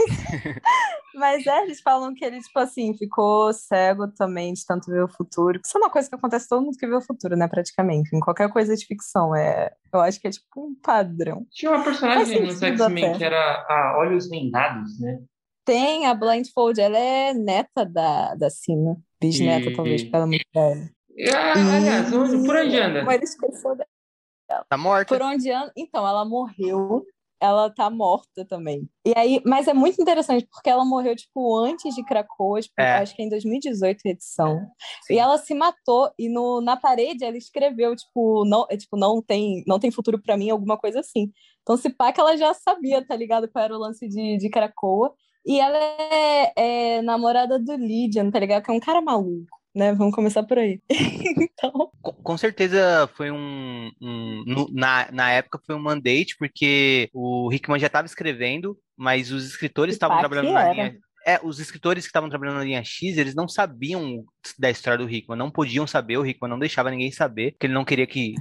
[1.14, 5.10] mas é, eles falam que ele, tipo assim, ficou cego também de tanto ver o
[5.10, 5.60] futuro.
[5.64, 8.16] Isso é uma coisa que acontece todo mundo que vê o futuro, né, praticamente.
[8.16, 9.36] Em qualquer coisa de ficção.
[9.36, 11.46] É, eu acho que é tipo um padrão.
[11.52, 15.20] Tinha uma personagem no X-Men que era a Olhos Vendados, né?
[15.70, 18.98] Tem, a Blindfold, ela é neta da, da Sina.
[19.22, 19.76] Bisneta, e...
[19.76, 20.92] talvez, pela muito velha.
[21.32, 23.04] Ah, aliás, por onde anda?
[23.04, 24.66] Mas esqueceu dela.
[24.68, 25.16] Tá morta?
[25.16, 25.72] Por onde anda?
[25.78, 27.06] Então, ela morreu.
[27.40, 28.90] Ela tá morta também.
[29.06, 32.98] E aí, mas é muito interessante, porque ela morreu, tipo, antes de Krakoa, tipo, é.
[32.98, 34.60] acho que em 2018 edição.
[35.06, 35.14] Sim.
[35.14, 39.22] E ela se matou, e no, na parede ela escreveu, tipo, não, é, tipo, não
[39.22, 41.32] tem, não tem futuro para mim, alguma coisa assim.
[41.62, 43.48] Então, se pá que ela já sabia, tá ligado?
[43.48, 45.14] Qual era o lance de, de Krakoa.
[45.46, 48.64] E ela é, é namorada do Lydian, tá ligado?
[48.64, 49.94] Que é um cara maluco né?
[49.94, 50.82] Vamos começar por aí.
[50.90, 51.90] então...
[52.02, 57.52] Com, com, certeza foi um, um no, na, na época foi um mandate, porque o
[57.52, 60.98] Hickman já estava escrevendo, mas os escritores estavam trabalhando na linha.
[61.26, 64.24] É, os escritores que estavam trabalhando na linha X, eles não sabiam
[64.58, 67.74] da história do Hickman, não podiam saber, o Hickman não deixava ninguém saber, porque ele
[67.74, 68.34] não queria que,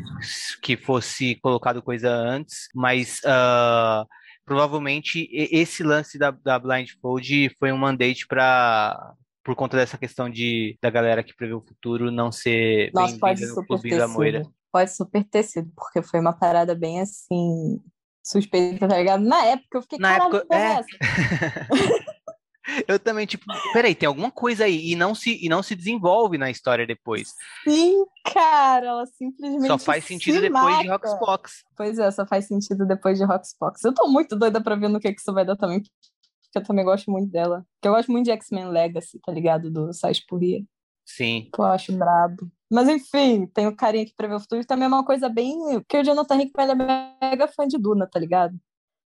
[0.62, 4.07] que fosse colocado coisa antes, mas uh,
[4.49, 9.15] provavelmente esse lance da, da Blindfold foi um mandate para
[9.45, 13.47] por conta dessa questão de da galera que prevê o futuro não ser Nossa, pode
[13.47, 14.55] super ter sido.
[14.73, 17.81] Pode super ter sido, porque foi uma parada bem assim
[18.23, 19.25] suspeita, tá ligado?
[19.25, 20.81] Na época eu fiquei, Na época, é...
[22.86, 26.36] Eu também, tipo, peraí, tem alguma coisa aí e não se, e não se desenvolve
[26.36, 27.35] na história depois.
[27.65, 29.66] Sim, cara, ela simplesmente.
[29.66, 30.82] Só faz sentido depois mata.
[30.82, 31.65] de Roxbox.
[31.77, 33.82] Pois é, só faz sentido depois de Roxbox.
[33.85, 35.90] Eu tô muito doida pra ver no que, que isso vai dar também, que
[36.55, 37.65] eu também gosto muito dela.
[37.81, 39.70] Que eu gosto muito de X-Men Legacy, tá ligado?
[39.70, 40.62] Do Sais Purria.
[41.05, 41.49] Sim.
[41.53, 42.51] Que eu acho brabo.
[42.70, 44.61] Mas enfim, tem o carinha que prevê o futuro.
[44.61, 45.57] E também é uma coisa bem.
[45.81, 48.55] Porque o Jonathan Hickman é mega fã de Duna, tá ligado?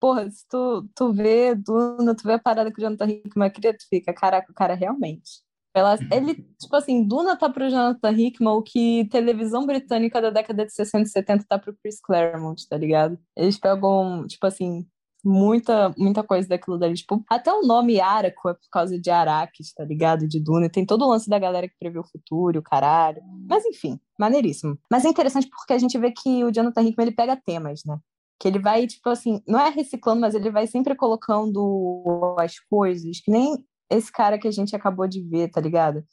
[0.00, 3.76] Porra, se tu, tu vê Duna, tu vê a parada que o Jonathan Hickman cria,
[3.76, 5.44] tu fica, caraca, o cara realmente.
[5.74, 10.64] Ela, ele, tipo assim, Duna tá pro Jonathan Hickman o que televisão britânica da década
[10.64, 13.18] de 60 e 70 tá pro Chris Claremont, tá ligado?
[13.36, 14.86] Eles pegam, tipo assim,
[15.26, 16.94] muita, muita coisa daquilo dali.
[16.94, 20.26] Tipo, até o nome Araco é por causa de Araques, tá ligado?
[20.26, 20.70] De Duna.
[20.70, 23.20] Tem todo o lance da galera que prevê o futuro, o caralho.
[23.48, 24.78] Mas enfim, maneiríssimo.
[24.90, 27.98] Mas é interessante porque a gente vê que o Jonathan Hickman, ele pega temas, né?
[28.38, 33.20] Que ele vai, tipo assim, não é reciclando, mas ele vai sempre colocando as coisas,
[33.20, 33.56] que nem
[33.90, 36.04] esse cara que a gente acabou de ver, tá ligado?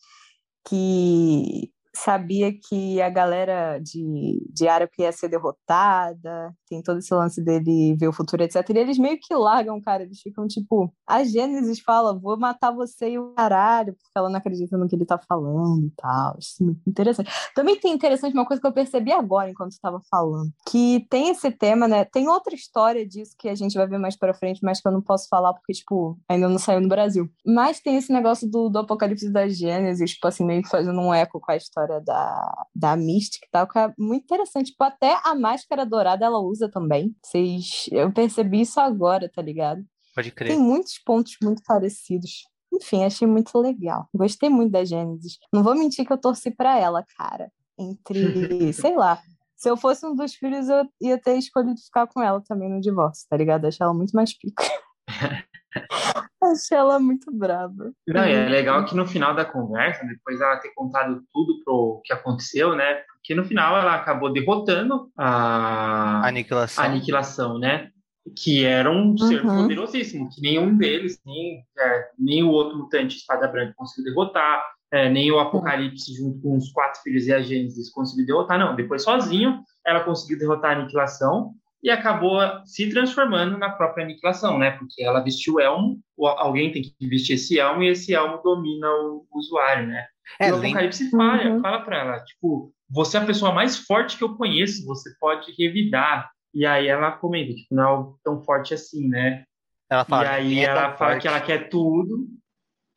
[0.66, 7.42] Que sabia que a galera de, de Araco ia ser derrotada, tem todo esse lance
[7.44, 8.68] dele ver o futuro, etc.
[8.70, 10.92] E eles meio que largam, cara, eles ficam tipo.
[11.08, 14.96] A Gênesis fala: vou matar você e o caralho, porque ela não acredita no que
[14.96, 16.36] ele tá falando e tal.
[16.40, 17.30] Isso é muito interessante.
[17.54, 21.52] Também tem interessante uma coisa que eu percebi agora enquanto estava falando: que tem esse
[21.52, 22.06] tema, né?
[22.06, 24.92] Tem outra história disso que a gente vai ver mais pra frente, mas que eu
[24.92, 27.30] não posso falar porque, tipo, ainda não saiu no Brasil.
[27.46, 31.14] Mas tem esse negócio do, do apocalipse da Gênesis, tipo assim, meio que fazendo um
[31.14, 34.72] eco com a história história da, da Mystic e tal, que é muito interessante.
[34.72, 37.16] Tipo, até a máscara dourada ela usa também.
[37.22, 37.88] Vocês...
[37.92, 39.84] Eu percebi isso agora, tá ligado?
[40.16, 40.50] Pode crer.
[40.50, 42.44] Tem muitos pontos muito parecidos.
[42.74, 44.08] Enfim, achei muito legal.
[44.14, 45.38] Gostei muito da Gênesis.
[45.52, 47.52] Não vou mentir que eu torci para ela, cara.
[47.78, 49.22] Entre, sei lá.
[49.56, 52.82] Se eu fosse um dos filhos, eu ia ter escolhido ficar com ela também no
[52.82, 53.66] divórcio, tá ligado?
[53.66, 54.64] Achei ela muito mais pica.
[56.44, 57.92] Achei ela muito brava.
[58.08, 62.14] Não, é legal que no final da conversa, depois ela ter contado tudo pro que
[62.14, 63.02] aconteceu, né?
[63.14, 67.90] Porque no final ela acabou derrotando a aniquilação, a aniquilação né?
[68.38, 69.18] Que era um uhum.
[69.18, 74.64] ser poderosíssimo, que nenhum deles, nem, é, nem o outro mutante Espada Branca conseguiu derrotar,
[74.92, 78.76] é, nem o Apocalipse junto com os quatro filhos e a Gênesis conseguiu derrotar, não.
[78.76, 84.72] Depois, sozinho, ela conseguiu derrotar a aniquilação e acabou se transformando na própria aniquilação, né?
[84.72, 88.88] Porque ela vestiu o elmo, alguém tem que vestir esse elmo e esse elmo domina
[88.90, 90.08] o usuário, né?
[90.40, 91.62] É, e o Apocalipse fala, uhum.
[91.62, 95.52] fala para ela, tipo, você é a pessoa mais forte que eu conheço, você pode
[95.60, 96.32] revidar.
[96.54, 99.44] E aí ela comenta, tipo, não é tão forte assim, né?
[99.90, 101.22] Ela fala, e aí é ela fala forte.
[101.22, 102.28] que ela quer tudo.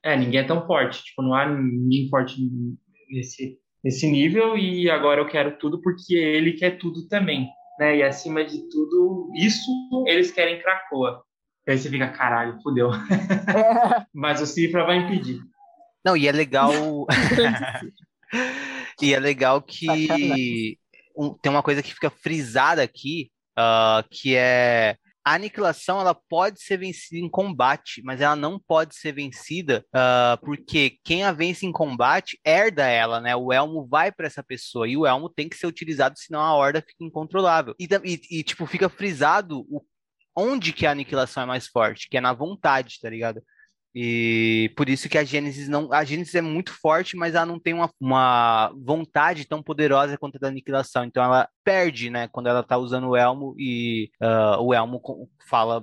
[0.05, 2.37] É, ninguém é tão forte, tipo, não há ninguém forte
[3.11, 7.49] nesse, nesse nível e agora eu quero tudo porque ele quer tudo também
[7.79, 7.97] né?
[7.97, 9.71] E acima de tudo, isso
[10.07, 11.23] eles querem Cracoa.
[11.69, 12.91] Aí você fica, caralho, fudeu.
[12.93, 12.99] É.
[14.15, 15.41] Mas o Cifra vai impedir.
[16.05, 16.73] Não, e é legal.
[19.03, 20.79] e é legal que
[21.43, 24.97] tem uma coisa que fica frisada aqui, uh, que é
[25.27, 30.41] a aniquilação ela pode ser vencida em combate, mas ela não pode ser vencida uh,
[30.45, 33.35] porque quem a vence em combate herda ela, né?
[33.35, 36.55] O elmo vai para essa pessoa e o elmo tem que ser utilizado, senão a
[36.55, 37.75] horda fica incontrolável.
[37.77, 39.85] E, e, e tipo, fica frisado o,
[40.37, 43.43] onde que a aniquilação é mais forte, que é na vontade, tá ligado?
[43.99, 45.91] E por isso que a Gênesis não.
[45.91, 50.37] A Gênesis é muito forte, mas ela não tem uma, uma vontade tão poderosa quanto
[50.37, 51.03] a da aniquilação.
[51.03, 52.29] Então ela perde, né?
[52.29, 55.01] Quando ela tá usando o elmo e uh, o elmo
[55.49, 55.83] fala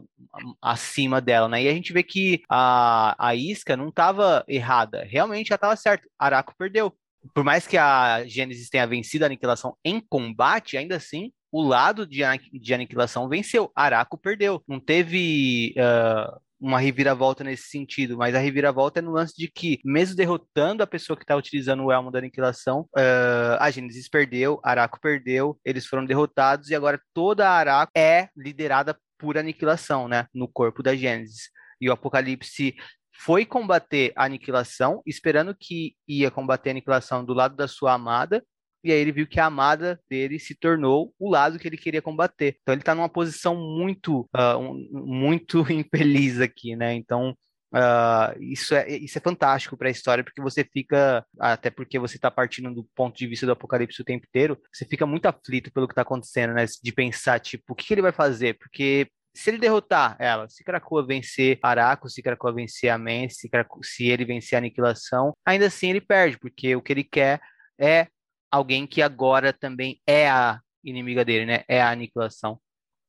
[0.62, 1.64] acima dela, né?
[1.64, 5.04] E a gente vê que a, a isca não estava errada.
[5.10, 6.08] Realmente ela estava certa.
[6.20, 6.94] Araco perdeu.
[7.34, 12.06] Por mais que a Gênesis tenha vencido a aniquilação em combate, ainda assim, o lado
[12.06, 12.22] de,
[12.54, 13.72] de aniquilação venceu.
[13.76, 14.62] Araco perdeu.
[14.68, 15.74] Não teve.
[15.78, 20.82] Uh, uma reviravolta nesse sentido, mas a reviravolta é no lance de que, mesmo derrotando
[20.82, 25.60] a pessoa que está utilizando o elmo da aniquilação, uh, a Gênesis perdeu, Araco perdeu,
[25.66, 30.82] eles foram derrotados e agora toda a Araco é liderada por aniquilação, né, no corpo
[30.82, 31.50] da Gênesis.
[31.82, 32.74] E o Apocalipse
[33.14, 38.42] foi combater a aniquilação, esperando que ia combater a aniquilação do lado da sua amada,
[38.84, 42.02] e aí ele viu que a amada dele se tornou o lado que ele queria
[42.02, 42.58] combater.
[42.62, 46.94] Então ele está numa posição muito, uh, um, muito infeliz aqui, né?
[46.94, 47.36] Então
[47.74, 52.18] Uh, isso, é, isso é fantástico para a história, porque você fica, até porque você
[52.18, 55.72] está partindo do ponto de vista do apocalipse o tempo inteiro, você fica muito aflito
[55.74, 56.66] pelo que está acontecendo, né?
[56.84, 58.60] De pensar, tipo, o que, que, ele vai fazer?
[58.60, 63.50] Porque se ele derrotar ela, se Krakoa vencer Araco, se Krakoa vencer a Men, se,
[63.82, 67.42] se ele vencer a Aniquilação, ainda assim ele perde, porque o que ele quer
[67.80, 68.08] é
[68.54, 71.64] alguém que agora também é a inimiga dele, né?
[71.68, 72.60] É a aniquilação.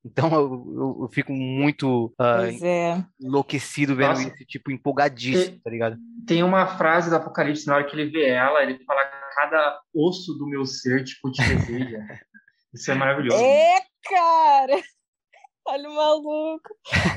[0.03, 3.05] Então eu, eu, eu fico muito uh, é.
[3.21, 4.29] enlouquecido vendo Nossa.
[4.29, 5.97] isso, tipo, empolgadíssimo, tá ligado?
[6.27, 9.05] Tem uma frase do Apocalipse, na hora que ele vê ela, ele fala,
[9.35, 11.99] cada osso do meu ser, tipo, te deseja.
[12.73, 13.43] isso é maravilhoso.
[13.43, 14.83] É, cara!
[15.67, 16.69] Olha o maluco.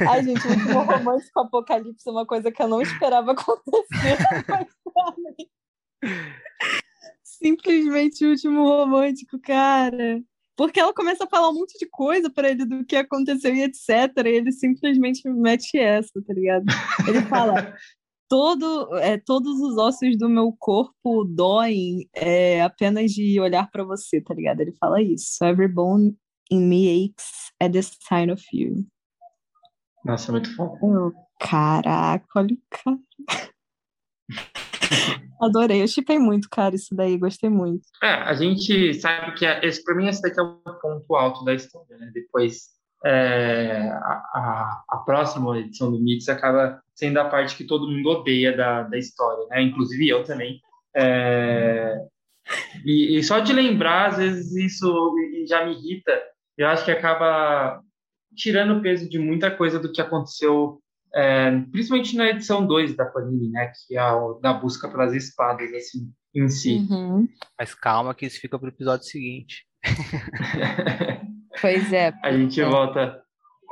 [0.09, 3.31] Ai, gente, o último romance com o Apocalipse é uma coisa que eu não esperava
[3.33, 4.17] acontecer,
[4.47, 4.67] mas
[7.38, 10.22] simplesmente o último romântico, cara.
[10.55, 13.61] Porque ela começa a falar um monte de coisa para ele do que aconteceu e
[13.61, 13.89] etc.
[14.26, 16.65] E ele simplesmente mete essa, tá ligado?
[17.07, 17.76] Ele fala:
[18.30, 24.19] Todo, é, todos os ossos do meu corpo doem é, apenas de olhar para você,
[24.19, 24.59] tá ligado?
[24.59, 25.43] Ele fala isso.
[25.45, 26.18] Every bone
[26.51, 28.85] in me aches at the sign of you.
[30.03, 31.11] Nossa, muito bom.
[31.39, 32.99] caraca, olha o cara.
[35.39, 37.88] Adorei, eu chipei muito, cara, isso daí, gostei muito.
[38.03, 41.53] É, a gente sabe que esse, pra mim esse daqui é o ponto alto da
[41.53, 42.11] história, né?
[42.14, 48.09] Depois é, a, a, próxima edição do Mix acaba sendo a parte que todo mundo
[48.09, 49.61] odeia da, da história, né?
[49.61, 50.59] Inclusive eu também.
[50.95, 51.95] É,
[52.84, 55.14] e, e, só de lembrar, às vezes isso
[55.47, 56.19] já me irrita.
[56.57, 57.81] Eu acho que acaba
[58.35, 60.80] tirando o peso de muita coisa do que aconteceu
[61.18, 65.73] é, principalmente na edição 2 da Panini, né, que é a da busca pelas espadas,
[65.73, 66.85] assim, em si.
[66.89, 67.27] Uhum.
[67.60, 69.65] Mas calma que isso fica para o episódio seguinte.
[71.60, 72.14] pois é.
[72.23, 73.19] A gente volta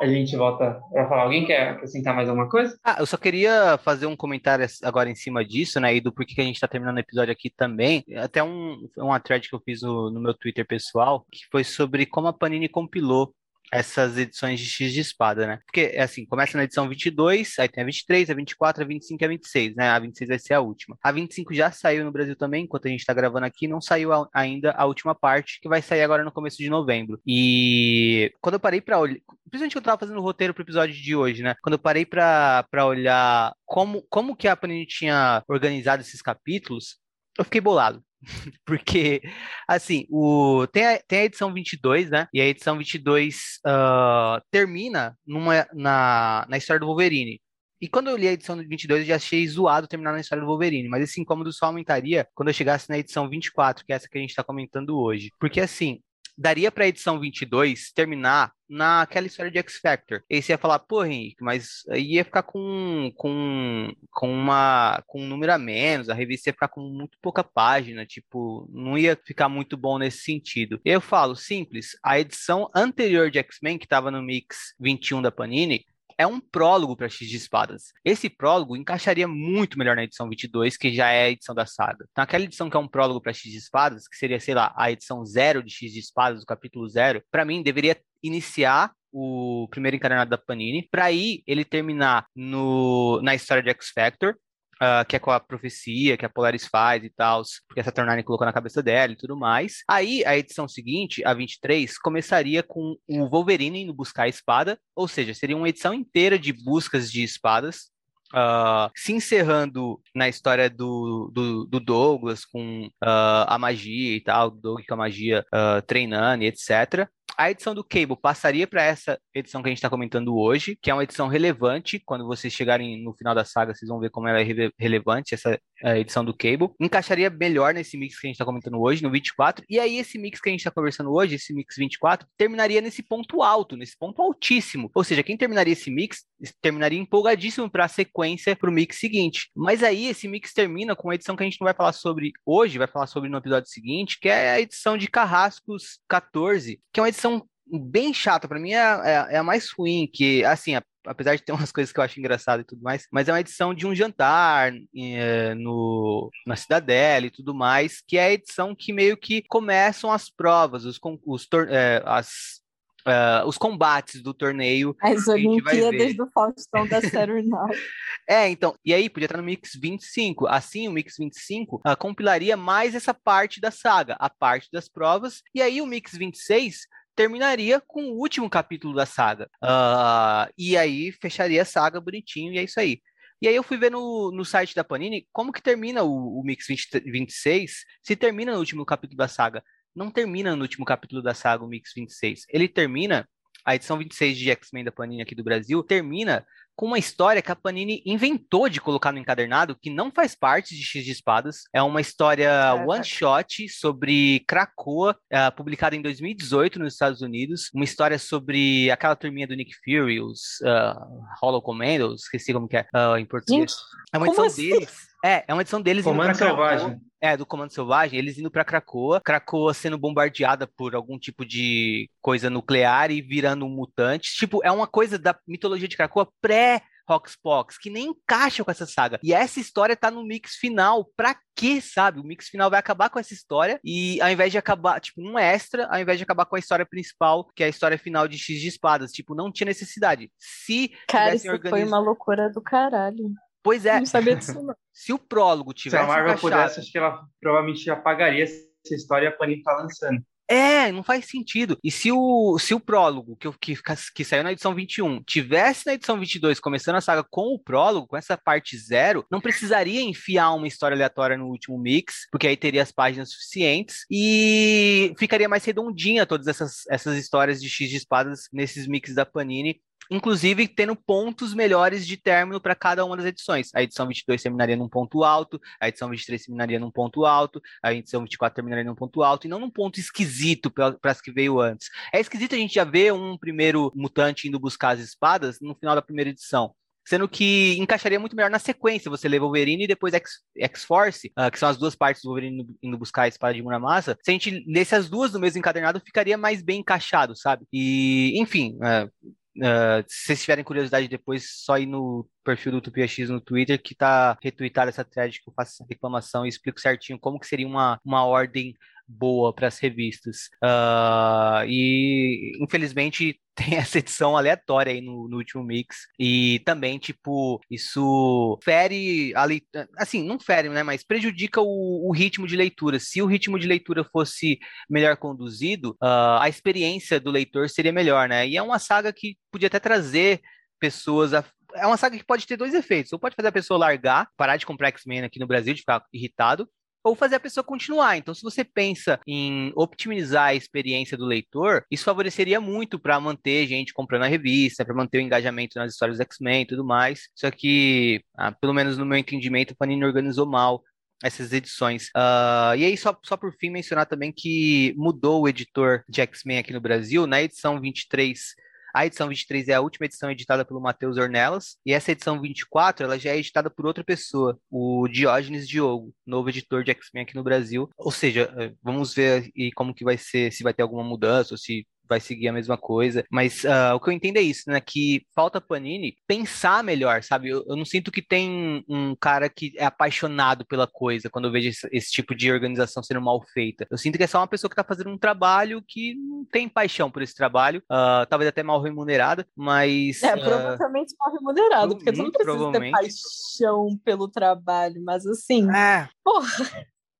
[0.02, 1.24] a gente volta para falar.
[1.24, 2.78] Alguém quer acrescentar mais alguma coisa?
[2.84, 5.96] Ah, eu só queria fazer um comentário agora em cima disso, né?
[5.96, 8.04] E do porquê que a gente está terminando o episódio aqui também.
[8.18, 12.06] Até um, uma thread que eu fiz no, no meu Twitter pessoal, que foi sobre
[12.06, 13.34] como a Panini compilou
[13.72, 15.60] essas edições de X de espada, né?
[15.66, 19.24] Porque, é assim, começa na edição 22, aí tem a 23, a 24, a 25
[19.24, 19.90] e a 26, né?
[19.90, 20.98] A 26 vai ser a última.
[21.04, 24.14] A 25 já saiu no Brasil também, enquanto a gente tá gravando aqui, não saiu
[24.14, 27.20] a, ainda a última parte, que vai sair agora no começo de novembro.
[27.26, 29.18] E quando eu parei pra olhar,
[29.50, 31.56] principalmente que eu tava fazendo o roteiro pro episódio de hoje, né?
[31.62, 36.98] Quando eu parei pra, pra olhar como, como que a Panini tinha organizado esses capítulos,
[37.38, 38.04] eu fiquei bolado.
[38.66, 39.22] Porque,
[39.68, 42.28] assim, o, tem, a, tem a edição 22, né?
[42.34, 47.40] E a edição 22 uh, ah, termina numa, na, na história do Wolverine.
[47.82, 50.48] E quando eu li a edição 22, eu já achei zoado terminar na história do
[50.48, 54.08] Wolverine, mas esse incômodo só aumentaria quando eu chegasse na edição 24, que é essa
[54.10, 55.30] que a gente está comentando hoje.
[55.40, 56.00] Porque, assim,
[56.38, 60.24] daria para a edição 22 terminar naquela história de X Factor.
[60.30, 65.28] E você ia falar, pô, Henrique, mas ia ficar com, com, com, uma, com um
[65.28, 69.48] número a menos, a revista ia ficar com muito pouca página, tipo, não ia ficar
[69.50, 70.80] muito bom nesse sentido.
[70.84, 75.86] Eu falo, simples, a edição anterior de X-Men, que estava no Mix 21 da Panini,
[76.18, 77.92] é um prólogo para X de Espadas.
[78.04, 82.06] Esse prólogo encaixaria muito melhor na edição 22, que já é a edição da saga.
[82.12, 84.74] Então, aquela edição que é um prólogo para X de Espadas, que seria, sei lá,
[84.78, 89.68] a edição zero de X de Espadas, o capítulo zero, para mim deveria iniciar o
[89.72, 94.36] primeiro encarnado da Panini, para aí ele terminar no, na história de X Factor,
[94.76, 98.22] Uh, que é com a profecia que a Polaris faz e tal, porque essa Saturn
[98.24, 99.78] colocou na cabeça dela e tudo mais.
[99.90, 105.08] Aí, a edição seguinte, a 23, começaria com o Wolverine indo buscar a espada, ou
[105.08, 107.90] seja, seria uma edição inteira de buscas de espadas,
[108.34, 114.50] Uh, se encerrando na história do, do, do Douglas com uh, a magia e tal,
[114.50, 117.08] Doug com a magia uh, treinando e etc
[117.38, 120.90] a edição do Cable passaria para essa edição que a gente está comentando hoje, que
[120.90, 122.02] é uma edição relevante.
[122.06, 125.34] Quando vocês chegarem no final da saga, vocês vão ver como ela é re relevante,
[125.34, 125.60] essa
[125.98, 126.70] edição do Cable.
[126.80, 129.66] Encaixaria melhor nesse mix que a gente está comentando hoje, no 24.
[129.70, 133.04] E aí, esse mix que a gente está conversando hoje, esse mix 24, terminaria nesse
[133.04, 134.90] ponto alto, nesse ponto altíssimo.
[134.94, 136.26] Ou seja, quem terminaria esse mix
[136.62, 139.50] terminaria empolgadíssimo para a sequência para o mix seguinte.
[139.56, 142.32] Mas aí, esse mix termina com a edição que a gente não vai falar sobre
[142.46, 147.00] hoje, vai falar sobre no episódio seguinte, que é a edição de Carrascos 14, que
[147.00, 147.25] é uma edição
[147.68, 150.74] bem chata, para mim é, é, é, a mais ruim, que, assim,
[151.06, 153.40] apesar de ter umas coisas que eu acho engraçado e tudo mais, mas é uma
[153.40, 158.76] edição de um jantar é, no, na Cidadela e tudo mais, que é a edição
[158.76, 162.64] que meio que começam as provas, os, os é, as
[163.08, 164.96] Uh, os combates do torneio.
[165.00, 167.46] As Olimpíadas do Faustão da Saturday
[168.28, 170.48] É, então, e aí podia estar no Mix 25.
[170.48, 175.44] Assim, o Mix 25 uh, compilaria mais essa parte da saga, a parte das provas,
[175.54, 179.50] e aí o Mix 26 terminaria com o último capítulo da saga.
[179.64, 183.02] Uh, e aí fecharia a saga bonitinho, e é isso aí.
[183.42, 186.44] E aí eu fui ver no, no site da Panini como que termina o, o
[186.44, 189.64] Mix 20, 26, se termina no último capítulo da saga.
[189.96, 192.46] Não termina no último capítulo da saga o Mix 26.
[192.50, 193.28] Ele termina,
[193.66, 197.52] a edição 26 de X-Men da Panini aqui do Brasil, termina com uma história que
[197.52, 201.64] a Panini inventou de colocar no encadernado, que não faz parte de X de Espadas.
[201.74, 202.52] É uma história
[202.86, 207.70] one-shot sobre Krakoa, uh, publicada em 2018 nos Estados Unidos.
[207.74, 212.78] Uma história sobre aquela turminha do Nick Fury, os uh, Hollow Commandos, esqueci como que
[212.78, 213.72] é uh, em português.
[213.72, 213.76] Gente,
[214.14, 214.70] é uma edição assim?
[214.70, 215.15] deles.
[215.26, 216.04] É, é uma edição deles.
[216.04, 217.02] Comando Selvagem.
[217.20, 222.08] É, do Comando Selvagem, eles indo para Krakoa, Krakoa sendo bombardeada por algum tipo de
[222.22, 224.36] coisa nuclear e virando um mutante.
[224.36, 228.86] Tipo, é uma coisa da mitologia de Krakoa pré Roxbox, que nem encaixa com essa
[228.86, 229.20] saga.
[229.24, 231.10] E essa história tá no mix final.
[231.16, 232.20] Pra quê, sabe?
[232.20, 235.40] O mix final vai acabar com essa história e ao invés de acabar, tipo, um
[235.40, 238.38] extra, ao invés de acabar com a história principal, que é a história final de
[238.38, 240.32] X de Espadas, tipo, não tinha necessidade.
[240.38, 241.70] Se Cara, isso organiz...
[241.72, 243.34] foi uma loucura do caralho.
[243.66, 243.98] Pois é.
[243.98, 244.76] Não sabia disso, não.
[244.94, 245.98] Se o prólogo tivesse.
[245.98, 246.54] Se a Marvel encaixado...
[246.54, 250.22] pudesse, acho que ela provavelmente apagaria essa história e a Panini tá lançando.
[250.48, 251.76] É, não faz sentido.
[251.84, 253.76] E se o, se o prólogo, que, que,
[254.14, 258.06] que saiu na edição 21, tivesse na edição 22, começando a saga com o prólogo,
[258.06, 262.56] com essa parte zero, não precisaria enfiar uma história aleatória no último mix, porque aí
[262.56, 267.98] teria as páginas suficientes e ficaria mais redondinha todas essas, essas histórias de X de
[267.98, 273.26] espadas nesses mix da Panini inclusive tendo pontos melhores de término para cada uma das
[273.26, 273.70] edições.
[273.74, 277.94] A edição 22 terminaria num ponto alto, a edição 23 terminaria num ponto alto, a
[277.94, 281.60] edição 24 terminaria num ponto alto, e não num ponto esquisito para as que veio
[281.60, 281.90] antes.
[282.14, 285.96] É esquisito a gente já ver um primeiro mutante indo buscar as espadas no final
[285.96, 286.74] da primeira edição
[287.08, 289.12] sendo que encaixaria muito melhor na sequência.
[289.12, 290.14] Você lê Wolverine e depois
[290.58, 294.18] X-Force, uh, que são as duas partes do Wolverine indo buscar a espada de Muramasa.
[294.24, 297.66] Se a gente lesse as duas no mesmo encadernado, ficaria mais bem encaixado, sabe?
[297.72, 299.12] E, enfim, uh,
[299.58, 303.82] Uh, se vocês tiverem curiosidade depois, só ir no perfil do Utopia X no Twitter,
[303.82, 307.48] que tá retweetado essa thread que eu faço essa reclamação e explico certinho como que
[307.48, 308.76] seria uma, uma ordem
[309.08, 310.50] boa para as revistas.
[310.64, 316.08] Uh, e infelizmente tem essa edição aleatória aí no, no, último mix.
[316.20, 319.88] E também, tipo, isso fere a leitura.
[319.98, 320.84] Assim, não fere, né?
[320.84, 323.00] Mas prejudica o, o, ritmo de leitura.
[323.00, 324.60] Se o ritmo de leitura fosse
[324.90, 328.48] melhor conduzido, uh, a experiência do leitor seria melhor, né?
[328.48, 330.42] E é uma saga que podia até trazer
[330.78, 331.44] pessoas a,
[331.76, 333.14] é uma saga que pode ter dois efeitos.
[333.14, 336.04] Ou pode fazer a pessoa largar, parar de comprar X-Men aqui no Brasil, de ficar
[336.14, 336.68] irritado,
[337.06, 338.18] ou fazer a pessoa continuar.
[338.18, 343.68] Então, se você pensa em optimizar a experiência do leitor, isso favoreceria muito para manter
[343.68, 347.30] gente comprando a revista, para manter o engajamento nas histórias do X-Men e tudo mais.
[347.36, 350.82] Só que, ah, pelo menos no meu entendimento, o Panini organizou mal
[351.24, 352.08] essas edições.
[352.08, 356.58] Uh, e aí, só, só por fim, mencionar também que mudou o editor de X-Men
[356.58, 357.28] aqui no Brasil.
[357.28, 358.56] Na edição 23
[358.96, 363.06] a edição 23 é a última edição editada pelo Matheus Ornelas, e essa edição 24
[363.06, 367.36] ela já é editada por outra pessoa, o Diógenes Diogo, novo editor de X-Men aqui
[367.36, 367.90] no Brasil.
[367.98, 371.54] Ou seja, eh, vamos ver e como que vai ser, se vai ter alguma mudança,
[371.54, 373.24] ou se vai seguir a mesma coisa.
[373.32, 374.80] Mas uh, o que eu entendo é isso, né?
[374.80, 377.50] Que falta Panini pensar melhor, sabe?
[377.50, 381.52] Eu, eu, não sinto que tem um cara que é apaixonado pela coisa quando eu
[381.52, 383.88] vejo esse, esse, tipo de organização sendo mal feita.
[383.90, 386.70] Eu sinto que é só uma pessoa que tá fazendo um trabalho que não tem
[386.70, 390.24] paixão por esse trabalho, uh, talvez até mal remunerada, mas.
[390.24, 395.70] É, uh, provavelmente mal remunerado, porque tu não precisa ter paixão pelo trabalho, mas assim.
[395.72, 396.08] É.
[396.24, 396.48] Porra.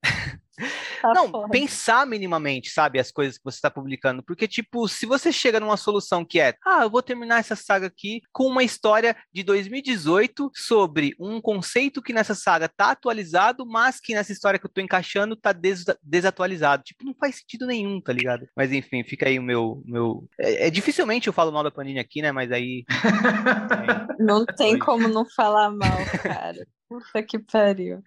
[1.02, 1.50] Tá não, foda.
[1.50, 4.24] pensar minimamente, sabe, as coisas que você está publicando.
[4.24, 7.88] Porque, tipo, se você chega numa solução que é, ah, eu vou terminar essa saga
[7.88, 14.00] aqui com uma história de 2018 sobre um conceito que nessa saga tá atualizado, mas
[14.00, 16.84] que nessa história que eu tô encaixando tá des desatualizado.
[16.84, 18.48] Tipo, não faz sentido nenhum, tá ligado?
[18.56, 19.82] Mas enfim, fica aí o meu.
[19.86, 20.28] meu...
[20.40, 22.32] É, é dificilmente eu falo mal da Panini aqui, né?
[22.32, 22.86] Mas aí.
[24.20, 26.68] não tem como não falar mal, cara.
[26.88, 28.04] Puta que pariu.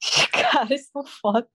[0.32, 1.48] Cara, isso é foda.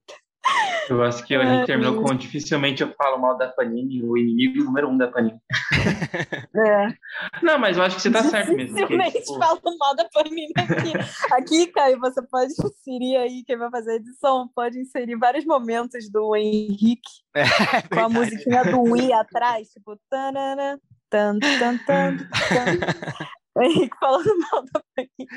[0.88, 4.62] Eu acho que a gente terminou com dificilmente eu falo mal da Panini, o inimigo
[4.64, 5.40] número um da Panini.
[6.56, 6.94] É.
[7.42, 8.76] Não, mas eu acho que você tá certo mesmo.
[8.76, 9.38] Dificilmente tipo...
[9.38, 10.92] falo mal da Panini aqui.
[11.32, 16.08] Aqui, Caio, você pode inserir aí, quem vai fazer a edição, pode inserir vários momentos
[16.10, 17.44] do Henrique é,
[17.92, 20.78] com a musiquinha do Wii atrás, tipo, tanana,
[21.10, 23.28] tan, tan, tan, tan.
[23.56, 25.28] O Henrique falando mal da Panini.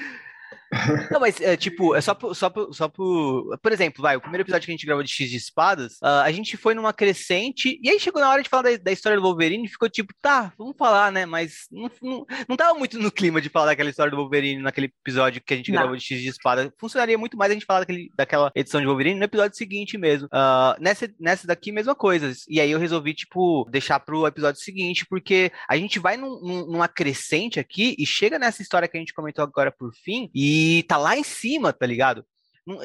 [1.12, 3.58] Não, mas é tipo, é só por, só por, só por.
[3.62, 6.24] Por exemplo, vai, o primeiro episódio que a gente gravou de X de espadas, uh,
[6.24, 9.18] a gente foi numa crescente, e aí chegou na hora de falar da, da história
[9.18, 11.26] do Wolverine e ficou tipo, tá, vamos falar, né?
[11.26, 14.92] Mas não, não, não tava muito no clima de falar daquela história do Wolverine naquele
[15.02, 15.80] episódio que a gente não.
[15.80, 16.74] gravou de X de espada.
[16.78, 20.28] Funcionaria muito mais a gente falar daquele, daquela edição de Wolverine no episódio seguinte mesmo.
[20.28, 22.32] Uh, nessa, nessa daqui, mesma coisa.
[22.50, 26.88] E aí eu resolvi, tipo, deixar pro episódio seguinte, porque a gente vai num, numa
[26.88, 30.84] crescente aqui e chega nessa história que a gente comentou agora por fim, e e
[30.84, 32.26] tá lá em cima, tá ligado?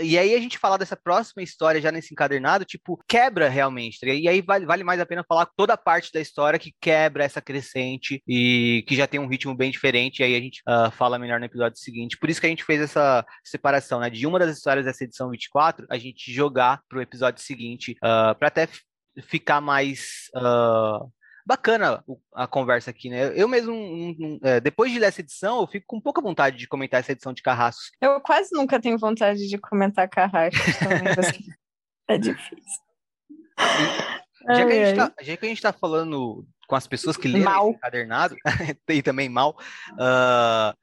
[0.01, 3.99] E aí a gente falar dessa próxima história já nesse encadernado, tipo, quebra realmente.
[3.99, 6.73] Tá e aí vale, vale mais a pena falar toda a parte da história que
[6.81, 10.21] quebra essa crescente e que já tem um ritmo bem diferente.
[10.21, 12.17] E aí a gente uh, fala melhor no episódio seguinte.
[12.17, 14.09] Por isso que a gente fez essa separação, né?
[14.09, 18.49] De uma das histórias dessa edição 24, a gente jogar pro episódio seguinte, uh, pra
[18.49, 18.69] até
[19.21, 20.29] ficar mais.
[20.37, 21.11] Uh,
[21.47, 23.33] bacana a conversa aqui, né?
[23.35, 27.01] Eu mesmo, é, depois de ler essa edição, eu fico com pouca vontade de comentar
[27.01, 27.91] essa edição de Carrascos.
[28.01, 31.03] Eu quase nunca tenho vontade de comentar Carrascos também.
[31.19, 31.45] Assim.
[32.09, 32.81] é difícil.
[34.49, 37.29] já, que a gente tá, já que a gente tá falando com as pessoas que
[37.29, 37.69] leram mal.
[37.69, 38.37] esse encadernado,
[38.89, 39.57] e também mal,
[39.93, 40.77] uh,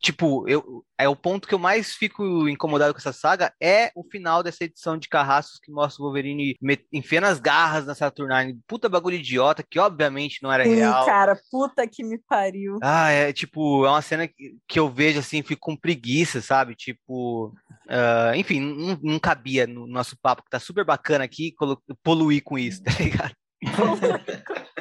[0.00, 4.02] tipo, eu, é o ponto que eu mais fico incomodado com essa saga é o
[4.02, 6.56] final dessa edição de Carrascos que mostra o Wolverine
[6.92, 8.58] enfiando as garras na Saturnine.
[8.66, 11.04] Puta bagulho idiota, que obviamente não era Sim, real.
[11.04, 12.78] cara, puta que me pariu.
[12.82, 16.74] Ah, é tipo, é uma cena que, que eu vejo assim, fico com preguiça, sabe?
[16.74, 17.48] Tipo,
[17.86, 21.54] uh, enfim, não, não, cabia no nosso papo que tá super bacana aqui
[22.02, 23.34] poluir com isso, tá ligado?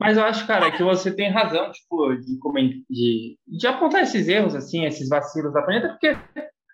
[0.00, 4.54] Mas eu acho, cara, que você tem razão, tipo, de, de, de apontar esses erros,
[4.54, 6.16] assim, esses vacilos da planeta, porque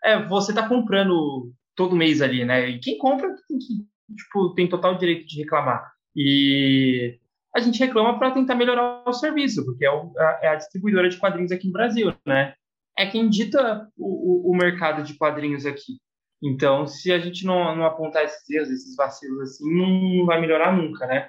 [0.04, 2.68] é, você tá comprando todo mês ali, né?
[2.68, 5.92] E quem compra tem que, tipo, tem total direito de reclamar.
[6.16, 7.18] E
[7.54, 10.12] a gente reclama para tentar melhorar o serviço, porque é, o,
[10.42, 12.54] é, a distribuidora de quadrinhos aqui no Brasil, né?
[12.96, 15.98] É quem dita o, o, o mercado de quadrinhos aqui.
[16.42, 20.76] Então, se a gente não, não apontar esses erros, esses vacilos assim, não vai melhorar
[20.76, 21.28] nunca, né?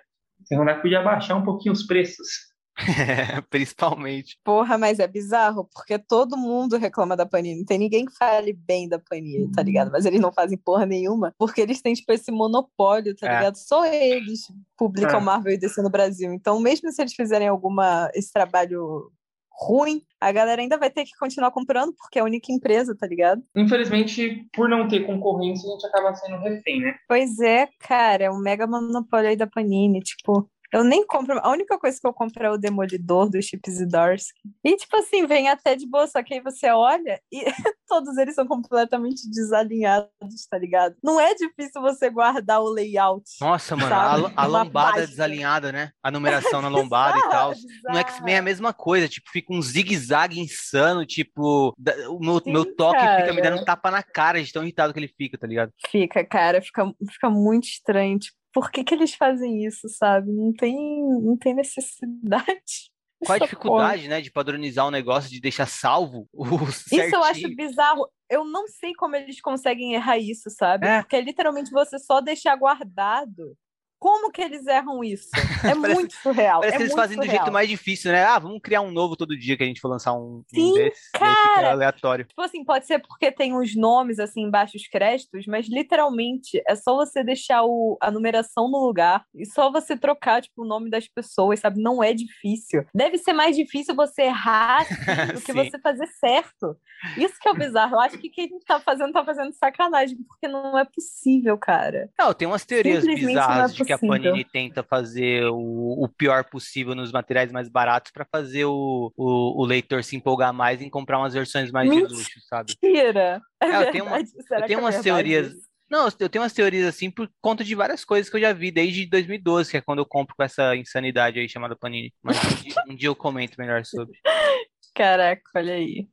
[0.50, 2.50] Serra podia baixar um pouquinho os preços.
[2.80, 4.40] É, principalmente.
[4.44, 7.60] Porra, mas é bizarro, porque todo mundo reclama da Panini.
[7.60, 9.92] Não tem ninguém que fale bem da Panini, tá ligado?
[9.92, 13.38] Mas eles não fazem porra nenhuma, porque eles têm, tipo, esse monopólio, tá é.
[13.38, 13.56] ligado?
[13.56, 15.24] Só eles publicam é.
[15.24, 16.34] Marvel e DC no Brasil.
[16.34, 19.12] Então, mesmo se eles fizerem alguma esse trabalho
[19.60, 23.06] ruim, a galera ainda vai ter que continuar comprando, porque é a única empresa, tá
[23.06, 23.44] ligado?
[23.56, 26.96] Infelizmente, por não ter concorrência, a gente acaba sendo refém, né?
[27.08, 31.40] Pois é, cara, é um mega monopólio aí da Panini, tipo, eu nem compro.
[31.40, 34.40] A única coisa que eu compro é o Demolidor do Chip Zdarsky.
[34.64, 37.44] E, tipo assim, vem até de boa, só que aí você olha e
[37.88, 40.96] todos eles são completamente desalinhados, tá ligado?
[41.04, 43.24] Não é difícil você guardar o layout.
[43.42, 44.34] Nossa, mano, sabe?
[44.36, 45.92] a, a lombada desalinhada, né?
[46.04, 47.54] A numeração na lombada e tal.
[47.90, 51.76] No X-Men é a mesma coisa, tipo, fica um zigue-zague insano, tipo,
[52.10, 53.22] o meu, Sim, meu toque cara.
[53.22, 55.72] fica me dando um tapa na cara de tão irritado que ele fica, tá ligado?
[55.88, 60.32] Fica, cara, fica, fica muito estranho, tipo, por que, que eles fazem isso, sabe?
[60.32, 60.76] Não tem,
[61.22, 62.92] não tem necessidade.
[63.26, 64.16] Qual a dificuldade, porra.
[64.16, 67.04] né, de padronizar um negócio, de deixar salvo o certinho.
[67.08, 68.10] Isso eu acho bizarro.
[68.30, 70.88] Eu não sei como eles conseguem errar isso, sabe?
[70.88, 71.02] É.
[71.02, 73.58] Porque é literalmente você só deixar guardado
[74.00, 75.30] Como que eles erram isso?
[75.60, 76.62] É parece, muito surreal.
[76.62, 77.36] Parece é que eles fazem surreal.
[77.36, 78.24] do jeito mais difícil, né?
[78.24, 80.74] Ah, vamos criar um novo todo dia que a gente for lançar um, Sim, um
[80.74, 81.12] desses.
[81.12, 82.26] Cara, aleatório.
[82.26, 86.76] Tipo assim, pode ser porque tem os nomes assim embaixo os créditos, mas literalmente é
[86.76, 90.90] só você deixar o, a numeração no lugar e só você trocar tipo, o nome
[90.90, 91.82] das pessoas, sabe?
[91.82, 92.86] Não é difícil.
[92.96, 94.86] Deve ser mais difícil você errar
[95.36, 96.78] do que você fazer certo.
[97.18, 97.96] Isso que é o bizarro.
[97.96, 102.10] Eu acho que quem tá fazendo tá fazendo sacanagem, porque não é possível, cara.
[102.18, 106.44] Não, tem umas teorias bizarras é de que a Panini tenta fazer o, o pior
[106.44, 110.90] possível nos materiais mais baratos para fazer o, o, o, leitor se empolgar mais em
[110.90, 112.08] comprar umas versões mais Mentira.
[112.08, 112.76] de luxo, sabe?
[112.84, 113.42] Mentira!
[113.62, 115.48] É, é eu tenho, uma, eu tenho é umas teorias.
[115.48, 115.68] Isso?
[115.90, 118.70] Não, eu tenho umas teorias assim por conta de várias coisas que eu já vi
[118.70, 122.14] desde 2012, que é quando eu compro com essa insanidade aí chamada Panini.
[122.22, 124.16] Mas um dia, um dia eu comento melhor sobre.
[124.94, 126.08] Caraca, olha aí.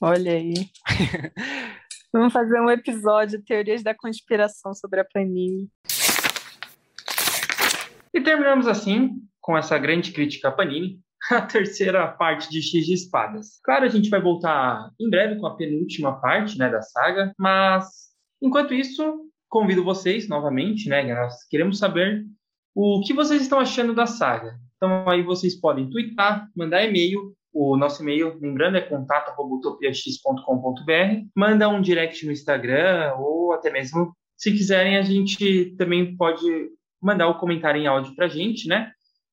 [0.00, 0.54] Olha aí.
[2.12, 5.70] Vamos fazer um episódio Teorias da Conspiração sobre a Panini.
[8.12, 10.98] E terminamos assim, com essa grande crítica Panini,
[11.30, 13.60] a terceira parte de X de Espadas.
[13.62, 18.10] Claro, a gente vai voltar em breve com a penúltima parte né, da saga, mas
[18.40, 21.14] enquanto isso, convido vocês novamente, né?
[21.14, 22.24] Nós queremos saber
[22.74, 24.58] o que vocês estão achando da saga.
[24.76, 27.34] Então aí vocês podem twittar, mandar e-mail.
[27.52, 31.26] O nosso e-mail, lembrando, é contato.utopiax.com.br.
[31.34, 36.70] Manda um direct no Instagram ou até mesmo, se quiserem, a gente também pode
[37.00, 38.92] mandar o um comentário em áudio para a gente, né?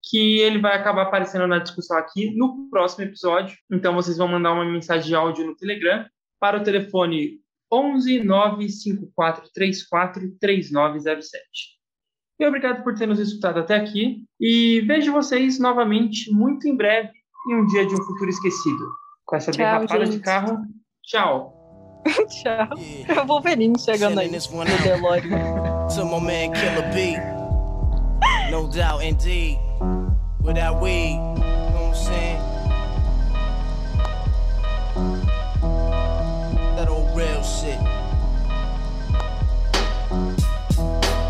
[0.10, 3.57] Que ele vai acabar aparecendo na discussão aqui no próximo episódio.
[3.72, 6.06] Então vocês vão mandar uma mensagem de áudio no Telegram
[6.39, 7.39] para o telefone
[7.72, 11.41] 11 954 34 3907.
[12.39, 14.23] E obrigado por ter nos escutado até aqui.
[14.39, 17.11] E vejo vocês novamente muito em breve
[17.49, 18.91] em um dia de um futuro esquecido.
[19.26, 20.18] Com essa Tchau, derrapada gente.
[20.18, 20.57] de carro.
[21.03, 21.53] Tchau.
[22.30, 22.69] Tchau.
[23.10, 25.88] Eu vou Wolverine chegando aí no DeLorean.
[28.49, 29.60] No doubt indeed.
[30.41, 31.11] Without weed.
[31.11, 32.41] You know what I'm saying?
[36.78, 37.78] That old real shit.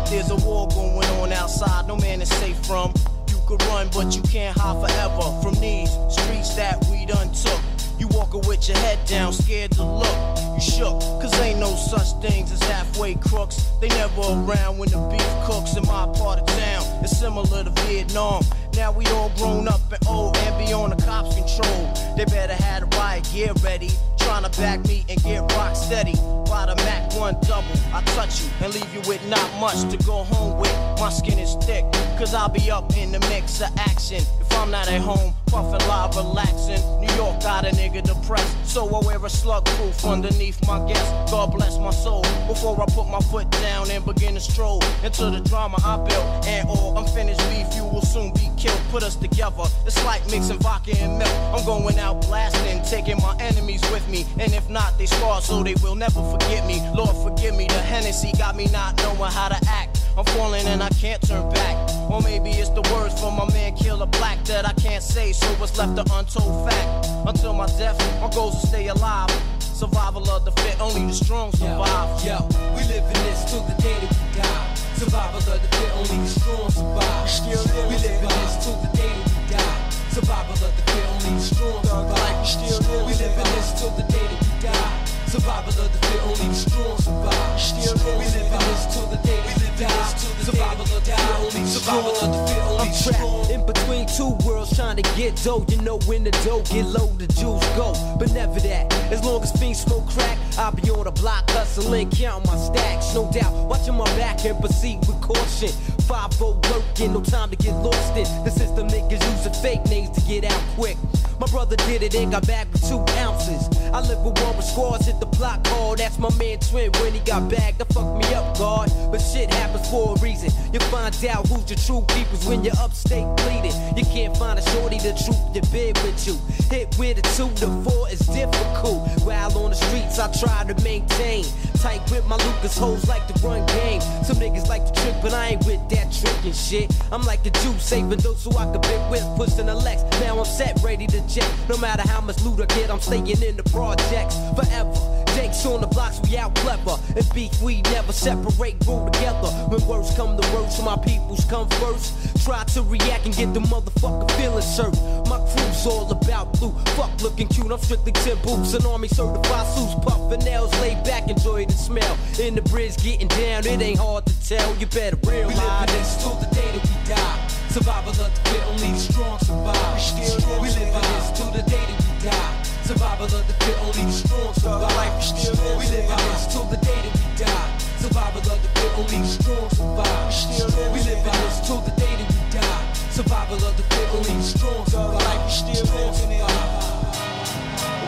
[0.08, 2.94] There's a war going on outside, no man is safe from.
[3.28, 7.60] You could run, but you can't hide forever from these streets that we done took.
[7.98, 10.38] You walking with your head down, scared to look.
[10.54, 13.70] You shook, cause ain't no such things as halfway crooks.
[13.80, 17.02] They never around when the beef cooks in my part of town.
[17.02, 18.44] It's similar to Vietnam.
[18.74, 21.92] Now we all grown up and old and beyond the cops' control.
[22.16, 23.90] They better have the riot gear ready.
[24.18, 26.14] Trying to back me and get rock steady.
[26.48, 30.02] By the Mac 1 double, I touch you and leave you with not much to
[30.04, 30.72] go home with.
[30.98, 31.84] My skin is thick,
[32.16, 34.22] cause I'll be up in the mix of action.
[34.40, 36.80] If I'm not at home, puffin' live, relaxing.
[37.00, 41.30] New York got a nigga depressed, so I wear a slug proof underneath my guest.
[41.30, 42.22] God bless my soul.
[42.46, 46.46] Before I put my foot down and begin to stroll into the drama I built.
[46.46, 48.80] And all unfinished beef, you will soon be killed.
[48.90, 51.30] Put us together, it's like mixing vodka and milk.
[51.54, 54.24] I'm going out blasting, taking my enemies with me.
[54.40, 56.37] And if not, they scar so they will never forget
[56.68, 56.80] me.
[56.94, 60.04] Lord, forgive me, the Hennessy got me not knowing how to act.
[60.16, 61.76] I'm falling and I can't turn back.
[62.10, 65.46] Or maybe it's the words from my man Killer Black that I can't say, so
[65.60, 67.06] what's left an untold fact.
[67.26, 69.30] Until my death, my goals to stay alive.
[69.60, 72.24] Survival of the fit, only the strong survive.
[72.24, 74.74] Yo, yo we live in this till the day that we die.
[74.98, 77.30] Survival of the fit, only the strong survive.
[77.30, 79.90] Still we live in this till the day that we die.
[80.10, 82.46] Survival of the fit, only the strong survive.
[82.46, 85.07] Still we live in this till the day that we die.
[85.28, 87.60] Survival of the fit, only the strong survive.
[87.60, 90.14] Still we live in this till the day we die.
[90.40, 93.50] Survival of the fit, only survival of the fit, only strong.
[93.50, 95.66] In between two worlds, trying to get dough.
[95.68, 97.92] You know when the dough get low, the juice go.
[98.18, 98.90] But never that.
[99.12, 103.14] As long as fiends smoke crack, I'll be on the block hustling, counting my stacks.
[103.14, 105.68] No doubt, watching my back and proceed with caution.
[106.08, 108.24] 5 working, no time to get lost in.
[108.44, 110.96] The system niggas using fake names to get out quick.
[111.38, 113.68] My brother did it and got back with two ounces.
[113.92, 115.98] I live with one with scores, hit the block hard.
[115.98, 117.78] That's my man Twin when he got back.
[117.78, 118.90] That fucked me up, God.
[119.10, 120.50] But shit happens for a reason.
[120.72, 123.72] You find out who's your true peoples when you're upstate bleeding.
[123.96, 126.36] You can't find a shorty the truth your bed with you.
[126.70, 129.08] Hit with a two to four is difficult.
[129.22, 131.44] While on the streets, I try to maintain.
[131.80, 134.00] Tight with my Lucas hoes like to run game.
[134.24, 136.92] Some niggas like to trick, but I ain't with that tricking shit.
[137.12, 140.02] I'm like a Jew, saving those who I could be with, pushing a Lex.
[140.20, 141.48] Now I'm set, ready to jet.
[141.68, 145.24] No matter how much loot I get, I'm staying in the projects forever.
[145.36, 146.96] Jakes on the blocks, we out clever.
[147.14, 149.50] And beef, we never separate, grow together.
[149.70, 152.44] When words come to words, my peoples come first.
[152.44, 155.00] Try to react and get the motherfucker feeling served.
[155.30, 156.74] My crew's all about blue.
[156.96, 158.74] Fuck looking cute, I'm strictly 10 boots.
[158.74, 162.18] An army certified suits, puffin' nails, laid back, enjoy the smell.
[162.40, 164.74] In the bridge, getting down, it ain't hard to tell.
[164.76, 167.48] You better realize we live this till the day that we die.
[167.70, 169.94] Survival of the fit, only the strong survive.
[169.94, 172.57] We still we live this till the day that we die.
[172.88, 175.14] Survival of the fit, only the strong survive.
[175.16, 177.78] We still we live this till the day that we die.
[178.00, 180.24] Survival of the fit, only the strong survive.
[180.24, 182.92] We still we live this till the day that we die.
[183.12, 185.44] Survival of the fit, only the strong survive.
[185.44, 186.48] We still survive.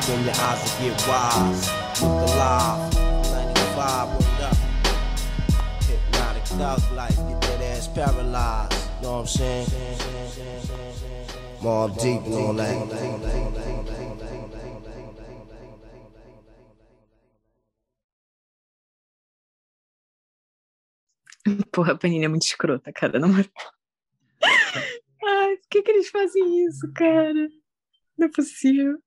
[0.01, 1.69] Open your eyes to get wise.
[2.01, 2.81] Look alive.
[3.77, 4.57] 95, word up.
[5.85, 8.73] Hypnotic thug life, get that ass paralyzed.
[9.03, 9.69] Know what I'm saying?
[11.61, 14.00] Mob deep and all that.
[21.73, 23.45] Porra, a Panini é muito escrota, cara, na moral.
[25.23, 27.49] Ai, por que, que eles fazem isso, cara?
[28.19, 28.99] Não é possível.